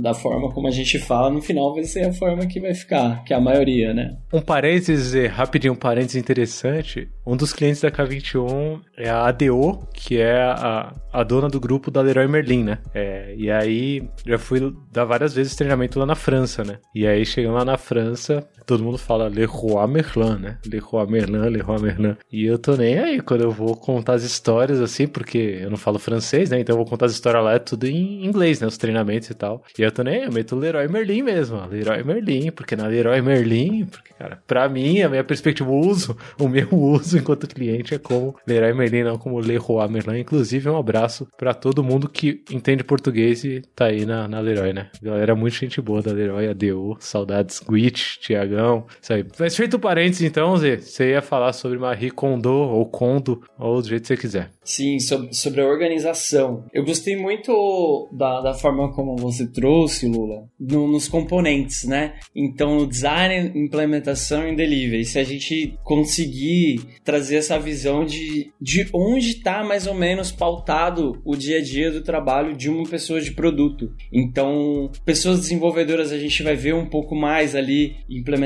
da 0.09 0.14
forma 0.14 0.51
como 0.51 0.66
a 0.66 0.71
gente 0.71 0.99
fala, 0.99 1.31
no 1.31 1.42
final 1.42 1.75
vai 1.75 1.85
ser 1.85 2.07
a 2.07 2.12
forma 2.12 2.47
que 2.47 2.61
vai 2.61 2.75
ficar, 2.75 3.23
que 3.25 3.33
é 3.33 3.37
a 3.37 3.40
maioria, 3.40 3.92
né? 3.92 4.16
Um 4.33 4.40
parênteses, 4.40 5.14
rapidinho, 5.31 5.75
um 5.75 5.77
parênteses 5.77 6.16
interessante. 6.16 7.09
Um 7.27 7.37
dos 7.37 7.53
clientes 7.53 7.81
da 7.81 7.90
K21 7.90 8.81
é 8.97 9.09
a 9.11 9.27
ADO, 9.27 9.87
que 9.92 10.18
é 10.18 10.40
a, 10.40 10.94
a 11.12 11.23
dona 11.23 11.49
do 11.49 11.61
grupo 11.61 11.90
da 11.90 12.01
Leroy 12.01 12.27
Merlin, 12.27 12.64
né? 12.64 12.79
É, 12.94 13.35
e 13.37 13.51
aí 13.51 14.09
já 14.27 14.38
fui 14.38 14.75
dar 14.92 15.05
várias 15.05 15.35
vezes 15.35 15.55
treinamento 15.55 15.99
lá 15.99 16.07
na 16.07 16.14
França, 16.14 16.64
né? 16.64 16.79
E 16.94 17.07
aí 17.07 17.25
chegando 17.25 17.55
lá 17.55 17.64
na 17.64 17.77
França, 17.77 18.49
todo 18.68 18.85
mundo 18.85 18.98
fala 18.98 19.28
Leroy 19.28 19.88
Merlin, 19.88 20.38
né? 20.42 20.59
Leroy 20.70 21.07
Merlin, 21.07 21.48
Leroy 21.48 21.81
Merlin. 21.81 22.16
E 22.31 22.44
eu 22.44 22.59
tô 22.59 22.76
nem 22.76 22.98
aí 22.98 23.18
quando 23.18 23.40
eu 23.40 23.50
vou 23.50 23.74
contar 23.74 24.12
as 24.12 24.22
histórias 24.22 24.78
assim, 24.78 25.09
porque 25.09 25.61
eu 25.62 25.70
não 25.70 25.78
falo 25.78 25.98
francês, 25.98 26.50
né? 26.50 26.61
Então 26.61 26.74
eu 26.74 26.76
vou 26.76 26.87
contar 26.87 27.07
as 27.07 27.12
histórias 27.12 27.42
lá, 27.42 27.54
é 27.54 27.59
tudo 27.59 27.87
em 27.87 28.26
inglês, 28.26 28.61
né? 28.61 28.66
Os 28.66 28.76
treinamentos 28.76 29.31
e 29.31 29.35
tal. 29.35 29.64
E 29.78 29.81
eu 29.81 29.90
tô 29.90 30.02
nem 30.02 30.16
aí, 30.16 30.24
eu 30.24 30.33
meto 30.33 30.54
Leroy 30.54 30.87
Merlin 30.87 31.22
mesmo, 31.22 31.64
Leroy 31.66 32.04
Merlin, 32.04 32.50
porque 32.50 32.76
na 32.76 32.87
Leroy 32.87 33.22
Merlin, 33.22 33.87
porque, 33.87 34.12
cara, 34.12 34.42
pra 34.46 34.68
mim, 34.68 35.00
a 35.00 35.09
minha 35.09 35.24
perspectiva, 35.24 35.70
o 35.70 35.88
uso, 35.88 36.14
o 36.38 36.46
meu 36.46 36.68
uso 36.70 37.16
enquanto 37.16 37.48
cliente 37.48 37.94
é 37.94 37.98
como 37.98 38.37
Leroy 38.46 38.74
Merlin, 38.74 39.04
não 39.04 39.16
como 39.16 39.40
Leroy 39.40 39.88
Merlin. 39.88 40.20
Inclusive, 40.20 40.68
um 40.68 40.76
abraço 40.76 41.26
pra 41.38 41.54
todo 41.54 41.83
mundo 41.83 42.07
que 42.07 42.44
entende 42.50 42.85
português 42.85 43.44
e 43.44 43.62
tá 43.74 43.87
aí 43.87 44.04
na, 44.04 44.28
na 44.28 44.40
Leroy, 44.40 44.74
né? 44.74 44.90
Galera, 45.00 45.35
muito 45.35 45.54
gente 45.54 45.81
boa 45.81 46.02
da 46.02 46.12
Leroy, 46.12 46.48
ADU, 46.48 46.98
saudades, 47.00 47.61
Gwitch, 47.61 48.18
Tiagão, 48.59 48.85
isso 49.01 49.12
aí. 49.12 49.25
Mas 49.38 49.57
feito 49.57 49.79
parênteses, 49.79 50.23
então, 50.23 50.57
Zé, 50.57 50.79
você 50.79 51.11
ia 51.11 51.23
falar 51.23 51.53
sobre 51.53 51.79
Marie 51.79 52.11
Kondo, 52.11 52.53
ou 52.53 52.85
Kondo, 52.87 53.42
ou 53.59 53.81
do 53.81 53.88
jeito 53.88 54.03
que 54.03 54.09
você 54.09 54.16
quiser. 54.16 54.51
Sim, 54.64 54.99
sobre, 54.99 55.33
sobre 55.33 55.61
a 55.61 55.66
organização. 55.66 56.64
Eu 56.73 56.85
gostei 56.85 57.16
muito 57.16 58.09
da, 58.12 58.40
da 58.40 58.55
forma 58.55 58.92
como 58.92 59.16
você 59.16 59.47
trouxe, 59.47 60.07
Lula, 60.07 60.47
no, 60.59 60.87
nos 60.88 61.09
componentes, 61.09 61.85
né? 61.85 62.14
Então, 62.35 62.87
design, 62.87 63.53
implementação 63.55 64.47
e 64.49 64.57
delivery. 64.57 65.05
Se 65.05 65.18
a 65.18 65.25
gente 65.25 65.79
conseguir 65.85 66.81
trazer 67.05 67.37
essa 67.37 67.59
visão 67.59 68.05
de, 68.05 68.53
de 68.61 68.88
onde 68.92 69.31
está 69.31 69.64
mais 69.64 69.87
ou 69.87 69.94
menos 69.94 70.31
pautado 70.31 71.21
o 71.25 71.37
dia 71.37 71.59
a 71.59 71.62
dia 71.62 71.90
do 71.90 72.03
trabalho 72.03 72.57
de 72.57 72.68
uma 72.68 72.85
pessoa 72.85 73.21
de 73.21 73.31
produto. 73.31 73.92
Então, 74.12 74.90
pessoas 75.05 75.40
desenvolvedoras 75.40 76.12
a 76.12 76.18
gente 76.18 76.42
vai 76.42 76.55
ver 76.55 76.75
um 76.75 76.87
pouco 76.87 77.14
mais 77.14 77.55
ali 77.55 77.97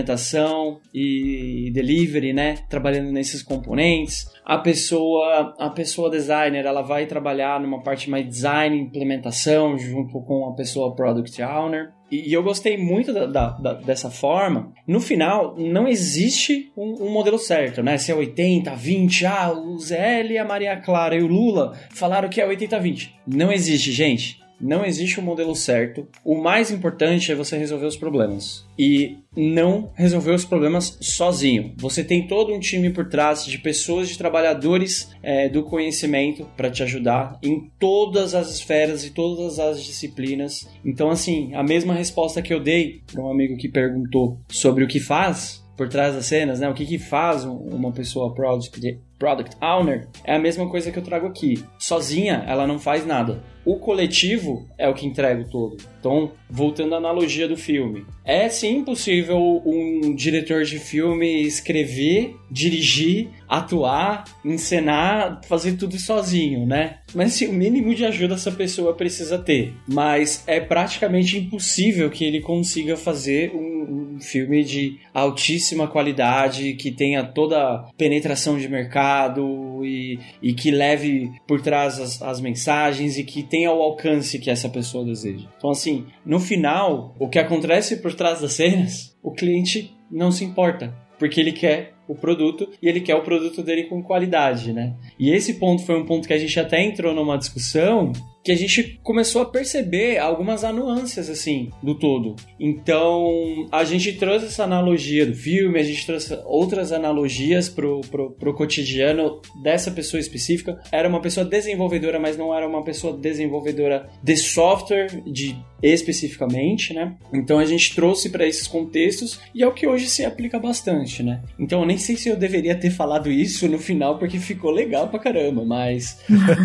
implementação 0.02 0.80
e 0.92 1.70
delivery, 1.72 2.32
né? 2.32 2.56
Trabalhando 2.68 3.10
nesses 3.12 3.42
componentes 3.42 4.32
a 4.44 4.58
pessoa, 4.58 5.54
a 5.58 5.70
pessoa 5.70 6.10
designer, 6.10 6.66
ela 6.66 6.82
vai 6.82 7.06
trabalhar 7.06 7.60
numa 7.60 7.80
parte 7.80 8.10
mais 8.10 8.26
design, 8.26 8.76
implementação, 8.76 9.78
junto 9.78 10.20
com 10.22 10.48
a 10.48 10.54
pessoa 10.54 10.94
product 10.94 11.40
owner. 11.40 11.92
E, 12.10 12.32
eu 12.32 12.42
gostei 12.42 12.76
muito 12.76 13.12
da, 13.12 13.26
da, 13.26 13.72
dessa 13.74 14.10
forma. 14.10 14.72
No 14.86 15.00
final, 15.00 15.54
não 15.56 15.86
existe 15.86 16.72
um, 16.76 17.06
um, 17.06 17.10
modelo 17.10 17.38
certo, 17.38 17.82
né? 17.82 17.96
Se 17.96 18.10
é 18.10 18.14
80, 18.14 18.74
20, 18.74 19.26
ah, 19.26 19.52
o 19.52 19.78
ZL, 19.78 20.38
a 20.40 20.44
Maria 20.44 20.76
Clara 20.76 21.14
e 21.14 21.22
o 21.22 21.28
Lula 21.28 21.72
falaram 21.90 22.28
que 22.28 22.40
é 22.40 22.46
80, 22.46 22.78
20. 22.80 23.14
Não 23.26 23.52
existe, 23.52 23.92
gente. 23.92 24.41
Não 24.62 24.84
existe 24.84 25.18
um 25.18 25.24
modelo 25.24 25.56
certo. 25.56 26.06
O 26.24 26.40
mais 26.40 26.70
importante 26.70 27.32
é 27.32 27.34
você 27.34 27.58
resolver 27.58 27.86
os 27.86 27.96
problemas. 27.96 28.64
E 28.78 29.18
não 29.36 29.90
resolver 29.94 30.32
os 30.32 30.44
problemas 30.44 30.98
sozinho. 31.00 31.74
Você 31.78 32.04
tem 32.04 32.28
todo 32.28 32.52
um 32.52 32.60
time 32.60 32.90
por 32.90 33.08
trás 33.08 33.44
de 33.44 33.58
pessoas, 33.58 34.08
de 34.08 34.16
trabalhadores 34.16 35.10
é, 35.22 35.48
do 35.48 35.64
conhecimento 35.64 36.48
para 36.56 36.70
te 36.70 36.82
ajudar 36.82 37.38
em 37.42 37.70
todas 37.78 38.34
as 38.34 38.50
esferas 38.54 39.04
e 39.04 39.10
todas 39.10 39.58
as 39.58 39.82
disciplinas. 39.82 40.68
Então, 40.84 41.10
assim, 41.10 41.52
a 41.54 41.62
mesma 41.62 41.94
resposta 41.94 42.42
que 42.42 42.54
eu 42.54 42.60
dei 42.60 43.00
para 43.10 43.22
um 43.22 43.30
amigo 43.30 43.56
que 43.56 43.68
perguntou 43.68 44.38
sobre 44.48 44.84
o 44.84 44.88
que 44.88 45.00
faz 45.00 45.61
por 45.76 45.88
trás 45.88 46.14
das 46.14 46.26
cenas, 46.26 46.60
né? 46.60 46.68
O 46.68 46.74
que, 46.74 46.86
que 46.86 46.98
faz 46.98 47.44
uma 47.44 47.92
pessoa 47.92 48.34
product, 48.34 49.00
product 49.18 49.56
owner 49.60 50.08
é 50.24 50.34
a 50.34 50.38
mesma 50.38 50.68
coisa 50.68 50.90
que 50.90 50.98
eu 50.98 51.02
trago 51.02 51.26
aqui. 51.26 51.64
Sozinha, 51.78 52.44
ela 52.46 52.66
não 52.66 52.78
faz 52.78 53.06
nada 53.06 53.42
o 53.64 53.76
coletivo 53.76 54.68
é 54.76 54.88
o 54.88 54.94
que 54.94 55.06
entrega 55.06 55.42
o 55.42 55.48
todo. 55.48 55.76
Então, 55.98 56.32
voltando 56.50 56.94
à 56.94 56.98
analogia 56.98 57.46
do 57.46 57.56
filme, 57.56 58.04
é 58.24 58.48
sim 58.48 58.84
possível 58.84 59.62
um 59.64 60.14
diretor 60.14 60.64
de 60.64 60.78
filme 60.78 61.42
escrever, 61.42 62.36
dirigir, 62.50 63.28
atuar, 63.48 64.24
encenar, 64.44 65.40
fazer 65.46 65.76
tudo 65.76 65.96
sozinho, 65.98 66.66
né? 66.66 66.98
Mas 67.14 67.34
sim, 67.34 67.46
o 67.46 67.52
mínimo 67.52 67.94
de 67.94 68.04
ajuda 68.04 68.34
essa 68.34 68.50
pessoa 68.50 68.94
precisa 68.94 69.38
ter. 69.38 69.72
Mas 69.86 70.42
é 70.46 70.58
praticamente 70.58 71.38
impossível 71.38 72.10
que 72.10 72.24
ele 72.24 72.40
consiga 72.40 72.96
fazer 72.96 73.52
um, 73.54 74.01
um 74.14 74.20
filme 74.20 74.64
de 74.64 74.98
altíssima 75.12 75.86
qualidade, 75.86 76.74
que 76.74 76.90
tenha 76.90 77.24
toda 77.24 77.88
penetração 77.96 78.58
de 78.58 78.68
mercado 78.68 79.84
e, 79.84 80.18
e 80.42 80.52
que 80.52 80.70
leve 80.70 81.30
por 81.46 81.60
trás 81.60 81.98
as, 81.98 82.22
as 82.22 82.40
mensagens 82.40 83.18
e 83.18 83.24
que 83.24 83.42
tenha 83.42 83.72
o 83.72 83.82
alcance 83.82 84.38
que 84.38 84.50
essa 84.50 84.68
pessoa 84.68 85.04
deseja. 85.04 85.48
Então, 85.56 85.70
assim, 85.70 86.06
no 86.24 86.38
final, 86.38 87.14
o 87.18 87.28
que 87.28 87.38
acontece 87.38 87.96
por 87.96 88.14
trás 88.14 88.40
das 88.40 88.52
cenas, 88.52 89.16
o 89.22 89.32
cliente 89.32 89.94
não 90.10 90.30
se 90.30 90.44
importa, 90.44 90.94
porque 91.18 91.40
ele 91.40 91.52
quer 91.52 91.94
o 92.06 92.14
produto 92.14 92.68
e 92.82 92.88
ele 92.88 93.00
quer 93.00 93.14
o 93.14 93.22
produto 93.22 93.62
dele 93.62 93.84
com 93.84 94.02
qualidade, 94.02 94.72
né? 94.72 94.94
E 95.18 95.30
esse 95.30 95.54
ponto 95.54 95.84
foi 95.84 95.98
um 95.98 96.04
ponto 96.04 96.26
que 96.26 96.34
a 96.34 96.38
gente 96.38 96.58
até 96.58 96.82
entrou 96.82 97.14
numa 97.14 97.38
discussão 97.38 98.12
que 98.42 98.50
a 98.50 98.56
gente 98.56 99.00
começou 99.02 99.42
a 99.42 99.46
perceber 99.46 100.18
algumas 100.18 100.62
nuances 100.62 101.30
assim 101.30 101.70
do 101.82 101.94
todo. 101.94 102.34
Então 102.58 103.66
a 103.70 103.84
gente 103.84 104.12
trouxe 104.14 104.46
essa 104.46 104.64
analogia 104.64 105.24
do 105.24 105.34
filme, 105.34 105.78
a 105.78 105.82
gente 105.82 106.04
trouxe 106.04 106.38
outras 106.44 106.92
analogias 106.92 107.68
pro, 107.68 108.00
pro, 108.02 108.30
pro 108.32 108.54
cotidiano 108.54 109.40
dessa 109.62 109.90
pessoa 109.90 110.20
específica. 110.20 110.80
Era 110.90 111.08
uma 111.08 111.20
pessoa 111.20 111.46
desenvolvedora, 111.46 112.18
mas 112.18 112.36
não 112.36 112.54
era 112.54 112.66
uma 112.66 112.82
pessoa 112.82 113.16
desenvolvedora 113.16 114.08
de 114.22 114.36
software, 114.36 115.22
de 115.26 115.56
especificamente, 115.82 116.94
né? 116.94 117.16
Então 117.32 117.58
a 117.58 117.64
gente 117.64 117.94
trouxe 117.94 118.30
para 118.30 118.46
esses 118.46 118.68
contextos 118.68 119.40
e 119.54 119.62
é 119.62 119.66
o 119.66 119.72
que 119.72 119.86
hoje 119.86 120.08
se 120.08 120.24
aplica 120.24 120.58
bastante, 120.58 121.22
né? 121.22 121.42
Então 121.58 121.80
eu 121.80 121.86
nem 121.86 121.98
sei 121.98 122.16
se 122.16 122.28
eu 122.28 122.36
deveria 122.36 122.74
ter 122.74 122.90
falado 122.90 123.30
isso 123.30 123.68
no 123.68 123.78
final 123.78 124.18
porque 124.18 124.38
ficou 124.38 124.70
legal 124.70 125.08
pra 125.08 125.18
caramba, 125.18 125.64
mas 125.64 126.20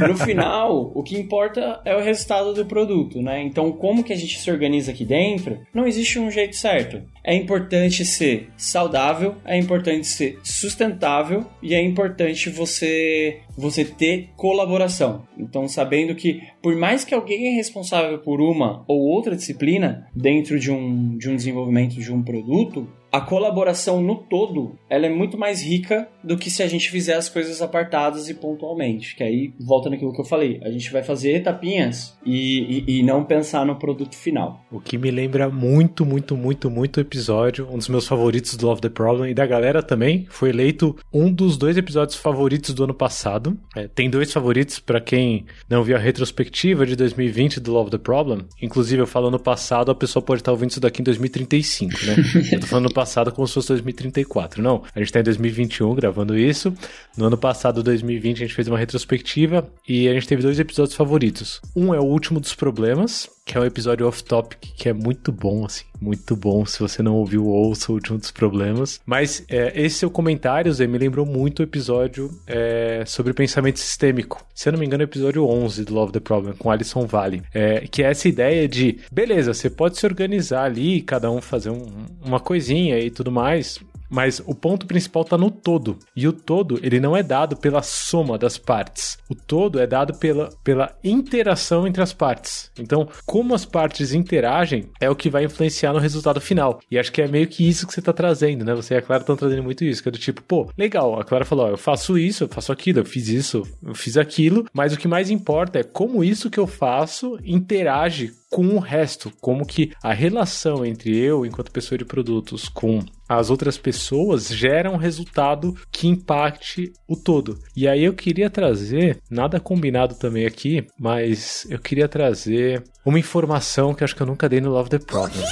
no 0.07 0.15
final 0.15 0.91
o 0.93 1.01
que 1.01 1.17
importa 1.17 1.66
é 1.85 1.95
o 1.95 2.01
resultado 2.01 2.53
do 2.53 2.65
produto, 2.65 3.21
né? 3.21 3.41
Então, 3.41 3.71
como 3.71 4.03
que 4.03 4.13
a 4.13 4.15
gente 4.15 4.39
se 4.39 4.49
organiza 4.49 4.91
aqui 4.91 5.05
dentro? 5.05 5.59
Não 5.73 5.87
existe 5.87 6.19
um 6.19 6.29
jeito 6.29 6.55
certo. 6.55 7.01
É 7.23 7.35
importante 7.35 8.05
ser 8.05 8.49
saudável, 8.57 9.35
é 9.45 9.57
importante 9.57 10.07
ser 10.07 10.39
sustentável 10.43 11.45
e 11.61 11.73
é 11.73 11.81
importante 11.81 12.49
você 12.49 13.39
você 13.57 13.83
ter 13.83 14.29
colaboração. 14.35 15.23
Então, 15.37 15.67
sabendo 15.67 16.13
que 16.13 16.41
por 16.61 16.75
mais 16.75 17.03
que 17.03 17.15
alguém 17.15 17.47
é 17.47 17.55
responsável 17.55 18.19
por 18.19 18.39
uma 18.39 18.83
ou 18.87 18.99
outra 18.99 19.35
disciplina 19.35 20.07
dentro 20.15 20.59
de 20.59 20.71
um, 20.71 21.17
de 21.17 21.29
um 21.29 21.35
desenvolvimento 21.35 21.95
de 21.95 22.13
um 22.13 22.21
produto, 22.21 22.87
a 23.11 23.21
colaboração 23.21 24.01
no 24.01 24.15
todo 24.15 24.77
ela 24.89 25.05
é 25.05 25.09
muito 25.09 25.37
mais 25.37 25.61
rica 25.61 26.07
do 26.23 26.37
que 26.37 26.49
se 26.49 26.61
a 26.61 26.67
gente 26.67 26.89
fizer 26.89 27.15
as 27.15 27.29
coisas 27.29 27.61
apartadas 27.61 28.29
e 28.29 28.33
pontualmente. 28.33 29.15
Que 29.15 29.23
aí 29.23 29.53
volta 29.59 29.89
naquilo 29.89 30.13
que 30.13 30.21
eu 30.21 30.25
falei, 30.25 30.59
a 30.63 30.69
gente 30.69 30.91
vai 30.91 31.03
fazer 31.03 31.35
etapinhas 31.35 32.17
e, 32.25 32.83
e, 32.87 32.99
e 32.99 33.03
não 33.03 33.23
pensar 33.23 33.65
no 33.65 33.75
produto 33.75 34.15
final. 34.15 34.61
O 34.71 34.79
que 34.79 34.97
me 34.97 35.09
lembra 35.09 35.49
muito, 35.49 36.05
muito, 36.05 36.35
muito, 36.35 36.69
muito 36.69 36.97
o 36.97 37.01
episódio, 37.01 37.67
um 37.71 37.77
dos 37.77 37.87
meus 37.87 38.07
favoritos 38.07 38.55
do 38.55 38.67
Love 38.67 38.81
the 38.81 38.89
Problem 38.89 39.31
e 39.31 39.33
da 39.33 39.45
galera 39.45 39.81
também. 39.81 40.25
Foi 40.29 40.49
eleito 40.49 40.95
um 41.13 41.31
dos 41.31 41.57
dois 41.57 41.77
episódios 41.77 42.17
favoritos 42.17 42.73
do 42.73 42.83
ano 42.83 42.93
passado. 42.93 43.57
É, 43.75 43.87
tem 43.87 44.09
dois 44.09 44.31
favoritos 44.31 44.79
para 44.79 44.99
quem 44.99 45.45
não 45.69 45.83
viu 45.83 45.95
a 45.95 45.99
retrospectiva 45.99 46.85
de 46.85 46.95
2020 46.95 47.59
do 47.59 47.71
Love 47.71 47.91
the 47.91 47.97
Problem. 47.97 48.45
Inclusive, 48.61 49.01
eu 49.01 49.07
falo 49.07 49.27
ano 49.27 49.39
passado, 49.39 49.91
a 49.91 49.95
pessoa 49.95 50.23
pode 50.23 50.41
estar 50.41 50.51
ouvindo 50.51 50.71
isso 50.71 50.79
daqui 50.79 51.01
em 51.01 51.03
2035, 51.03 51.93
né? 52.05 52.15
eu 52.51 52.59
tô 52.59 52.67
falando 52.67 52.93
passado 52.97 53.31
como 53.31 53.47
se 53.47 53.53
fosse 53.53 53.67
2034. 53.67 54.59
Não, 54.59 54.81
a 54.95 54.99
gente 54.99 55.13
tá 55.13 55.19
em 55.19 55.23
2021 55.23 55.93
gravando 55.93 56.35
isso. 56.35 56.73
No 57.15 57.25
ano 57.25 57.37
passado, 57.37 57.83
2020, 57.83 58.37
a 58.37 58.39
gente 58.39 58.55
fez 58.55 58.67
uma 58.67 58.77
retrospectiva 58.77 59.69
e 59.87 60.07
a 60.07 60.13
gente 60.13 60.27
teve 60.27 60.41
dois 60.41 60.59
episódios 60.59 60.95
favoritos. 60.95 61.61
Um 61.75 61.93
é 61.93 61.99
o 61.99 62.03
último 62.03 62.39
dos 62.39 62.55
problemas, 62.55 63.29
que 63.47 63.57
é 63.57 63.61
um 63.61 63.65
episódio 63.65 64.05
off-topic 64.05 64.73
que 64.75 64.89
é 64.89 64.93
muito 64.93 65.31
bom, 65.31 65.65
assim, 65.65 65.85
muito 66.01 66.35
bom. 66.35 66.65
Se 66.65 66.79
você 66.79 67.01
não 67.01 67.15
ouviu, 67.15 67.47
ouça 67.47 67.91
o 67.91 67.95
último 67.95 68.17
dos 68.17 68.29
problemas. 68.29 68.99
Mas 69.05 69.43
é, 69.47 69.71
esse 69.81 69.99
seu 69.99 70.11
comentário, 70.11 70.71
Zé, 70.73 70.85
me 70.85 70.97
lembrou 70.97 71.25
muito 71.25 71.59
o 71.59 71.63
episódio 71.63 72.29
é, 72.45 73.03
sobre 73.07 73.33
pensamento 73.33 73.79
sistêmico. 73.79 74.45
Se 74.53 74.67
eu 74.67 74.73
não 74.73 74.79
me 74.79 74.85
engano, 74.85 75.03
é 75.03 75.05
o 75.05 75.07
episódio 75.07 75.47
11 75.47 75.85
do 75.85 75.93
Love 75.93 76.11
the 76.11 76.19
Problem, 76.19 76.55
com 76.55 76.69
Alison 76.69 77.05
Vale. 77.05 77.41
É, 77.53 77.87
que 77.89 78.03
é 78.03 78.11
essa 78.11 78.27
ideia 78.27 78.67
de, 78.67 78.99
beleza, 79.09 79.53
você 79.53 79.69
pode 79.69 79.97
se 79.97 80.05
organizar 80.05 80.65
ali, 80.65 81.01
cada 81.01 81.31
um 81.31 81.39
fazer 81.39 81.69
um, 81.69 81.85
uma 82.23 82.41
coisinha 82.41 82.99
e 82.99 83.09
tudo 83.09 83.31
mais, 83.31 83.79
mas 84.09 84.41
o 84.45 84.53
ponto 84.53 84.85
principal 84.85 85.23
está 85.23 85.37
no 85.37 85.51
todo. 85.51 85.97
E 86.15 86.27
o 86.27 86.33
todo, 86.33 86.79
ele 86.83 86.99
não 86.99 87.15
é 87.15 87.23
dado 87.23 87.57
pela 87.57 87.81
soma 87.81 88.37
das 88.37 88.57
partes. 88.57 89.17
O 89.29 89.35
todo 89.35 89.79
é 89.79 89.87
dado 89.87 90.17
pela, 90.17 90.49
pela 90.63 90.95
interação 91.03 91.87
entre 91.87 92.01
as 92.01 92.13
partes. 92.13 92.71
Então, 92.79 93.07
como 93.25 93.53
as 93.53 93.65
partes 93.65 94.13
interagem 94.13 94.89
é 94.99 95.09
o 95.09 95.15
que 95.15 95.29
vai 95.29 95.43
influenciar 95.43 95.93
no 95.93 95.99
resultado 95.99 96.39
final. 96.39 96.79
E 96.89 96.97
acho 96.97 97.11
que 97.11 97.21
é 97.21 97.27
meio 97.27 97.47
que 97.47 97.67
isso 97.67 97.85
que 97.85 97.93
você 97.93 97.99
está 97.99 98.13
trazendo, 98.13 98.63
né? 98.63 98.73
Você 98.73 98.93
e 98.93 98.97
a 98.97 99.01
Clara 99.01 99.21
estão 99.21 99.35
trazendo 99.35 99.63
muito 99.63 99.83
isso, 99.83 100.01
que 100.01 100.09
é 100.09 100.11
do 100.11 100.17
tipo, 100.17 100.41
pô, 100.41 100.69
legal, 100.77 101.19
a 101.19 101.23
Clara 101.23 101.45
falou, 101.45 101.67
ó, 101.67 101.69
eu 101.69 101.77
faço 101.77 102.17
isso, 102.17 102.43
eu 102.43 102.47
faço 102.47 102.71
aquilo, 102.71 102.99
eu 102.99 103.05
fiz 103.05 103.27
isso, 103.27 103.63
eu 103.83 103.93
fiz 103.93 104.17
aquilo, 104.17 104.65
mas 104.73 104.93
o 104.93 104.97
que 104.97 105.07
mais 105.07 105.29
importa 105.29 105.79
é 105.79 105.83
como 105.83 106.23
isso 106.23 106.49
que 106.49 106.59
eu 106.59 106.67
faço 106.67 107.37
interage 107.43 108.33
com 108.49 108.67
o 108.67 108.79
resto, 108.79 109.31
como 109.41 109.65
que 109.65 109.91
a 110.01 110.13
relação 110.13 110.85
entre 110.85 111.15
eu, 111.17 111.45
enquanto 111.45 111.71
pessoa 111.71 111.97
de 111.97 112.05
produtos, 112.05 112.69
com 112.69 113.03
as 113.27 113.49
outras 113.49 113.77
pessoas 113.77 114.47
gera 114.47 114.89
um 114.89 114.95
resultado 114.95 115.75
que 115.91 116.07
impacte 116.07 116.93
o 117.07 117.15
todo. 117.15 117.59
E 117.75 117.87
aí 117.87 118.03
eu 118.05 118.13
queria 118.13 118.49
trazer, 118.49 119.19
nada 119.29 119.59
combinado 119.59 120.15
também 120.15 120.45
aqui, 120.45 120.87
mas 120.97 121.67
eu 121.69 121.77
queria 121.77 122.07
trazer 122.07 122.83
uma 123.05 123.19
informação 123.19 123.93
que 123.93 124.03
acho 124.03 124.15
que 124.15 124.21
eu 124.21 124.27
nunca 124.27 124.47
dei 124.47 124.61
no 124.61 124.71
Love 124.71 124.89
the 124.89 124.99
Problem. 124.99 125.43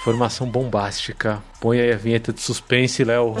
Informação 0.00 0.48
bombástica. 0.48 1.42
Põe 1.60 1.80
aí 1.80 1.92
a 1.92 1.96
vinheta 1.96 2.32
de 2.32 2.40
suspense, 2.40 3.02
Léo. 3.02 3.34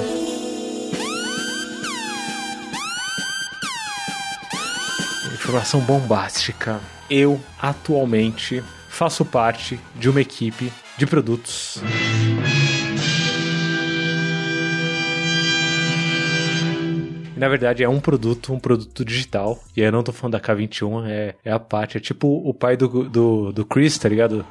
Informação 5.34 5.80
bombástica. 5.80 6.80
Eu 7.08 7.40
atualmente 7.58 8.62
faço 8.98 9.24
parte 9.24 9.78
de 9.94 10.10
uma 10.10 10.20
equipe 10.20 10.72
de 10.96 11.06
produtos. 11.06 11.80
na 17.36 17.48
verdade 17.48 17.84
é 17.84 17.88
um 17.88 18.00
produto, 18.00 18.52
um 18.52 18.58
produto 18.58 19.04
digital. 19.04 19.62
E 19.76 19.80
eu 19.80 19.92
não 19.92 20.02
tô 20.02 20.10
falando 20.10 20.32
da 20.32 20.40
K21, 20.40 21.06
é, 21.06 21.36
é 21.44 21.52
a 21.52 21.60
parte. 21.60 21.96
É 21.96 22.00
tipo 22.00 22.26
o 22.26 22.52
pai 22.52 22.76
do, 22.76 23.08
do, 23.08 23.52
do 23.52 23.64
Chris, 23.64 23.96
tá 23.96 24.08
ligado? 24.08 24.44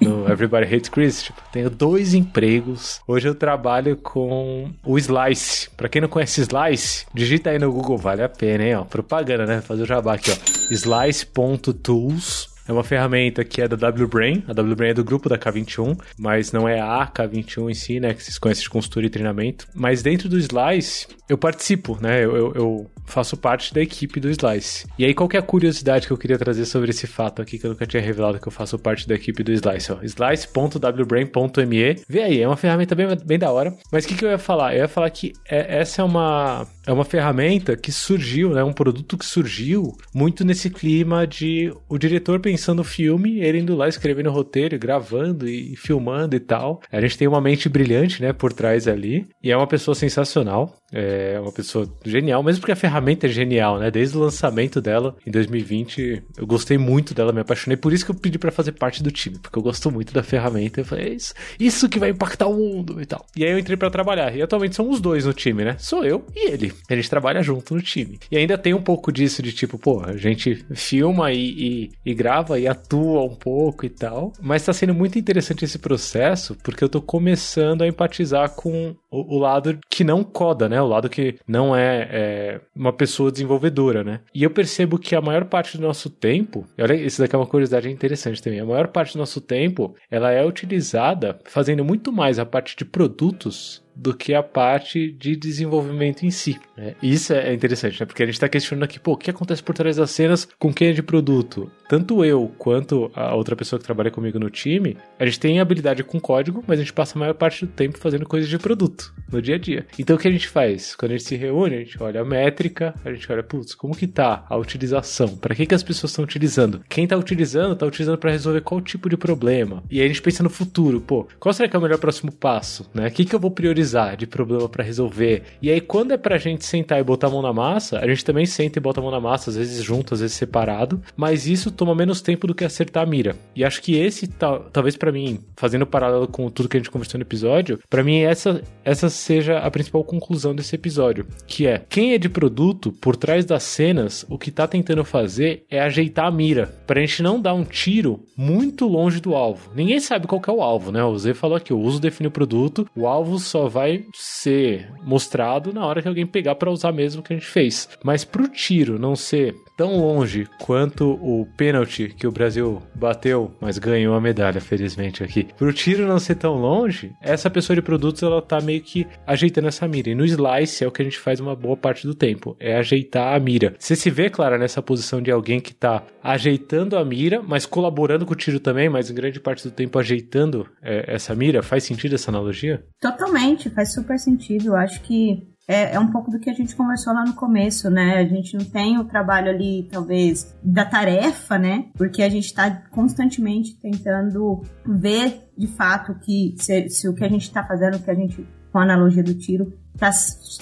Do 0.00 0.24
Everybody 0.30 0.72
Hates 0.72 0.88
Chris. 0.88 1.24
Tipo, 1.24 1.42
tenho 1.50 1.68
dois 1.68 2.14
empregos. 2.14 3.00
Hoje 3.08 3.26
eu 3.26 3.34
trabalho 3.34 3.96
com 3.96 4.70
o 4.84 4.96
Slice. 4.96 5.68
Pra 5.76 5.88
quem 5.88 6.00
não 6.00 6.08
conhece 6.08 6.42
Slice, 6.42 7.04
digita 7.12 7.50
aí 7.50 7.58
no 7.58 7.72
Google, 7.72 7.98
vale 7.98 8.22
a 8.22 8.28
pena, 8.28 8.62
hein? 8.62 8.76
Ó, 8.76 8.84
propaganda, 8.84 9.44
né? 9.44 9.60
Fazer 9.60 9.82
o 9.82 9.86
jabá 9.86 10.14
aqui, 10.14 10.30
ó. 10.30 10.36
Slice.tools 10.72 12.56
é 12.68 12.72
uma 12.72 12.84
ferramenta 12.84 13.42
que 13.42 13.62
é 13.62 13.66
da 13.66 13.88
WBrain. 13.88 14.44
A 14.46 14.52
WBrain 14.52 14.90
é 14.90 14.94
do 14.94 15.02
grupo 15.02 15.28
da 15.28 15.38
K21, 15.38 15.98
mas 16.18 16.52
não 16.52 16.68
é 16.68 16.78
a 16.78 17.06
K21 17.06 17.70
em 17.70 17.74
si, 17.74 17.98
né? 17.98 18.12
Que 18.12 18.22
vocês 18.22 18.38
conhecem 18.38 18.62
de 18.62 18.70
consultoria 18.70 19.08
e 19.08 19.10
treinamento. 19.10 19.66
Mas 19.74 20.02
dentro 20.02 20.28
do 20.28 20.38
Slice, 20.38 21.08
eu 21.28 21.38
participo, 21.38 21.98
né? 22.00 22.24
Eu, 22.24 22.36
eu, 22.36 22.52
eu, 22.54 22.90
faço 23.06 23.38
parte 23.38 23.72
da 23.72 23.80
equipe 23.80 24.20
do 24.20 24.28
Slice. 24.28 24.86
E 24.98 25.04
aí, 25.04 25.14
qual 25.14 25.26
que 25.26 25.36
é 25.36 25.40
a 25.40 25.42
curiosidade 25.42 26.06
que 26.06 26.12
eu 26.12 26.18
queria 26.18 26.36
trazer 26.36 26.66
sobre 26.66 26.90
esse 26.90 27.06
fato 27.06 27.40
aqui, 27.40 27.58
que 27.58 27.64
eu 27.64 27.70
nunca 27.70 27.86
tinha 27.86 28.02
revelado 28.02 28.38
que 28.38 28.46
eu 28.46 28.52
faço 28.52 28.78
parte 28.78 29.08
da 29.08 29.14
equipe 29.14 29.42
do 29.42 29.50
Slice. 29.50 29.92
Slice.wbrain.me. 30.02 32.02
Vê 32.06 32.22
aí, 32.22 32.42
é 32.42 32.46
uma 32.46 32.56
ferramenta 32.56 32.94
bem, 32.94 33.06
bem 33.24 33.38
da 33.38 33.50
hora. 33.50 33.72
Mas 33.90 34.04
o 34.04 34.08
que, 34.08 34.14
que 34.14 34.26
eu 34.26 34.28
ia 34.28 34.36
falar? 34.36 34.74
Eu 34.74 34.80
ia 34.80 34.88
falar 34.88 35.08
que 35.08 35.32
é, 35.48 35.80
essa 35.80 36.02
é 36.02 36.04
uma, 36.04 36.66
é 36.88 36.92
uma 36.92 37.04
ferramenta 37.04 37.76
que 37.76 37.92
surgiu, 37.92 38.54
né? 38.54 38.64
Um 38.64 38.72
produto 38.72 39.18
que 39.18 39.26
surgiu 39.26 39.92
muito 40.14 40.42
nesse 40.42 40.70
clima 40.70 41.26
de 41.26 41.70
o 41.86 41.98
diretor 41.98 42.40
pensando 42.40 42.78
no 42.78 42.84
filme, 42.84 43.40
ele 43.40 43.58
indo 43.58 43.76
lá 43.76 43.88
escrevendo 43.88 44.30
o 44.30 44.32
roteiro, 44.32 44.78
gravando 44.78 45.46
e 45.46 45.76
filmando 45.76 46.34
e 46.34 46.40
tal. 46.40 46.80
A 46.90 46.98
gente 47.00 47.18
tem 47.18 47.28
uma 47.28 47.42
mente 47.42 47.68
brilhante, 47.68 48.22
né, 48.22 48.32
por 48.32 48.54
trás 48.54 48.88
ali. 48.88 49.28
E 49.42 49.50
é 49.50 49.56
uma 49.56 49.66
pessoa 49.66 49.94
sensacional. 49.94 50.77
É 50.92 51.38
uma 51.40 51.52
pessoa 51.52 51.88
genial, 52.04 52.42
mesmo 52.42 52.60
porque 52.60 52.72
a 52.72 52.76
ferramenta 52.76 53.26
é 53.26 53.30
genial, 53.30 53.78
né? 53.78 53.90
Desde 53.90 54.16
o 54.16 54.20
lançamento 54.20 54.80
dela 54.80 55.16
em 55.26 55.30
2020, 55.30 56.22
eu 56.36 56.46
gostei 56.46 56.78
muito 56.78 57.14
dela, 57.14 57.32
me 57.32 57.40
apaixonei. 57.40 57.76
Por 57.76 57.92
isso 57.92 58.04
que 58.04 58.10
eu 58.10 58.14
pedi 58.14 58.38
para 58.38 58.50
fazer 58.50 58.72
parte 58.72 59.02
do 59.02 59.10
time, 59.10 59.38
porque 59.38 59.58
eu 59.58 59.62
gosto 59.62 59.90
muito 59.90 60.12
da 60.12 60.22
ferramenta. 60.22 60.80
Eu 60.80 60.84
falei, 60.84 61.08
é 61.08 61.14
isso, 61.14 61.34
isso 61.58 61.88
que 61.88 61.98
vai 61.98 62.10
impactar 62.10 62.46
o 62.46 62.56
mundo 62.56 63.00
e 63.00 63.06
tal. 63.06 63.24
E 63.36 63.44
aí 63.44 63.50
eu 63.50 63.58
entrei 63.58 63.76
para 63.76 63.90
trabalhar. 63.90 64.34
E 64.34 64.42
atualmente 64.42 64.76
são 64.76 64.88
os 64.88 65.00
dois 65.00 65.26
no 65.26 65.32
time, 65.32 65.64
né? 65.64 65.76
Sou 65.78 66.04
eu 66.04 66.24
e 66.34 66.50
ele. 66.50 66.72
A 66.88 66.94
gente 66.94 67.10
trabalha 67.10 67.42
junto 67.42 67.74
no 67.74 67.82
time. 67.82 68.18
E 68.30 68.36
ainda 68.36 68.56
tem 68.56 68.74
um 68.74 68.82
pouco 68.82 69.12
disso 69.12 69.42
de 69.42 69.52
tipo, 69.52 69.78
pô, 69.78 70.02
a 70.02 70.16
gente 70.16 70.64
filma 70.74 71.32
e, 71.32 71.38
e, 71.38 71.90
e 72.04 72.14
grava 72.14 72.58
e 72.58 72.66
atua 72.66 73.24
um 73.24 73.34
pouco 73.34 73.84
e 73.84 73.90
tal. 73.90 74.32
Mas 74.40 74.64
tá 74.64 74.72
sendo 74.72 74.94
muito 74.94 75.18
interessante 75.18 75.64
esse 75.64 75.78
processo, 75.78 76.56
porque 76.62 76.82
eu 76.82 76.88
tô 76.88 77.02
começando 77.02 77.82
a 77.82 77.88
empatizar 77.88 78.50
com 78.50 78.96
o, 79.10 79.36
o 79.36 79.38
lado 79.38 79.78
que 79.90 80.04
não 80.04 80.22
coda, 80.22 80.68
né? 80.68 80.80
O 80.80 80.86
lado 80.86 81.08
que 81.08 81.38
não 81.46 81.74
é, 81.74 82.08
é, 82.10 82.60
uma 82.74 82.92
pessoa 82.92 83.32
desenvolvedora, 83.32 84.04
né? 84.04 84.20
E 84.34 84.42
eu 84.42 84.50
percebo 84.50 84.98
que 84.98 85.14
a 85.14 85.20
maior 85.20 85.44
parte 85.44 85.76
do 85.76 85.86
nosso 85.86 86.10
tempo, 86.10 86.66
olha, 86.78 86.94
isso 86.94 87.20
daqui 87.20 87.34
é 87.34 87.38
uma 87.38 87.46
curiosidade 87.46 87.90
interessante 87.90 88.42
também. 88.42 88.60
A 88.60 88.66
maior 88.66 88.88
parte 88.88 89.14
do 89.14 89.18
nosso 89.18 89.40
tempo, 89.40 89.94
ela 90.10 90.30
é 90.30 90.44
utilizada 90.44 91.38
fazendo 91.44 91.84
muito 91.84 92.12
mais 92.12 92.38
a 92.38 92.46
parte 92.46 92.76
de 92.76 92.84
produtos 92.84 93.82
do 93.98 94.14
que 94.14 94.32
a 94.32 94.42
parte 94.42 95.10
de 95.10 95.34
desenvolvimento 95.34 96.24
em 96.24 96.30
si. 96.30 96.58
Né? 96.76 96.94
Isso 97.02 97.32
é 97.32 97.52
interessante, 97.52 97.98
né? 97.98 98.06
Porque 98.06 98.22
a 98.22 98.26
gente 98.26 98.36
está 98.36 98.48
questionando 98.48 98.84
aqui, 98.84 99.00
pô, 99.00 99.12
o 99.12 99.16
que 99.16 99.30
acontece 99.30 99.62
por 99.62 99.74
trás 99.74 99.96
das 99.96 100.12
cenas 100.12 100.48
com 100.58 100.72
quem 100.72 100.88
é 100.88 100.92
de 100.92 101.02
produto? 101.02 101.70
Tanto 101.88 102.24
eu 102.24 102.52
quanto 102.58 103.10
a 103.14 103.34
outra 103.34 103.56
pessoa 103.56 103.80
que 103.80 103.84
trabalha 103.84 104.10
comigo 104.10 104.38
no 104.38 104.50
time, 104.50 104.96
a 105.18 105.24
gente 105.24 105.40
tem 105.40 105.58
habilidade 105.58 106.04
com 106.04 106.20
código, 106.20 106.62
mas 106.66 106.78
a 106.78 106.82
gente 106.82 106.92
passa 106.92 107.18
a 107.18 107.18
maior 107.18 107.34
parte 107.34 107.66
do 107.66 107.72
tempo 107.72 107.98
fazendo 107.98 108.26
coisas 108.26 108.48
de 108.48 108.58
produto 108.58 109.12
no 109.30 109.42
dia 109.42 109.56
a 109.56 109.58
dia. 109.58 109.86
Então 109.98 110.14
o 110.14 110.18
que 110.18 110.28
a 110.28 110.30
gente 110.30 110.48
faz? 110.48 110.94
Quando 110.94 111.12
a 111.12 111.16
gente 111.16 111.26
se 111.26 111.34
reúne, 111.34 111.74
a 111.74 111.78
gente 111.80 112.00
olha 112.00 112.20
a 112.20 112.24
métrica, 112.24 112.94
a 113.04 113.12
gente 113.12 113.30
olha, 113.32 113.42
putz, 113.42 113.74
como 113.74 113.96
que 113.96 114.06
tá 114.06 114.46
a 114.48 114.56
utilização? 114.56 115.36
Para 115.36 115.54
que, 115.54 115.66
que 115.66 115.74
as 115.74 115.82
pessoas 115.82 116.12
estão 116.12 116.24
utilizando? 116.24 116.82
Quem 116.88 117.04
está 117.04 117.16
utilizando, 117.16 117.72
está 117.72 117.86
utilizando 117.86 118.18
para 118.18 118.30
resolver 118.30 118.60
qual 118.60 118.80
tipo 118.80 119.08
de 119.08 119.16
problema? 119.16 119.82
E 119.90 120.00
aí 120.00 120.04
a 120.04 120.08
gente 120.08 120.22
pensa 120.22 120.42
no 120.42 120.50
futuro, 120.50 121.00
pô, 121.00 121.26
qual 121.40 121.52
será 121.52 121.68
que 121.68 121.74
é 121.74 121.78
o 121.78 121.82
melhor 121.82 121.98
próximo 121.98 122.30
passo? 122.30 122.88
Né? 122.94 123.08
O 123.08 123.10
que, 123.10 123.24
que 123.24 123.34
eu 123.34 123.40
vou 123.40 123.50
priorizar? 123.50 123.87
Priorizar, 123.88 124.16
de 124.16 124.26
problema 124.26 124.68
para 124.68 124.84
resolver. 124.84 125.42
E 125.62 125.70
aí, 125.70 125.80
quando 125.80 126.12
é 126.12 126.16
pra 126.16 126.38
gente 126.38 126.64
sentar 126.64 127.00
e 127.00 127.02
botar 127.02 127.28
a 127.28 127.30
mão 127.30 127.42
na 127.42 127.52
massa, 127.52 127.98
a 127.98 128.06
gente 128.06 128.24
também 128.24 128.44
senta 128.46 128.78
e 128.78 128.82
bota 128.82 129.00
a 129.00 129.02
mão 129.02 129.10
na 129.10 129.20
massa, 129.20 129.50
às 129.50 129.56
vezes 129.56 129.82
junto, 129.82 130.14
às 130.14 130.20
vezes 130.20 130.36
separado, 130.36 131.00
mas 131.16 131.46
isso 131.46 131.70
toma 131.70 131.94
menos 131.94 132.20
tempo 132.20 132.46
do 132.46 132.54
que 132.54 132.64
acertar 132.64 133.02
a 133.02 133.06
mira. 133.06 133.36
E 133.54 133.64
acho 133.64 133.82
que 133.82 133.96
esse, 133.96 134.28
talvez 134.28 134.96
para 134.96 135.10
mim, 135.10 135.40
fazendo 135.56 135.86
paralelo 135.86 136.28
com 136.28 136.50
tudo 136.50 136.68
que 136.68 136.76
a 136.76 136.80
gente 136.80 136.90
conversou 136.90 137.18
no 137.18 137.24
episódio, 137.24 137.80
para 137.88 138.04
mim 138.04 138.18
essa, 138.20 138.62
essa 138.84 139.08
seja 139.08 139.58
a 139.58 139.70
principal 139.70 140.04
conclusão 140.04 140.54
desse 140.54 140.74
episódio, 140.74 141.26
que 141.46 141.66
é 141.66 141.82
quem 141.88 142.12
é 142.12 142.18
de 142.18 142.28
produto, 142.28 142.92
por 142.92 143.16
trás 143.16 143.44
das 143.44 143.62
cenas, 143.62 144.26
o 144.28 144.38
que 144.38 144.50
tá 144.50 144.66
tentando 144.66 145.04
fazer 145.04 145.64
é 145.70 145.80
ajeitar 145.80 146.26
a 146.26 146.30
mira, 146.30 146.66
pra 146.86 147.00
gente 147.00 147.22
não 147.22 147.40
dar 147.40 147.54
um 147.54 147.64
tiro 147.64 148.20
muito 148.36 148.86
longe 148.86 149.20
do 149.20 149.34
alvo. 149.34 149.70
Ninguém 149.74 150.00
sabe 150.00 150.26
qual 150.26 150.42
é 150.46 150.50
o 150.50 150.62
alvo, 150.62 150.92
né? 150.92 151.02
O 151.04 151.16
Zé 151.16 151.34
falou 151.34 151.56
aqui, 151.56 151.72
o 151.72 151.78
uso 151.78 152.00
define 152.00 152.28
o 152.28 152.30
produto, 152.30 152.88
o 152.94 153.06
alvo 153.06 153.38
só 153.38 153.68
vai 153.68 153.77
ser 154.14 154.90
mostrado 155.02 155.72
na 155.72 155.84
hora 155.84 156.02
que 156.02 156.08
alguém 156.08 156.26
pegar 156.26 156.54
para 156.54 156.70
usar 156.70 156.92
mesmo 156.92 157.22
que 157.22 157.32
a 157.32 157.36
gente 157.36 157.48
fez. 157.48 157.88
Mas 158.02 158.24
pro 158.24 158.48
tiro 158.48 158.98
não 158.98 159.14
ser 159.14 159.54
tão 159.76 160.00
longe 160.00 160.48
quanto 160.58 161.12
o 161.22 161.46
pênalti 161.56 162.08
que 162.08 162.26
o 162.26 162.32
Brasil 162.32 162.82
bateu, 162.94 163.54
mas 163.60 163.78
ganhou 163.78 164.14
a 164.14 164.20
medalha, 164.20 164.60
felizmente 164.60 165.22
aqui. 165.22 165.46
Pro 165.56 165.72
tiro 165.72 166.06
não 166.06 166.18
ser 166.18 166.34
tão 166.34 166.54
longe, 166.54 167.12
essa 167.22 167.48
pessoa 167.48 167.76
de 167.76 167.82
produtos 167.82 168.22
ela 168.22 168.42
tá 168.42 168.60
meio 168.60 168.80
que 168.82 169.06
ajeitando 169.24 169.68
essa 169.68 169.86
mira. 169.86 170.10
E 170.10 170.14
no 170.16 170.24
slice 170.24 170.82
é 170.82 170.88
o 170.88 170.90
que 170.90 171.00
a 171.00 171.04
gente 171.04 171.18
faz 171.18 171.38
uma 171.38 171.54
boa 171.54 171.76
parte 171.76 172.06
do 172.06 172.14
tempo, 172.14 172.56
é 172.58 172.76
ajeitar 172.76 173.34
a 173.34 173.38
mira. 173.38 173.74
Você 173.78 173.94
se 173.94 174.10
vê, 174.10 174.28
Clara, 174.28 174.58
nessa 174.58 174.82
posição 174.82 175.22
de 175.22 175.30
alguém 175.30 175.60
que 175.60 175.72
tá 175.72 176.02
ajeitando 176.22 176.96
a 176.98 177.04
mira, 177.04 177.40
mas 177.40 177.64
colaborando 177.64 178.26
com 178.26 178.32
o 178.32 178.36
tiro 178.36 178.58
também, 178.58 178.88
mas 178.88 179.10
em 179.10 179.14
grande 179.14 179.38
parte 179.38 179.62
do 179.62 179.70
tempo 179.70 179.98
ajeitando 179.98 180.66
é, 180.82 181.14
essa 181.14 181.34
mira. 181.36 181.62
Faz 181.62 181.84
sentido 181.84 182.16
essa 182.16 182.30
analogia? 182.30 182.84
Totalmente, 183.00 183.67
faz 183.70 183.92
super 183.92 184.18
sentido. 184.18 184.68
Eu 184.68 184.76
acho 184.76 185.00
que 185.02 185.48
é, 185.68 185.94
é, 185.94 186.00
um 186.00 186.10
pouco 186.10 186.30
do 186.30 186.40
que 186.40 186.48
a 186.48 186.54
gente 186.54 186.74
conversou 186.74 187.12
lá 187.12 187.24
no 187.24 187.34
começo, 187.34 187.90
né? 187.90 188.18
A 188.18 188.24
gente 188.24 188.56
não 188.56 188.64
tem 188.64 188.98
o 188.98 189.04
trabalho 189.04 189.50
ali, 189.50 189.86
talvez, 189.92 190.56
da 190.62 190.86
tarefa, 190.86 191.58
né? 191.58 191.90
Porque 191.94 192.22
a 192.22 192.28
gente 192.30 192.46
está 192.46 192.70
constantemente 192.90 193.78
tentando 193.78 194.62
ver 194.86 195.50
de 195.56 195.66
fato 195.66 196.14
que 196.20 196.54
se, 196.56 196.88
se 196.88 197.06
o 197.06 197.14
que 197.14 197.22
a 197.22 197.28
gente 197.28 197.42
está 197.42 197.62
fazendo, 197.62 197.98
que 197.98 198.10
a 198.10 198.14
gente, 198.14 198.48
com 198.72 198.78
a 198.78 198.82
analogia 198.82 199.22
do 199.22 199.34
tiro, 199.34 199.70
tá 199.98 200.10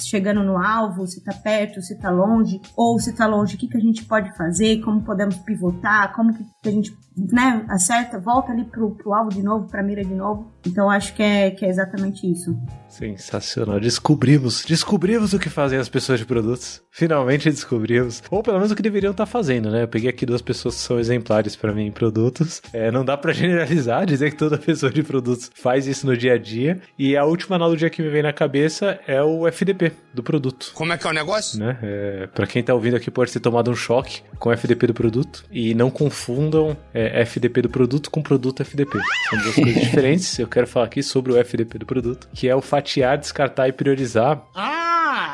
chegando 0.00 0.42
no 0.42 0.58
alvo, 0.58 1.06
se 1.06 1.22
tá 1.22 1.32
perto, 1.32 1.82
se 1.82 1.94
tá 1.98 2.10
longe, 2.10 2.60
ou 2.74 2.98
se 2.98 3.12
tá 3.14 3.26
longe, 3.26 3.54
o 3.54 3.58
que, 3.58 3.68
que 3.68 3.76
a 3.76 3.80
gente 3.80 4.04
pode 4.04 4.34
fazer, 4.36 4.80
como 4.80 5.02
podemos 5.02 5.36
pivotar, 5.36 6.12
como 6.14 6.32
que 6.32 6.68
a 6.68 6.70
gente 6.70 6.96
né, 7.16 7.64
acerta, 7.68 8.18
volta 8.18 8.50
ali 8.50 8.64
pro, 8.64 8.92
pro 8.92 9.12
alvo 9.12 9.30
de 9.30 9.42
novo, 9.42 9.68
pra 9.68 9.82
mira 9.82 10.02
de 10.02 10.14
novo. 10.14 10.50
Então 10.66 10.90
acho 10.90 11.14
que 11.14 11.22
é, 11.22 11.50
que 11.50 11.64
é 11.64 11.68
exatamente 11.68 12.28
isso. 12.30 12.58
Sensacional. 12.98 13.78
Descobrimos, 13.78 14.64
descobrimos 14.64 15.32
o 15.32 15.38
que 15.38 15.50
fazem 15.50 15.78
as 15.78 15.88
pessoas 15.88 16.18
de 16.18 16.24
produtos. 16.24 16.82
Finalmente 16.90 17.50
descobrimos. 17.50 18.22
Ou 18.30 18.42
pelo 18.42 18.56
menos 18.56 18.72
o 18.72 18.76
que 18.76 18.82
deveriam 18.82 19.10
estar 19.10 19.26
fazendo, 19.26 19.70
né? 19.70 19.82
Eu 19.82 19.88
peguei 19.88 20.08
aqui 20.08 20.24
duas 20.24 20.40
pessoas 20.40 20.76
que 20.76 20.80
são 20.80 20.98
exemplares 20.98 21.54
para 21.54 21.72
mim 21.72 21.86
em 21.86 21.92
produtos. 21.92 22.62
É, 22.72 22.90
não 22.90 23.04
dá 23.04 23.16
para 23.16 23.32
generalizar, 23.34 24.06
dizer 24.06 24.30
que 24.30 24.36
toda 24.36 24.56
pessoa 24.56 24.90
de 24.90 25.02
produtos 25.02 25.50
faz 25.54 25.86
isso 25.86 26.06
no 26.06 26.16
dia 26.16 26.34
a 26.34 26.38
dia. 26.38 26.80
E 26.98 27.16
a 27.16 27.24
última 27.24 27.56
analogia 27.56 27.90
que 27.90 28.00
me 28.00 28.08
vem 28.08 28.22
na 28.22 28.32
cabeça 28.32 28.98
é 29.06 29.22
o 29.22 29.46
FDP 29.46 29.92
do 30.14 30.22
produto. 30.22 30.70
Como 30.74 30.92
é 30.92 30.96
que 30.96 31.06
é 31.06 31.10
o 31.10 31.12
negócio? 31.12 31.58
Né? 31.58 31.78
É, 31.82 32.28
para 32.28 32.46
quem 32.46 32.62
tá 32.62 32.72
ouvindo 32.72 32.96
aqui 32.96 33.10
pode 33.10 33.30
ter 33.30 33.40
tomado 33.40 33.70
um 33.70 33.76
choque 33.76 34.22
com 34.38 34.48
o 34.48 34.52
FDP 34.52 34.86
do 34.86 34.94
produto. 34.94 35.44
E 35.50 35.74
não 35.74 35.90
confundam 35.90 36.74
é, 36.94 37.20
FDP 37.20 37.62
do 37.62 37.68
produto 37.68 38.10
com 38.10 38.22
produto 38.22 38.62
FDP. 38.62 38.98
São 39.28 39.38
duas 39.42 39.54
coisas 39.54 39.82
diferentes. 39.84 40.38
Eu 40.38 40.48
quero 40.48 40.66
falar 40.66 40.86
aqui 40.86 41.02
sobre 41.02 41.32
o 41.32 41.36
FDP 41.36 41.78
do 41.78 41.84
produto, 41.84 42.26
que 42.32 42.48
é 42.48 42.56
o 42.56 42.62
fatiar, 42.86 43.18
descartar 43.18 43.68
e 43.68 43.72
priorizar. 43.72 44.42
Ah! 44.54 44.75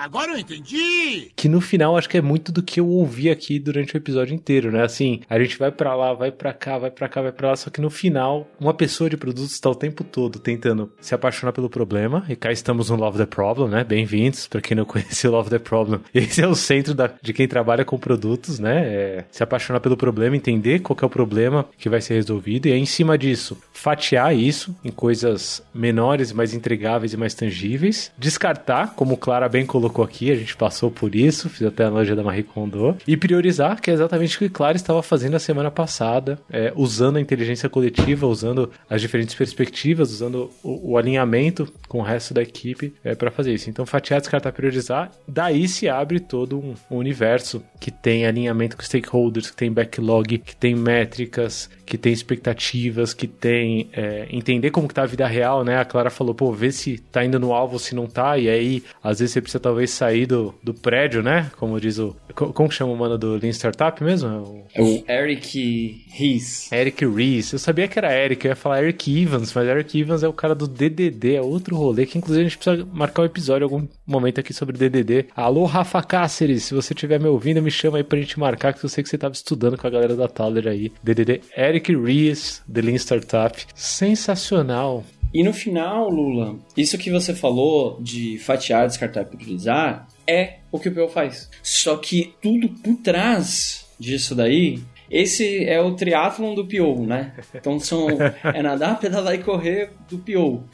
Agora 0.02 0.32
eu 0.32 0.38
entendi! 0.38 1.30
Que 1.36 1.48
no 1.48 1.60
final 1.60 1.96
acho 1.96 2.08
que 2.08 2.18
é 2.18 2.20
muito 2.20 2.50
do 2.50 2.62
que 2.62 2.80
eu 2.80 2.88
ouvi 2.88 3.30
aqui 3.30 3.58
durante 3.58 3.94
o 3.94 3.96
episódio 3.96 4.34
inteiro, 4.34 4.72
né? 4.72 4.82
Assim, 4.82 5.20
a 5.30 5.38
gente 5.38 5.56
vai 5.56 5.70
para 5.70 5.94
lá, 5.94 6.12
vai 6.12 6.32
para 6.32 6.52
cá, 6.52 6.76
vai 6.76 6.90
para 6.90 7.08
cá, 7.08 7.22
vai 7.22 7.30
para 7.32 7.50
lá, 7.50 7.56
só 7.56 7.70
que 7.70 7.80
no 7.80 7.88
final, 7.88 8.48
uma 8.58 8.74
pessoa 8.74 9.08
de 9.08 9.16
produtos 9.16 9.52
está 9.52 9.70
o 9.70 9.74
tempo 9.74 10.02
todo 10.02 10.40
tentando 10.40 10.90
se 11.00 11.14
apaixonar 11.14 11.52
pelo 11.52 11.70
problema, 11.70 12.24
e 12.28 12.34
cá 12.34 12.50
estamos 12.50 12.90
no 12.90 12.96
Love 12.96 13.18
the 13.18 13.26
Problem, 13.26 13.68
né? 13.68 13.84
Bem-vindos, 13.84 14.48
para 14.48 14.60
quem 14.60 14.76
não 14.76 14.84
conhece 14.86 15.28
o 15.28 15.30
Love 15.30 15.50
the 15.50 15.58
Problem. 15.60 16.00
Esse 16.12 16.42
é 16.42 16.48
o 16.48 16.54
centro 16.54 16.94
da, 16.94 17.08
de 17.22 17.32
quem 17.32 17.46
trabalha 17.46 17.84
com 17.84 17.96
produtos, 17.96 18.58
né? 18.58 18.82
É 18.84 19.24
se 19.30 19.42
apaixonar 19.42 19.80
pelo 19.80 19.96
problema, 19.96 20.36
entender 20.36 20.80
qual 20.80 20.98
é 21.00 21.06
o 21.06 21.10
problema 21.10 21.66
que 21.78 21.88
vai 21.88 22.00
ser 22.00 22.14
resolvido, 22.14 22.66
e 22.66 22.72
aí, 22.72 22.80
em 22.80 22.86
cima 22.86 23.16
disso, 23.16 23.56
fatiar 23.72 24.36
isso 24.36 24.74
em 24.84 24.90
coisas 24.90 25.62
menores, 25.72 26.32
mais 26.32 26.52
entregáveis 26.52 27.12
e 27.12 27.16
mais 27.16 27.34
tangíveis, 27.34 28.10
descartar, 28.18 28.94
como 28.96 29.16
Clara 29.16 29.48
bem 29.48 29.64
colocou 29.64 29.91
colocou 29.92 30.04
aqui, 30.04 30.30
a 30.32 30.34
gente 30.34 30.56
passou 30.56 30.90
por 30.90 31.14
isso, 31.14 31.48
fiz 31.48 31.66
até 31.66 31.84
a 31.84 31.88
analogia 31.88 32.16
da 32.16 32.22
Marie 32.22 32.42
Kondo, 32.42 32.96
e 33.06 33.16
priorizar, 33.16 33.80
que 33.80 33.90
é 33.90 33.94
exatamente 33.94 34.36
o 34.36 34.38
que 34.38 34.48
Clara 34.48 34.76
estava 34.76 35.02
fazendo 35.02 35.36
a 35.36 35.38
semana 35.38 35.70
passada, 35.70 36.38
é, 36.50 36.72
usando 36.74 37.16
a 37.16 37.20
inteligência 37.20 37.68
coletiva, 37.68 38.26
usando 38.26 38.70
as 38.88 39.00
diferentes 39.00 39.34
perspectivas, 39.34 40.10
usando 40.10 40.50
o, 40.62 40.92
o 40.92 40.98
alinhamento 40.98 41.70
com 41.86 41.98
o 41.98 42.02
resto 42.02 42.32
da 42.32 42.42
equipe 42.42 42.94
é, 43.04 43.14
para 43.14 43.30
fazer 43.30 43.52
isso. 43.52 43.68
Então, 43.68 43.84
fatiar, 43.84 44.20
descartar, 44.20 44.52
priorizar, 44.52 45.12
daí 45.28 45.68
se 45.68 45.88
abre 45.88 46.18
todo 46.18 46.58
um, 46.58 46.74
um 46.90 46.96
universo 46.96 47.62
que 47.78 47.90
tem 47.90 48.26
alinhamento 48.26 48.76
com 48.76 48.82
stakeholders, 48.82 49.50
que 49.50 49.56
tem 49.56 49.70
backlog, 49.70 50.38
que 50.38 50.56
tem 50.56 50.74
métricas, 50.74 51.68
que 51.84 51.98
tem 51.98 52.12
expectativas, 52.12 53.12
que 53.12 53.26
tem 53.26 53.90
é, 53.92 54.26
entender 54.30 54.70
como 54.70 54.88
que 54.88 54.94
tá 54.94 55.02
a 55.02 55.06
vida 55.06 55.26
real, 55.26 55.64
né? 55.64 55.76
A 55.76 55.84
Clara 55.84 56.10
falou, 56.10 56.34
pô, 56.34 56.50
vê 56.52 56.72
se 56.72 56.98
tá 56.98 57.24
indo 57.24 57.38
no 57.38 57.52
alvo, 57.52 57.78
se 57.78 57.94
não 57.94 58.06
tá, 58.06 58.38
e 58.38 58.48
aí 58.48 58.82
às 59.02 59.18
vezes 59.18 59.34
você 59.34 59.40
precisa 59.42 59.60
talvez 59.60 59.81
sair 59.86 60.26
do, 60.26 60.54
do 60.62 60.74
prédio, 60.74 61.22
né? 61.22 61.50
Como 61.56 61.80
diz 61.80 61.98
o. 61.98 62.16
Como 62.34 62.68
que 62.68 62.74
chama 62.74 62.92
o 62.92 62.96
mano 62.96 63.18
do 63.18 63.36
Lean 63.36 63.52
Startup 63.52 64.02
mesmo? 64.02 64.66
É 64.74 64.82
o 64.82 65.04
Eric 65.08 66.04
Ries. 66.12 66.70
Eric 66.72 67.04
Ries. 67.06 67.52
Eu 67.52 67.58
sabia 67.58 67.88
que 67.88 67.98
era 67.98 68.12
Eric, 68.12 68.44
eu 68.44 68.50
ia 68.50 68.56
falar 68.56 68.82
Eric 68.82 69.22
Evans, 69.22 69.52
mas 69.54 69.68
Eric 69.68 70.00
Evans 70.00 70.22
é 70.22 70.28
o 70.28 70.32
cara 70.32 70.54
do 70.54 70.66
DDD, 70.66 71.36
é 71.36 71.42
outro 71.42 71.76
rolê 71.76 72.06
que 72.06 72.18
inclusive 72.18 72.46
a 72.46 72.48
gente 72.48 72.58
precisa 72.58 72.86
marcar 72.92 73.22
um 73.22 73.26
episódio 73.26 73.64
algum 73.64 73.86
momento 74.06 74.40
aqui 74.40 74.52
sobre 74.52 74.76
DDD. 74.76 75.26
Alô, 75.36 75.64
Rafa 75.64 76.02
Cáceres, 76.02 76.64
se 76.64 76.74
você 76.74 76.92
estiver 76.92 77.20
me 77.20 77.28
ouvindo, 77.28 77.62
me 77.62 77.70
chama 77.70 77.98
aí 77.98 78.04
pra 78.04 78.18
gente 78.18 78.38
marcar, 78.38 78.72
que 78.72 78.84
eu 78.84 78.88
sei 78.88 79.02
que 79.02 79.10
você 79.10 79.18
tava 79.18 79.34
estudando 79.34 79.76
com 79.76 79.86
a 79.86 79.90
galera 79.90 80.16
da 80.16 80.28
Thaler 80.28 80.68
aí. 80.68 80.92
DDD 81.02 81.40
Eric 81.56 81.94
Ries, 81.94 82.62
The 82.72 82.80
Lean 82.80 82.96
Startup. 82.96 83.66
Sensacional. 83.74 85.04
E 85.32 85.42
no 85.42 85.52
final, 85.52 86.10
Lula, 86.10 86.56
isso 86.76 86.98
que 86.98 87.10
você 87.10 87.34
falou 87.34 87.98
de 88.00 88.38
fatiar, 88.38 88.86
descartar 88.86 89.22
e 89.22 89.24
priorizar 89.24 90.06
é 90.26 90.58
o 90.70 90.78
que 90.78 90.88
o 90.88 90.94
PO 90.94 91.08
faz. 91.08 91.50
Só 91.62 91.96
que 91.96 92.34
tudo 92.40 92.68
por 92.68 92.96
trás 92.96 93.86
disso 93.98 94.34
daí 94.34 94.82
esse 95.12 95.62
é 95.66 95.78
o 95.78 95.94
triatlon 95.94 96.54
do 96.54 96.64
PO, 96.64 97.04
né? 97.04 97.34
Então 97.54 97.78
são 97.78 98.08
é 98.42 98.62
nadar, 98.62 98.96
pedalar 98.98 99.34
e 99.34 99.42
correr 99.42 99.90
do 100.08 100.16
PO. 100.16 100.64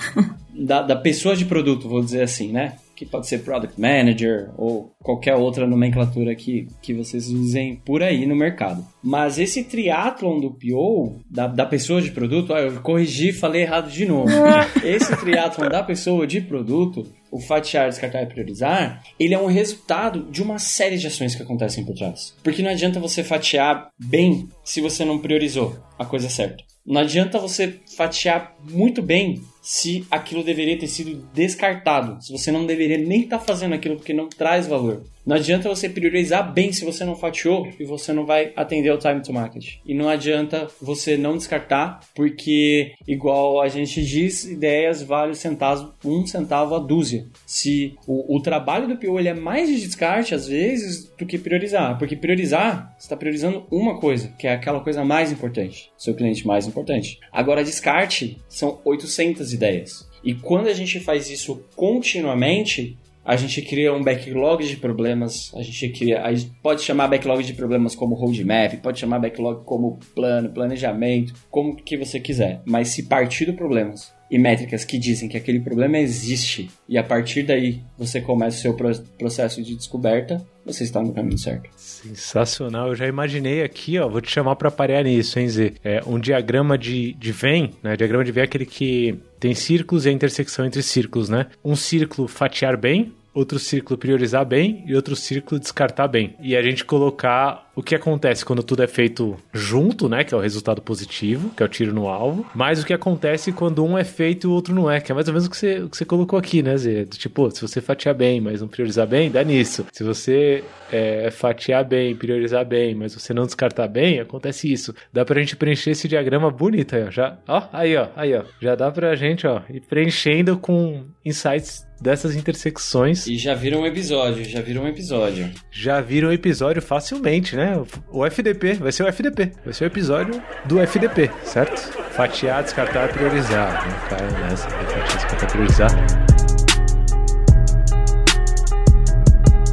Da, 0.54 0.80
da 0.80 0.94
pessoa 0.94 1.34
de 1.34 1.44
produto, 1.44 1.88
vou 1.88 2.00
dizer 2.00 2.22
assim, 2.22 2.52
né? 2.52 2.76
Que 2.99 3.07
pode 3.07 3.28
ser 3.28 3.44
Product 3.44 3.80
Manager 3.80 4.51
ou 4.57 4.92
qualquer 5.01 5.36
outra 5.36 5.68
nomenclatura 5.68 6.34
que, 6.34 6.66
que 6.82 6.92
vocês 6.92 7.28
usem 7.28 7.76
por 7.76 8.03
aí 8.03 8.26
no 8.26 8.34
mercado. 8.34 8.84
Mas 9.01 9.38
esse 9.38 9.62
triatlon 9.62 10.40
do 10.40 10.51
PO, 10.51 11.20
da, 11.30 11.46
da 11.46 11.64
pessoa 11.64 12.03
de 12.03 12.11
produto, 12.11 12.53
ah, 12.53 12.61
eu 12.61 12.80
corrigi, 12.80 13.32
falei 13.32 13.62
errado 13.62 13.88
de 13.88 14.05
novo. 14.05 14.28
esse 14.82 15.16
triatlon 15.16 15.68
da 15.68 15.80
pessoa 15.80 16.26
de 16.26 16.40
produto, 16.40 17.07
o 17.30 17.38
fatiar, 17.38 17.88
descartar 17.88 18.22
e 18.22 18.26
priorizar, 18.26 19.01
ele 19.16 19.32
é 19.32 19.38
um 19.38 19.46
resultado 19.46 20.26
de 20.28 20.42
uma 20.42 20.59
série 20.59 20.99
de 20.99 21.07
ações 21.07 21.36
que 21.36 21.42
acontecem 21.42 21.84
por 21.84 21.94
trás. 21.94 22.34
Porque 22.42 22.62
não 22.62 22.70
adianta 22.70 22.99
você 22.99 23.22
fatiar 23.22 23.90
bem 23.96 24.49
se 24.64 24.80
você 24.80 25.05
não 25.05 25.20
priorizou 25.20 25.76
a 25.96 26.05
coisa 26.05 26.28
certa. 26.28 26.64
Não 26.84 27.01
adianta 27.01 27.38
você 27.38 27.78
fatiar 27.96 28.57
muito 28.68 29.01
bem 29.01 29.40
se 29.68 30.06
aquilo 30.10 30.42
deveria 30.42 30.78
ter 30.78 30.88
sido 30.88 31.28
descartado, 31.34 32.24
se 32.24 32.32
você 32.32 32.50
não 32.50 32.64
deveria 32.64 32.96
nem 32.96 33.24
estar 33.24 33.38
tá 33.38 33.44
fazendo 33.44 33.74
aquilo 33.74 33.96
porque 33.96 34.14
não 34.14 34.26
traz 34.26 34.66
valor. 34.66 35.02
Não 35.28 35.36
adianta 35.36 35.68
você 35.68 35.90
priorizar 35.90 36.54
bem 36.54 36.72
se 36.72 36.86
você 36.86 37.04
não 37.04 37.14
fatiou 37.14 37.68
e 37.78 37.84
você 37.84 38.14
não 38.14 38.24
vai 38.24 38.50
atender 38.56 38.88
ao 38.88 38.96
time 38.96 39.20
to 39.20 39.30
market. 39.30 39.74
E 39.84 39.92
não 39.92 40.08
adianta 40.08 40.68
você 40.80 41.18
não 41.18 41.36
descartar, 41.36 42.00
porque, 42.14 42.94
igual 43.06 43.60
a 43.60 43.68
gente 43.68 44.02
diz, 44.02 44.44
ideias 44.44 45.02
valem 45.02 45.34
centavos, 45.34 45.92
um 46.02 46.26
centavo 46.26 46.74
a 46.74 46.78
dúzia. 46.78 47.26
Se 47.44 47.94
o, 48.06 48.36
o 48.36 48.40
trabalho 48.40 48.88
do 48.88 48.96
PO 48.96 49.18
ele 49.18 49.28
é 49.28 49.34
mais 49.34 49.68
de 49.68 49.78
descarte, 49.78 50.34
às 50.34 50.48
vezes, 50.48 51.12
do 51.18 51.26
que 51.26 51.36
priorizar. 51.36 51.98
Porque 51.98 52.16
priorizar, 52.16 52.94
você 52.96 53.04
está 53.04 53.14
priorizando 53.14 53.66
uma 53.70 54.00
coisa, 54.00 54.28
que 54.38 54.46
é 54.46 54.54
aquela 54.54 54.80
coisa 54.80 55.04
mais 55.04 55.30
importante, 55.30 55.92
seu 55.98 56.14
cliente 56.14 56.46
mais 56.46 56.66
importante. 56.66 57.20
Agora, 57.30 57.62
descarte 57.62 58.38
são 58.48 58.80
800 58.82 59.52
ideias. 59.52 60.08
E 60.24 60.32
quando 60.32 60.68
a 60.68 60.74
gente 60.74 60.98
faz 60.98 61.28
isso 61.28 61.62
continuamente, 61.76 62.96
a 63.28 63.36
gente 63.36 63.60
cria 63.60 63.92
um 63.92 64.02
backlog 64.02 64.66
de 64.66 64.78
problemas, 64.78 65.52
a 65.54 65.60
gente 65.60 65.90
cria, 65.90 66.22
a 66.22 66.32
gente 66.32 66.50
pode 66.62 66.80
chamar 66.80 67.08
backlog 67.08 67.44
de 67.44 67.52
problemas 67.52 67.94
como 67.94 68.14
roadmap, 68.14 68.78
pode 68.82 68.98
chamar 68.98 69.18
backlog 69.18 69.66
como 69.66 69.98
plano, 70.14 70.48
planejamento, 70.48 71.34
como 71.50 71.76
que 71.76 71.98
você 71.98 72.18
quiser, 72.18 72.62
mas 72.64 72.88
se 72.88 73.02
partir 73.02 73.44
do 73.44 73.52
problemas 73.52 74.16
e 74.30 74.38
métricas 74.38 74.82
que 74.82 74.98
dizem 74.98 75.28
que 75.28 75.36
aquele 75.36 75.60
problema 75.60 75.98
existe 75.98 76.70
e 76.88 76.96
a 76.96 77.02
partir 77.02 77.42
daí 77.42 77.82
você 77.98 78.18
começa 78.18 78.56
o 78.56 78.60
seu 78.60 79.04
processo 79.18 79.62
de 79.62 79.76
descoberta, 79.76 80.42
você 80.64 80.84
está 80.84 81.02
no 81.02 81.12
caminho 81.12 81.38
certo. 81.38 81.68
Sensacional. 81.76 82.88
Eu 82.88 82.94
já 82.94 83.06
imaginei 83.06 83.62
aqui, 83.62 83.98
ó, 83.98 84.08
vou 84.08 84.20
te 84.20 84.30
chamar 84.30 84.56
para 84.56 84.70
parear 84.70 85.04
nisso, 85.04 85.38
hein, 85.38 85.48
Zê? 85.48 85.72
É 85.82 86.02
um 86.06 86.18
diagrama 86.18 86.76
de, 86.76 87.14
de 87.14 87.32
Venn, 87.32 87.70
né? 87.82 87.96
Diagrama 87.96 88.24
de 88.24 88.32
Venn 88.32 88.42
é 88.42 88.44
aquele 88.44 88.66
que 88.66 89.18
tem 89.40 89.54
círculos 89.54 90.04
e 90.04 90.10
a 90.10 90.12
intersecção 90.12 90.66
entre 90.66 90.82
círculos, 90.82 91.28
né? 91.28 91.46
Um 91.64 91.74
círculo 91.74 92.28
fatiar 92.28 92.76
bem, 92.76 93.14
outro 93.39 93.59
círculo 93.59 93.97
priorizar 93.97 94.45
bem 94.45 94.82
e 94.86 94.95
outro 94.95 95.14
círculo 95.14 95.61
descartar 95.61 96.09
bem. 96.09 96.34
E 96.41 96.57
a 96.57 96.62
gente 96.62 96.84
colocar 96.84 97.67
o 97.78 97.82
que 97.82 97.94
acontece 97.94 98.44
quando 98.44 98.60
tudo 98.60 98.82
é 98.82 98.88
feito 98.88 99.36
junto, 99.52 100.08
né? 100.08 100.24
Que 100.24 100.34
é 100.34 100.36
o 100.36 100.40
resultado 100.40 100.82
positivo, 100.82 101.50
que 101.50 101.62
é 101.62 101.66
o 101.66 101.68
tiro 101.68 101.94
no 101.94 102.08
alvo. 102.08 102.44
Mas 102.52 102.82
o 102.82 102.84
que 102.84 102.92
acontece 102.92 103.52
quando 103.52 103.84
um 103.84 103.96
é 103.96 104.02
feito 104.02 104.48
e 104.48 104.50
o 104.50 104.52
outro 104.52 104.74
não 104.74 104.90
é, 104.90 105.00
que 105.00 105.12
é 105.12 105.14
mais 105.14 105.28
ou 105.28 105.32
menos 105.32 105.46
o 105.46 105.50
que 105.50 105.56
você, 105.56 105.78
o 105.78 105.88
que 105.88 105.96
você 105.96 106.04
colocou 106.04 106.36
aqui, 106.36 106.60
né, 106.60 106.76
Zé? 106.76 107.04
Tipo, 107.04 107.48
se 107.52 107.62
você 107.62 107.80
fatiar 107.80 108.16
bem, 108.16 108.40
mas 108.40 108.60
não 108.60 108.66
priorizar 108.66 109.06
bem, 109.06 109.30
dá 109.30 109.44
nisso. 109.44 109.86
Se 109.92 110.02
você 110.02 110.64
é, 110.90 111.30
fatiar 111.30 111.84
bem, 111.84 112.16
priorizar 112.16 112.64
bem, 112.64 112.96
mas 112.96 113.14
você 113.14 113.32
não 113.32 113.46
descartar 113.46 113.86
bem, 113.86 114.18
acontece 114.18 114.72
isso. 114.72 114.92
Dá 115.12 115.24
pra 115.24 115.38
gente 115.38 115.54
preencher 115.54 115.92
esse 115.92 116.08
diagrama 116.08 116.50
bonito 116.50 116.96
aí, 116.96 117.04
ó. 117.04 117.10
Já, 117.12 117.38
ó, 117.46 117.62
aí, 117.72 117.96
ó, 117.96 118.08
aí, 118.16 118.34
ó. 118.34 118.42
Já 118.60 118.74
dá 118.74 118.90
pra 118.90 119.14
gente, 119.14 119.46
ó, 119.46 119.62
ir 119.70 119.82
preenchendo 119.82 120.58
com 120.58 121.04
insights 121.24 121.86
dessas 122.00 122.34
intersecções. 122.36 123.26
E 123.26 123.36
já 123.36 123.54
viram 123.54 123.80
um 123.80 123.86
episódio, 123.86 124.44
já 124.44 124.60
viram 124.60 124.84
um 124.84 124.88
episódio. 124.88 125.50
Já 125.70 126.00
viram 126.00 126.28
um 126.28 126.32
episódio 126.32 126.80
facilmente, 126.80 127.56
né? 127.56 127.67
O 128.10 128.24
FDP, 128.24 128.74
vai 128.74 128.92
ser 128.92 129.02
o 129.02 129.08
FDP. 129.08 129.52
Vai 129.64 129.74
ser 129.74 129.84
o 129.84 129.86
episódio 129.86 130.42
do 130.64 130.80
FDP, 130.80 131.30
certo? 131.44 131.80
Fatiar, 132.12 132.62
descartar, 132.62 133.08
priorizar. 133.08 133.84
Vamos 133.86 134.08
cair 134.08 134.32
nessa, 134.40 134.68
fatiar, 134.70 135.04
descartar, 135.06 135.46
priorizar. 135.46 136.28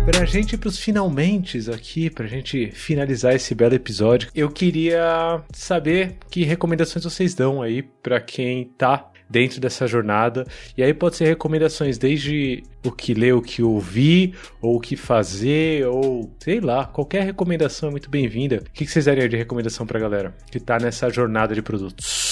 Pra 0.05 0.23
gente 0.23 0.53
ir 0.53 0.57
pros 0.57 0.77
finalmente 0.77 1.57
aqui, 1.71 2.11
pra 2.11 2.27
gente 2.27 2.69
finalizar 2.71 3.33
esse 3.33 3.55
belo 3.55 3.73
episódio, 3.73 4.29
eu 4.35 4.51
queria 4.51 5.41
saber 5.51 6.17
que 6.29 6.43
recomendações 6.43 7.03
vocês 7.03 7.33
dão 7.33 7.59
aí 7.59 7.81
para 7.81 8.21
quem 8.21 8.65
tá 8.77 9.11
dentro 9.29 9.59
dessa 9.59 9.87
jornada. 9.87 10.45
E 10.77 10.83
aí 10.83 10.93
pode 10.93 11.15
ser 11.15 11.25
recomendações 11.25 11.97
desde 11.97 12.63
o 12.83 12.91
que 12.91 13.13
ler, 13.13 13.33
o 13.33 13.41
que 13.41 13.63
ouvir, 13.63 14.35
ou 14.61 14.75
o 14.75 14.79
que 14.79 14.95
fazer, 14.95 15.85
ou 15.87 16.31
sei 16.39 16.59
lá, 16.59 16.85
qualquer 16.85 17.23
recomendação 17.23 17.89
é 17.89 17.91
muito 17.91 18.09
bem-vinda. 18.09 18.63
O 18.67 18.71
que 18.71 18.85
vocês 18.85 19.05
dariam 19.05 19.27
de 19.27 19.35
recomendação 19.35 19.85
pra 19.85 19.99
galera 19.99 20.35
que 20.51 20.59
tá 20.59 20.77
nessa 20.79 21.09
jornada 21.09 21.53
de 21.53 21.61
produtos? 21.61 22.24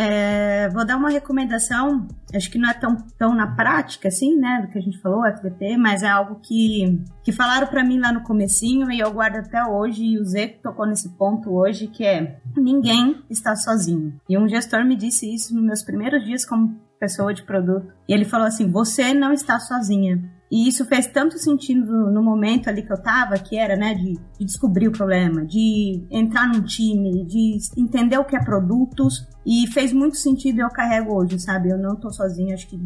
É, 0.00 0.68
vou 0.68 0.86
dar 0.86 0.96
uma 0.96 1.10
recomendação, 1.10 2.06
acho 2.32 2.48
que 2.52 2.56
não 2.56 2.70
é 2.70 2.74
tão, 2.74 2.96
tão 3.18 3.34
na 3.34 3.48
prática, 3.56 4.06
assim, 4.06 4.36
né, 4.36 4.62
do 4.62 4.68
que 4.68 4.78
a 4.78 4.80
gente 4.80 4.96
falou, 5.00 5.26
FDP, 5.26 5.76
mas 5.76 6.04
é 6.04 6.08
algo 6.08 6.36
que, 6.40 7.02
que 7.24 7.32
falaram 7.32 7.66
para 7.66 7.82
mim 7.82 7.98
lá 7.98 8.12
no 8.12 8.22
comecinho 8.22 8.92
e 8.92 9.00
eu 9.00 9.10
guardo 9.12 9.38
até 9.38 9.60
hoje, 9.64 10.04
e 10.04 10.20
o 10.20 10.24
Zé 10.24 10.46
tocou 10.46 10.86
nesse 10.86 11.08
ponto 11.16 11.52
hoje, 11.52 11.88
que 11.88 12.04
é 12.04 12.38
ninguém 12.56 13.24
está 13.28 13.56
sozinho. 13.56 14.14
E 14.28 14.38
um 14.38 14.48
gestor 14.48 14.84
me 14.84 14.94
disse 14.94 15.34
isso 15.34 15.52
nos 15.52 15.64
meus 15.64 15.82
primeiros 15.82 16.24
dias 16.24 16.46
como 16.46 16.78
pessoa 17.00 17.34
de 17.34 17.42
produto. 17.42 17.92
E 18.08 18.14
ele 18.14 18.24
falou 18.24 18.46
assim: 18.46 18.70
você 18.70 19.12
não 19.12 19.32
está 19.32 19.58
sozinha. 19.58 20.22
E 20.50 20.68
isso 20.68 20.84
fez 20.86 21.06
tanto 21.06 21.38
sentido 21.38 22.10
no 22.10 22.22
momento 22.22 22.68
ali 22.68 22.82
que 22.82 22.92
eu 22.92 23.00
tava, 23.00 23.38
que 23.38 23.56
era, 23.56 23.76
né, 23.76 23.94
de, 23.94 24.14
de, 24.38 24.44
descobrir 24.44 24.88
o 24.88 24.92
problema, 24.92 25.44
de 25.44 26.02
entrar 26.10 26.48
num 26.48 26.62
time, 26.62 27.24
de 27.24 27.58
entender 27.76 28.18
o 28.18 28.24
que 28.24 28.36
é 28.36 28.42
produtos. 28.42 29.26
E 29.46 29.66
fez 29.68 29.92
muito 29.92 30.16
sentido 30.16 30.60
eu 30.60 30.68
carrego 30.68 31.14
hoje, 31.14 31.38
sabe? 31.38 31.70
Eu 31.70 31.78
não 31.78 31.96
tô 31.96 32.10
sozinha, 32.10 32.54
acho 32.54 32.68
que 32.68 32.78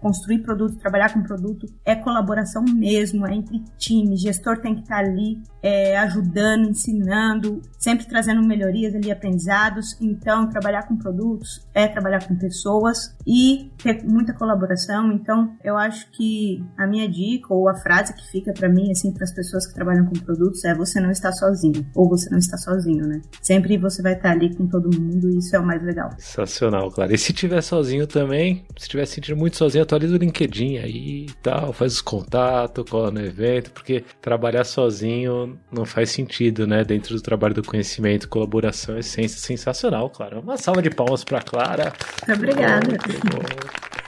construir 0.00 0.38
produto, 0.38 0.78
trabalhar 0.78 1.12
com 1.12 1.22
produto 1.22 1.66
é 1.84 1.94
colaboração 1.94 2.64
mesmo, 2.64 3.26
é 3.26 3.34
entre 3.34 3.62
times. 3.76 4.20
Gestor 4.20 4.58
tem 4.58 4.74
que 4.74 4.82
estar 4.82 4.96
tá 4.96 5.00
ali 5.00 5.42
é, 5.62 5.98
ajudando, 5.98 6.70
ensinando, 6.70 7.60
sempre 7.78 8.06
trazendo 8.06 8.46
melhorias 8.46 8.94
ali, 8.94 9.10
aprendizados. 9.10 9.96
Então, 10.00 10.48
trabalhar 10.48 10.84
com 10.88 10.96
produtos 10.96 11.66
é 11.74 11.86
trabalhar 11.86 12.26
com 12.26 12.36
pessoas 12.36 13.14
e 13.26 13.70
ter 13.76 14.02
muita 14.04 14.32
colaboração. 14.32 15.12
Então, 15.12 15.56
eu 15.62 15.76
acho 15.76 16.10
que 16.12 16.64
a 16.76 16.86
minha 16.86 16.97
minha 16.98 17.08
dica 17.08 17.54
ou 17.54 17.68
a 17.68 17.74
frase 17.74 18.12
que 18.12 18.26
fica 18.28 18.52
para 18.52 18.68
mim, 18.68 18.90
assim, 18.90 19.12
para 19.12 19.24
as 19.24 19.32
pessoas 19.32 19.66
que 19.66 19.74
trabalham 19.74 20.04
com 20.06 20.14
produtos 20.14 20.64
é: 20.64 20.74
você 20.74 21.00
não 21.00 21.10
está 21.10 21.32
sozinho, 21.32 21.86
ou 21.94 22.08
você 22.08 22.28
não 22.30 22.38
está 22.38 22.56
sozinho, 22.56 23.06
né? 23.06 23.20
Sempre 23.40 23.78
você 23.78 24.02
vai 24.02 24.14
estar 24.14 24.32
ali 24.32 24.54
com 24.54 24.66
todo 24.66 24.90
mundo 25.00 25.30
e 25.30 25.38
isso 25.38 25.54
é 25.54 25.58
o 25.58 25.64
mais 25.64 25.82
legal. 25.82 26.10
Sensacional, 26.18 26.90
claro. 26.90 27.14
E 27.14 27.18
se 27.18 27.32
tiver 27.32 27.62
sozinho 27.62 28.06
também, 28.06 28.66
se 28.76 28.84
estiver 28.84 29.06
sentindo 29.06 29.36
muito 29.36 29.56
sozinho, 29.56 29.84
atualiza 29.84 30.14
o 30.14 30.18
LinkedIn 30.18 30.78
aí 30.78 31.26
e 31.26 31.32
tal, 31.42 31.72
faz 31.72 31.94
os 31.94 32.02
contatos, 32.02 32.88
cola 32.88 33.10
no 33.10 33.20
evento, 33.20 33.70
porque 33.70 34.04
trabalhar 34.20 34.64
sozinho 34.64 35.58
não 35.70 35.84
faz 35.84 36.10
sentido, 36.10 36.66
né? 36.66 36.84
Dentro 36.84 37.14
do 37.14 37.20
trabalho 37.20 37.54
do 37.54 37.62
conhecimento, 37.62 38.28
colaboração, 38.28 38.98
essência 38.98 39.38
sensacional, 39.38 40.10
claro. 40.10 40.40
Uma 40.40 40.56
salva 40.56 40.82
de 40.82 40.90
palmas 40.90 41.22
para 41.24 41.40
Clara. 41.40 41.92
Obrigada. 42.28 42.98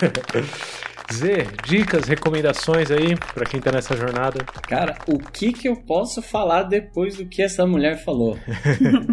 Z, 1.12 1.46
dicas, 1.64 2.06
recomendações 2.06 2.90
aí 2.90 3.16
para 3.34 3.44
quem 3.44 3.61
tá 3.61 3.72
nessa 3.72 3.96
jornada? 3.96 4.44
Cara, 4.62 4.96
o 5.06 5.18
que 5.18 5.52
que 5.52 5.68
eu 5.68 5.76
posso 5.76 6.22
falar 6.22 6.64
depois 6.64 7.16
do 7.16 7.26
que 7.26 7.42
essa 7.42 7.66
mulher 7.66 8.02
falou? 8.02 8.38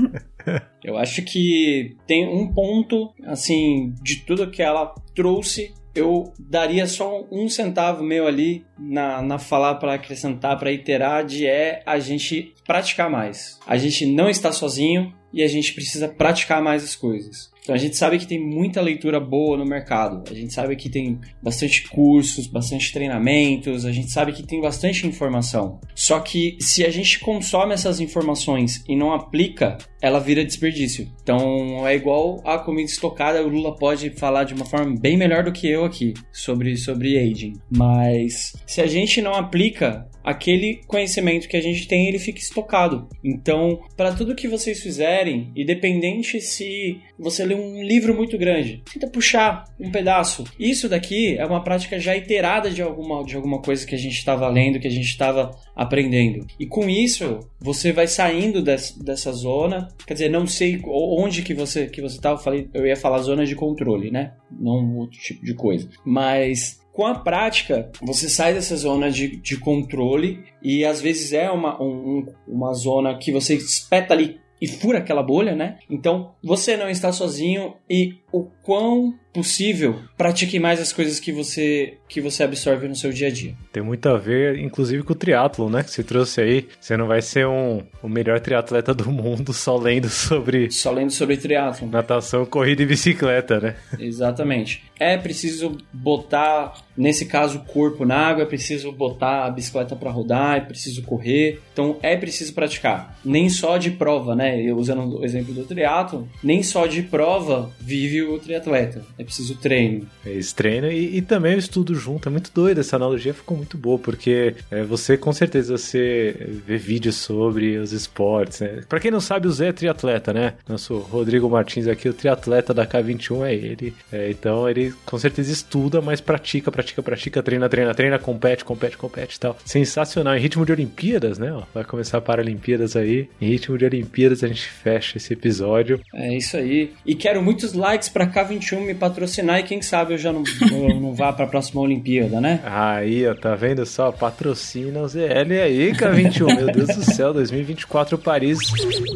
eu 0.83 0.97
acho 0.97 1.23
que 1.23 1.95
tem 2.05 2.27
um 2.27 2.53
ponto, 2.53 3.13
assim, 3.25 3.93
de 4.01 4.25
tudo 4.25 4.49
que 4.49 4.61
ela 4.61 4.93
trouxe 5.15 5.73
eu 5.97 6.31
daria 6.37 6.85
só 6.85 7.25
um 7.31 7.49
centavo 7.49 8.03
meu 8.03 8.27
ali 8.27 8.63
na, 8.77 9.19
na 9.19 9.39
falar 9.39 9.75
para 9.75 9.95
acrescentar, 9.95 10.57
para 10.59 10.71
iterar, 10.71 11.25
de 11.25 11.47
é 11.47 11.81
a 11.87 11.97
gente 11.97 12.53
praticar 12.65 13.09
mais. 13.09 13.59
A 13.65 13.77
gente 13.77 14.05
não 14.05 14.29
está 14.29 14.51
sozinho 14.51 15.11
e 15.33 15.41
a 15.41 15.47
gente 15.47 15.73
precisa 15.73 16.07
praticar 16.07 16.61
mais 16.61 16.83
as 16.83 16.95
coisas. 16.95 17.51
Então 17.67 17.75
a 17.75 17.79
gente 17.79 17.97
sabe 17.97 18.17
que 18.17 18.25
tem 18.25 18.39
muita 18.39 18.79
leitura 18.79 19.19
boa 19.19 19.57
no 19.57 19.65
mercado, 19.65 20.23
a 20.31 20.33
gente 20.33 20.53
sabe 20.53 20.73
que 20.77 20.87
tem 20.87 21.19
bastante 21.43 21.89
cursos, 21.89 22.47
bastante 22.47 22.93
treinamentos, 22.93 23.83
a 23.83 23.91
gente 23.91 24.09
sabe 24.09 24.31
que 24.31 24.41
tem 24.41 24.61
bastante 24.61 25.05
informação. 25.05 25.77
Só 25.93 26.21
que 26.21 26.55
se 26.61 26.85
a 26.85 26.89
gente 26.89 27.19
consome 27.19 27.73
essas 27.73 27.99
informações 27.99 28.81
e 28.87 28.95
não 28.95 29.11
aplica, 29.11 29.77
ela 30.01 30.17
vira 30.17 30.45
desperdício. 30.45 31.11
Então 31.21 31.85
é 31.85 31.93
igual 31.93 32.41
a 32.45 32.57
comida 32.57 32.89
estocada, 32.89 33.45
o 33.45 33.49
Lula 33.49 33.75
pode 33.75 34.11
falar 34.11 34.45
de 34.45 34.53
uma 34.53 34.63
forma 34.63 34.95
bem 34.97 35.17
melhor 35.17 35.43
do 35.43 35.51
que 35.51 35.69
eu 35.69 35.83
aqui 35.83 36.13
sobre, 36.31 36.77
sobre 36.77 37.19
aging. 37.19 37.51
Mas 37.69 38.53
se 38.65 38.79
a 38.79 38.87
gente 38.87 39.21
não 39.21 39.33
aplica, 39.33 40.07
aquele 40.27 40.81
conhecimento 40.87 41.47
que 41.47 41.55
a 41.55 41.61
gente 41.61 41.87
tem, 41.87 42.07
ele 42.07 42.19
fica 42.19 42.39
estocado. 42.39 43.07
Então, 43.23 43.79
para 43.95 44.13
tudo 44.13 44.35
que 44.35 44.45
vocês 44.45 44.81
fizerem, 44.81 45.53
independente 45.55 46.41
se 46.41 46.99
você 47.17 47.45
lê 47.45 47.55
um 47.57 47.83
livro 47.83 48.13
muito 48.15 48.37
grande, 48.37 48.83
tenta 48.91 49.07
puxar 49.07 49.65
um 49.79 49.91
pedaço. 49.91 50.43
Isso 50.59 50.87
daqui 50.87 51.37
é 51.37 51.45
uma 51.45 51.63
prática 51.63 51.99
já 51.99 52.15
iterada 52.15 52.69
de 52.69 52.81
alguma, 52.81 53.23
de 53.23 53.35
alguma 53.35 53.61
coisa 53.61 53.85
que 53.85 53.95
a 53.95 53.97
gente 53.97 54.15
estava 54.15 54.47
lendo, 54.47 54.79
que 54.79 54.87
a 54.87 54.91
gente 54.91 55.07
estava 55.07 55.51
aprendendo. 55.75 56.45
E 56.59 56.65
com 56.65 56.89
isso, 56.89 57.39
você 57.59 57.91
vai 57.91 58.07
saindo 58.07 58.61
dessa, 58.61 59.01
dessa 59.03 59.31
zona. 59.31 59.87
Quer 60.05 60.13
dizer, 60.13 60.29
não 60.29 60.47
sei 60.47 60.81
onde 60.85 61.41
que 61.41 61.53
você 61.53 61.87
que 61.87 62.01
você 62.01 62.15
estava, 62.15 62.37
falei, 62.37 62.69
eu 62.73 62.85
ia 62.85 62.95
falar 62.95 63.19
zona 63.19 63.45
de 63.45 63.55
controle, 63.55 64.11
né? 64.11 64.33
Não 64.51 64.97
outro 64.97 65.19
tipo 65.19 65.45
de 65.45 65.53
coisa. 65.53 65.89
Mas 66.05 66.79
com 66.97 67.05
a 67.05 67.13
prática, 67.13 67.91
você 68.01 68.27
sai 68.27 68.55
dessa 68.55 68.75
zona 68.75 69.11
de, 69.11 69.37
de 69.37 69.55
controle 69.59 70.43
e 70.63 70.83
às 70.83 70.99
vezes 70.99 71.31
é 71.31 71.47
uma, 71.51 71.79
um, 71.79 72.25
uma 72.47 72.73
zona 72.73 73.15
que 73.19 73.31
você 73.31 73.53
espeta 73.53 74.15
ali 74.15 74.39
e 74.61 74.67
fura 74.67 74.99
aquela 74.99 75.23
bolha, 75.23 75.55
né? 75.55 75.79
Então 75.89 76.31
você 76.43 76.75
não 76.75 76.89
está 76.89 77.11
sozinho 77.11 77.75
e 77.89 78.15
o 78.31 78.43
quão 78.61 79.13
possível 79.37 79.99
pratique 80.17 80.59
mais 80.59 80.81
as 80.81 80.91
coisas 80.91 81.19
que 81.19 81.31
você 81.31 81.93
que 82.09 82.19
você 82.19 82.43
absorve 82.43 82.87
no 82.87 82.95
seu 82.95 83.11
dia 83.11 83.27
a 83.27 83.29
dia. 83.29 83.53
Tem 83.71 83.83
muito 83.83 84.07
a 84.07 84.17
ver, 84.17 84.57
inclusive, 84.59 85.03
com 85.03 85.11
o 85.11 85.15
triatlo, 85.15 85.69
né? 85.69 85.83
Que 85.83 85.91
você 85.91 86.01
trouxe 86.01 86.41
aí. 86.41 86.67
Você 86.79 86.95
não 86.95 87.05
vai 87.05 87.21
ser 87.21 87.45
um, 87.45 87.83
o 88.01 88.07
melhor 88.07 88.39
triatleta 88.39 88.93
do 88.93 89.11
mundo 89.11 89.53
só 89.53 89.77
lendo 89.77 90.09
sobre 90.09 90.71
só 90.71 90.91
lendo 90.91 91.11
sobre 91.11 91.37
triatlo, 91.37 91.87
natação, 91.87 92.45
corrida 92.45 92.81
e 92.81 92.85
bicicleta, 92.85 93.59
né? 93.59 93.75
Exatamente. 93.99 94.83
É 94.99 95.17
preciso 95.17 95.77
botar 95.93 96.73
nesse 96.95 97.25
caso 97.25 97.59
o 97.59 97.65
corpo 97.65 98.05
na 98.05 98.15
água, 98.15 98.43
é 98.43 98.47
preciso 98.47 98.91
botar 98.91 99.45
a 99.45 99.51
bicicleta 99.51 99.95
para 99.95 100.09
rodar, 100.09 100.57
é 100.57 100.61
preciso 100.61 101.03
correr. 101.03 101.59
Então 101.73 101.97
é 102.01 102.15
preciso 102.15 102.53
praticar. 102.53 103.19
Nem 103.23 103.49
só 103.49 103.77
de 103.77 103.91
prova, 103.91 104.35
né? 104.35 104.59
Eu 104.61 104.77
usando 104.77 105.19
o 105.19 105.25
exemplo 105.25 105.53
do 105.53 105.65
triatlo, 105.65 106.27
nem 106.41 106.63
só 106.63 106.87
de 106.87 107.03
prova 107.03 107.69
vive 107.79 108.16
o 108.21 108.39
triatleta. 108.39 109.03
É 109.17 109.23
preciso 109.23 109.55
treino. 109.55 110.07
É 110.25 110.33
esse 110.33 110.53
treino 110.53 110.91
e, 110.91 111.17
e, 111.17 111.21
também 111.21 111.55
o 111.55 111.59
estudo 111.59 111.95
junto. 111.95 112.29
É 112.29 112.31
muito 112.31 112.51
doido. 112.53 112.79
Essa 112.79 112.95
analogia 112.95 113.33
ficou 113.33 113.57
muito 113.57 113.77
boa, 113.77 113.97
porque 113.97 114.55
é, 114.71 114.83
você, 114.83 115.17
com 115.17 115.33
certeza, 115.33 115.77
você 115.77 116.35
vê 116.65 116.77
vídeos 116.77 117.15
sobre 117.15 117.77
os 117.77 117.91
esportes, 117.91 118.61
né? 118.61 118.81
Pra 118.87 118.99
quem 118.99 119.11
não 119.11 119.19
sabe, 119.19 119.47
o 119.47 119.51
Zé 119.51 119.67
é 119.67 119.73
triatleta, 119.73 120.33
né? 120.33 120.53
Nosso 120.67 120.97
Rodrigo 120.97 121.49
Martins 121.49 121.87
aqui, 121.87 122.07
o 122.09 122.13
triatleta 122.13 122.73
da 122.73 122.85
K21 122.85 123.45
é 123.45 123.53
ele. 123.53 123.93
É, 124.11 124.29
então 124.29 124.69
ele 124.69 124.93
com 125.05 125.17
certeza 125.17 125.51
estuda, 125.51 126.01
mas 126.01 126.21
pratica, 126.21 126.71
pratica, 126.71 127.03
pratica, 127.03 127.43
treina, 127.43 127.69
treina, 127.69 127.93
treina, 127.93 128.19
compete, 128.19 128.63
compete, 128.63 128.97
compete 128.97 129.35
e 129.35 129.39
tal. 129.39 129.57
Sensacional. 129.65 130.35
Em 130.35 130.39
ritmo 130.39 130.65
de 130.65 130.71
Olimpíadas, 130.71 131.37
né? 131.37 131.51
Ó, 131.51 131.63
vai 131.73 131.83
começar 131.83 132.21
para 132.21 132.41
Olimpíadas 132.41 132.95
aí. 132.95 133.29
Em 133.41 133.47
ritmo 133.47 133.77
de 133.77 133.85
Olimpíadas 133.85 134.43
a 134.43 134.47
gente 134.47 134.67
fecha 134.67 135.17
esse 135.17 135.33
episódio. 135.33 135.99
É 136.13 136.35
isso 136.35 136.57
aí. 136.57 136.93
E 137.05 137.15
quero 137.15 137.41
muitos 137.41 137.73
likes 137.73 138.06
pra 138.09 138.27
K21 138.27 138.85
me 138.85 138.93
patrocinar 138.93 139.59
e 139.59 139.63
quem 139.63 139.81
sabe 139.81 140.13
eu 140.13 140.17
já 140.17 140.31
não, 140.31 140.43
eu 140.71 140.99
não 140.99 141.13
vá 141.13 141.31
pra 141.33 141.47
próxima 141.47 141.81
Olimpíada, 141.81 142.39
né? 142.41 142.61
Aí, 142.65 143.27
ó, 143.27 143.33
tá 143.33 143.55
vendo 143.55 143.85
só? 143.85 144.11
Patrocina 144.11 145.01
o 145.01 145.07
ZL 145.07 145.61
aí, 145.63 145.93
K21. 145.93 146.55
Meu 146.55 146.67
Deus 146.67 146.87
do 146.95 147.03
céu, 147.03 147.33
2024 147.33 148.17
Paris. 148.17 148.59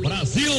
Brasil! 0.02 0.52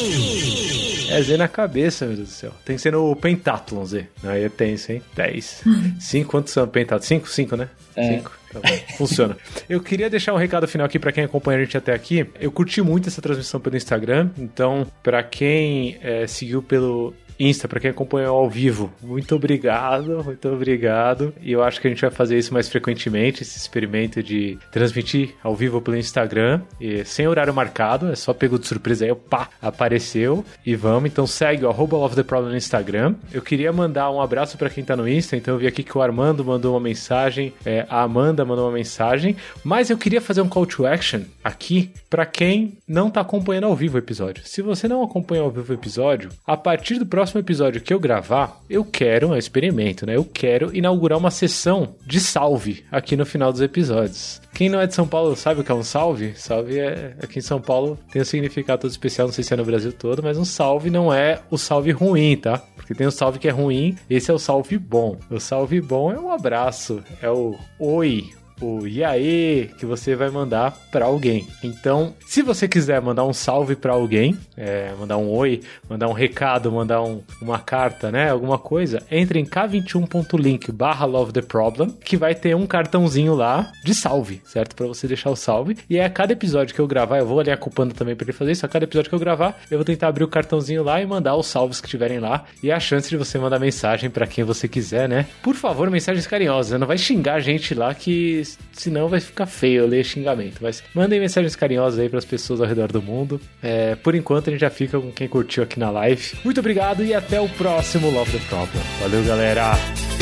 É 1.11 1.21
Z 1.21 1.37
na 1.37 1.49
cabeça, 1.49 2.07
meu 2.07 2.17
Deus 2.17 2.29
do 2.29 2.35
céu. 2.35 2.53
Tem 2.65 2.77
que 2.77 2.83
ser 2.83 2.93
no 2.93 3.15
Pentathlon, 3.15 3.85
Z. 3.85 4.07
Aí 4.25 4.45
é 4.45 4.49
tenso, 4.49 4.93
hein? 4.93 5.03
10. 5.15 5.63
5, 6.01 6.31
quantos 6.31 6.53
são 6.53 6.67
Pentathlon? 6.67 7.07
5? 7.07 7.29
5, 7.29 7.57
né? 7.57 7.69
5. 7.95 8.33
É. 8.39 8.43
Tá 8.53 8.61
Funciona. 8.97 9.37
Eu 9.69 9.81
queria 9.81 10.11
deixar 10.11 10.35
um 10.35 10.37
recado 10.37 10.69
final 10.69 10.87
aqui 10.87 10.99
para 10.99 11.13
quem 11.13 11.25
acompanha 11.25 11.59
a 11.59 11.65
gente 11.65 11.77
até 11.77 11.93
aqui. 11.93 12.27
Eu 12.39 12.53
curti 12.53 12.83
muito 12.83 13.09
essa 13.09 13.23
transmissão 13.23 13.61
pelo 13.61 13.77
Instagram, 13.77 14.31
então 14.39 14.87
para 15.03 15.23
quem 15.23 15.99
é, 16.03 16.27
seguiu 16.27 16.63
pelo 16.63 17.15
Insta, 17.39 17.69
para 17.69 17.81
quem 17.81 17.91
acompanhou 17.91 18.37
ao 18.37 18.49
vivo, 18.49 18.93
muito 19.03 19.35
obrigado, 19.35 20.23
muito 20.25 20.49
obrigado. 20.49 21.35
E 21.41 21.53
eu 21.53 21.63
acho 21.63 21.81
que 21.81 21.87
a 21.87 21.91
gente 21.91 22.01
vai 22.01 22.11
fazer 22.11 22.39
isso 22.39 22.53
mais 22.53 22.69
frequentemente, 22.69 23.43
esse 23.43 23.59
experimento 23.59 24.23
de 24.23 24.59
transmitir 24.71 25.35
ao 25.43 25.55
vivo 25.55 25.81
pelo 25.81 25.97
Instagram, 25.97 26.63
e 26.81 27.05
sem 27.05 27.27
horário 27.27 27.53
marcado, 27.53 28.11
é 28.11 28.15
só 28.15 28.33
pegou 28.33 28.59
de 28.59 28.67
surpresa 28.67 29.05
aí, 29.05 29.15
pá, 29.15 29.49
apareceu 29.61 30.45
e 30.65 30.75
vamos. 30.75 31.11
Então 31.11 31.27
segue 31.27 31.65
o 31.65 31.69
arroba 31.69 31.97
Love 31.97 32.17
the 32.17 32.23
Problem 32.23 32.51
no 32.53 32.57
Instagram. 32.57 33.15
Eu 33.33 33.43
queria 33.43 33.73
mandar 33.73 34.11
um 34.11 34.21
abraço 34.21 34.57
para 34.57 34.71
quem 34.71 34.85
tá 34.85 34.97
no 34.97 35.09
Insta, 35.09 35.37
então 35.37 35.55
eu 35.55 35.59
vi 35.59 35.67
aqui 35.67 35.83
que 35.83 35.97
o 35.97 36.03
Armando 36.03 36.45
mandou 36.45 36.75
uma 36.75 36.81
mensagem, 36.81 37.53
é, 37.65 37.87
a 37.89 38.03
Amanda 38.03 38.45
mandou 38.45 38.67
uma 38.67 38.73
mensagem, 38.73 39.37
mas 39.65 39.91
eu 39.91 39.99
queria 39.99 40.21
fazer 40.21 40.41
um 40.41 40.49
call 40.49 40.67
to 40.67 40.87
action 40.87 41.23
aqui 41.43 41.91
para 42.09 42.27
quem 42.27 42.79
não 42.87 43.11
tá 43.11 43.21
acompanhando 43.21 43.65
ao 43.65 43.75
vivo 43.75 43.97
o 43.97 43.99
episódio. 43.99 44.47
Se 44.47 44.63
você 44.63 44.87
não 44.87 45.03
acompanha 45.03 45.43
ao 45.43 45.51
vivo 45.51 45.73
o 45.73 45.77
episódio, 45.77 46.31
a 46.47 46.57
partir 46.57 46.99
do 46.99 47.07
próximo 47.07 47.22
próximo 47.23 47.39
episódio 47.39 47.81
que 47.81 47.95
eu 47.95 48.01
gravar, 48.01 48.61
eu 48.69 48.85
quero, 48.85 49.29
um 49.29 49.37
experimento, 49.37 50.05
né? 50.05 50.17
Eu 50.17 50.25
quero 50.25 50.77
inaugurar 50.77 51.17
uma 51.17 51.31
sessão 51.31 51.95
de 52.05 52.19
salve 52.19 52.85
aqui 52.91 53.17
no 53.17 53.25
final 53.25 53.53
dos 53.53 53.61
episódios. 53.61 54.41
Quem 54.53 54.69
não 54.69 54.81
é 54.81 54.89
de 54.89 54.95
São 54.95 55.07
Paulo 55.07 55.37
sabe 55.37 55.61
o 55.61 55.65
que 55.65 55.71
é 55.71 55.75
um 55.75 55.85
salve? 55.85 56.33
Salve 56.35 56.81
é 56.81 57.15
aqui 57.23 57.39
em 57.39 57.43
São 57.43 57.61
Paulo 57.61 57.97
tem 58.11 58.21
um 58.21 58.25
significado 58.25 58.83
todo 58.83 58.91
especial, 58.91 59.29
não 59.29 59.33
sei 59.33 59.45
se 59.45 59.55
é 59.55 59.57
no 59.57 59.65
Brasil 59.65 59.93
todo, 59.93 60.21
mas 60.21 60.37
um 60.37 60.45
salve 60.45 60.91
não 60.91 61.15
é 61.15 61.41
o 61.49 61.57
salve 61.57 61.93
ruim, 61.93 62.37
tá? 62.37 62.59
Porque 62.75 62.93
tem 62.93 63.07
o 63.07 63.13
salve 63.13 63.39
que 63.39 63.47
é 63.47 63.53
ruim, 63.53 63.97
esse 64.11 64.29
é 64.29 64.35
o 64.35 64.39
salve 64.39 64.77
bom. 64.77 65.17
O 65.31 65.39
salve 65.39 65.81
bom 65.81 66.13
é 66.13 66.19
um 66.19 66.33
abraço, 66.33 67.05
é 67.23 67.31
o 67.31 67.57
oi, 67.79 68.31
o 68.63 68.87
e 68.87 69.03
aí 69.03 69.71
que 69.79 69.85
você 69.85 70.15
vai 70.15 70.31
mandar 70.31 70.77
para 70.91 71.05
alguém. 71.05 71.47
Então, 71.63 72.15
se 72.27 72.43
você 72.43 72.69
quiser 72.69 73.01
mandar 73.01 73.25
um 73.25 73.33
salve 73.33 73.75
para 73.75 73.93
alguém, 73.93 74.37
é, 74.57 74.93
mandar 74.99 75.17
um 75.17 75.29
oi, 75.31 75.61
mandar 75.89 76.09
um 76.09 76.13
recado, 76.13 76.71
mandar 76.71 77.03
um, 77.03 77.23
uma 77.41 77.59
carta, 77.59 78.11
né, 78.11 78.31
alguma 78.31 78.59
coisa, 78.59 79.03
entre 79.11 79.39
em 79.39 79.45
k21.link 79.45 80.71
barra 80.73 81.05
love 81.05 81.33
the 81.33 81.43
problem, 81.43 81.91
que 82.05 82.17
vai 82.17 82.35
ter 82.35 82.55
um 82.55 82.67
cartãozinho 82.67 83.35
lá 83.35 83.73
de 83.85 83.95
salve, 83.95 84.41
certo? 84.45 84.75
Para 84.77 84.87
você 84.87 85.07
deixar 85.07 85.31
o 85.31 85.37
salve. 85.37 85.77
E 85.89 85.99
é 85.99 86.05
a 86.05 86.11
cada 86.11 86.33
episódio 86.33 86.75
que 86.75 86.81
eu 86.81 86.87
gravar, 86.87 87.19
eu 87.19 87.27
vou 87.27 87.41
ali 87.41 87.51
acompanhando 87.51 87.95
também 87.95 88.15
para 88.15 88.25
ele 88.25 88.33
fazer 88.33 88.53
isso, 88.53 88.65
a 88.65 88.69
cada 88.69 88.85
episódio 88.85 89.09
que 89.09 89.15
eu 89.15 89.21
gravar, 89.21 89.61
eu 89.71 89.79
vou 89.79 89.85
tentar 89.85 90.09
abrir 90.09 90.25
o 90.25 90.29
cartãozinho 90.29 90.83
lá 90.83 91.01
e 91.01 91.07
mandar 91.07 91.37
os 91.37 91.47
salves 91.47 91.81
que 91.81 91.89
tiverem 91.89 92.19
lá. 92.19 92.45
E 92.63 92.71
a 92.71 92.79
chance 92.79 93.09
de 93.09 93.17
você 93.17 93.39
mandar 93.39 93.59
mensagem 93.59 94.09
para 94.11 94.27
quem 94.27 94.45
você 94.45 94.69
quiser, 94.69 95.09
né? 95.09 95.27
Por 95.43 95.55
favor, 95.55 95.91
mensagens 95.91 96.27
carinhosas, 96.27 96.79
não 96.79 96.87
vai 96.87 96.99
xingar 96.99 97.35
a 97.35 97.41
gente 97.41 97.75
lá 97.75 97.95
que 97.95 98.43
senão 98.73 99.09
vai 99.09 99.21
ficar 99.21 99.47
feio 99.47 99.87
ler 99.87 100.05
xingamento. 100.05 100.59
Mas 100.61 100.83
mandem 100.95 101.21
mensagens 101.21 101.57
carinhosas 101.57 101.99
aí 101.99 102.09
para 102.09 102.19
as 102.19 102.25
pessoas 102.25 102.61
ao 102.61 102.67
redor 102.67 102.91
do 102.91 103.03
mundo. 103.03 103.41
É, 103.63 103.95
por 103.97 104.15
enquanto 104.15 104.49
a 104.49 104.51
gente 104.51 104.61
já 104.61 104.71
fica 104.71 104.99
com 105.01 105.11
quem 105.11 105.29
curtiu 105.29 105.63
aqui 105.63 105.79
na 105.79 105.91
live. 105.91 106.33
Muito 106.45 106.61
obrigado 106.61 107.05
e 107.05 107.15
até 107.15 107.41
o 107.41 107.49
próximo 107.49 108.11
Love 108.11 108.33
the 108.33 108.45
Problem. 108.49 108.83
Valeu, 109.01 109.25
galera! 109.25 110.22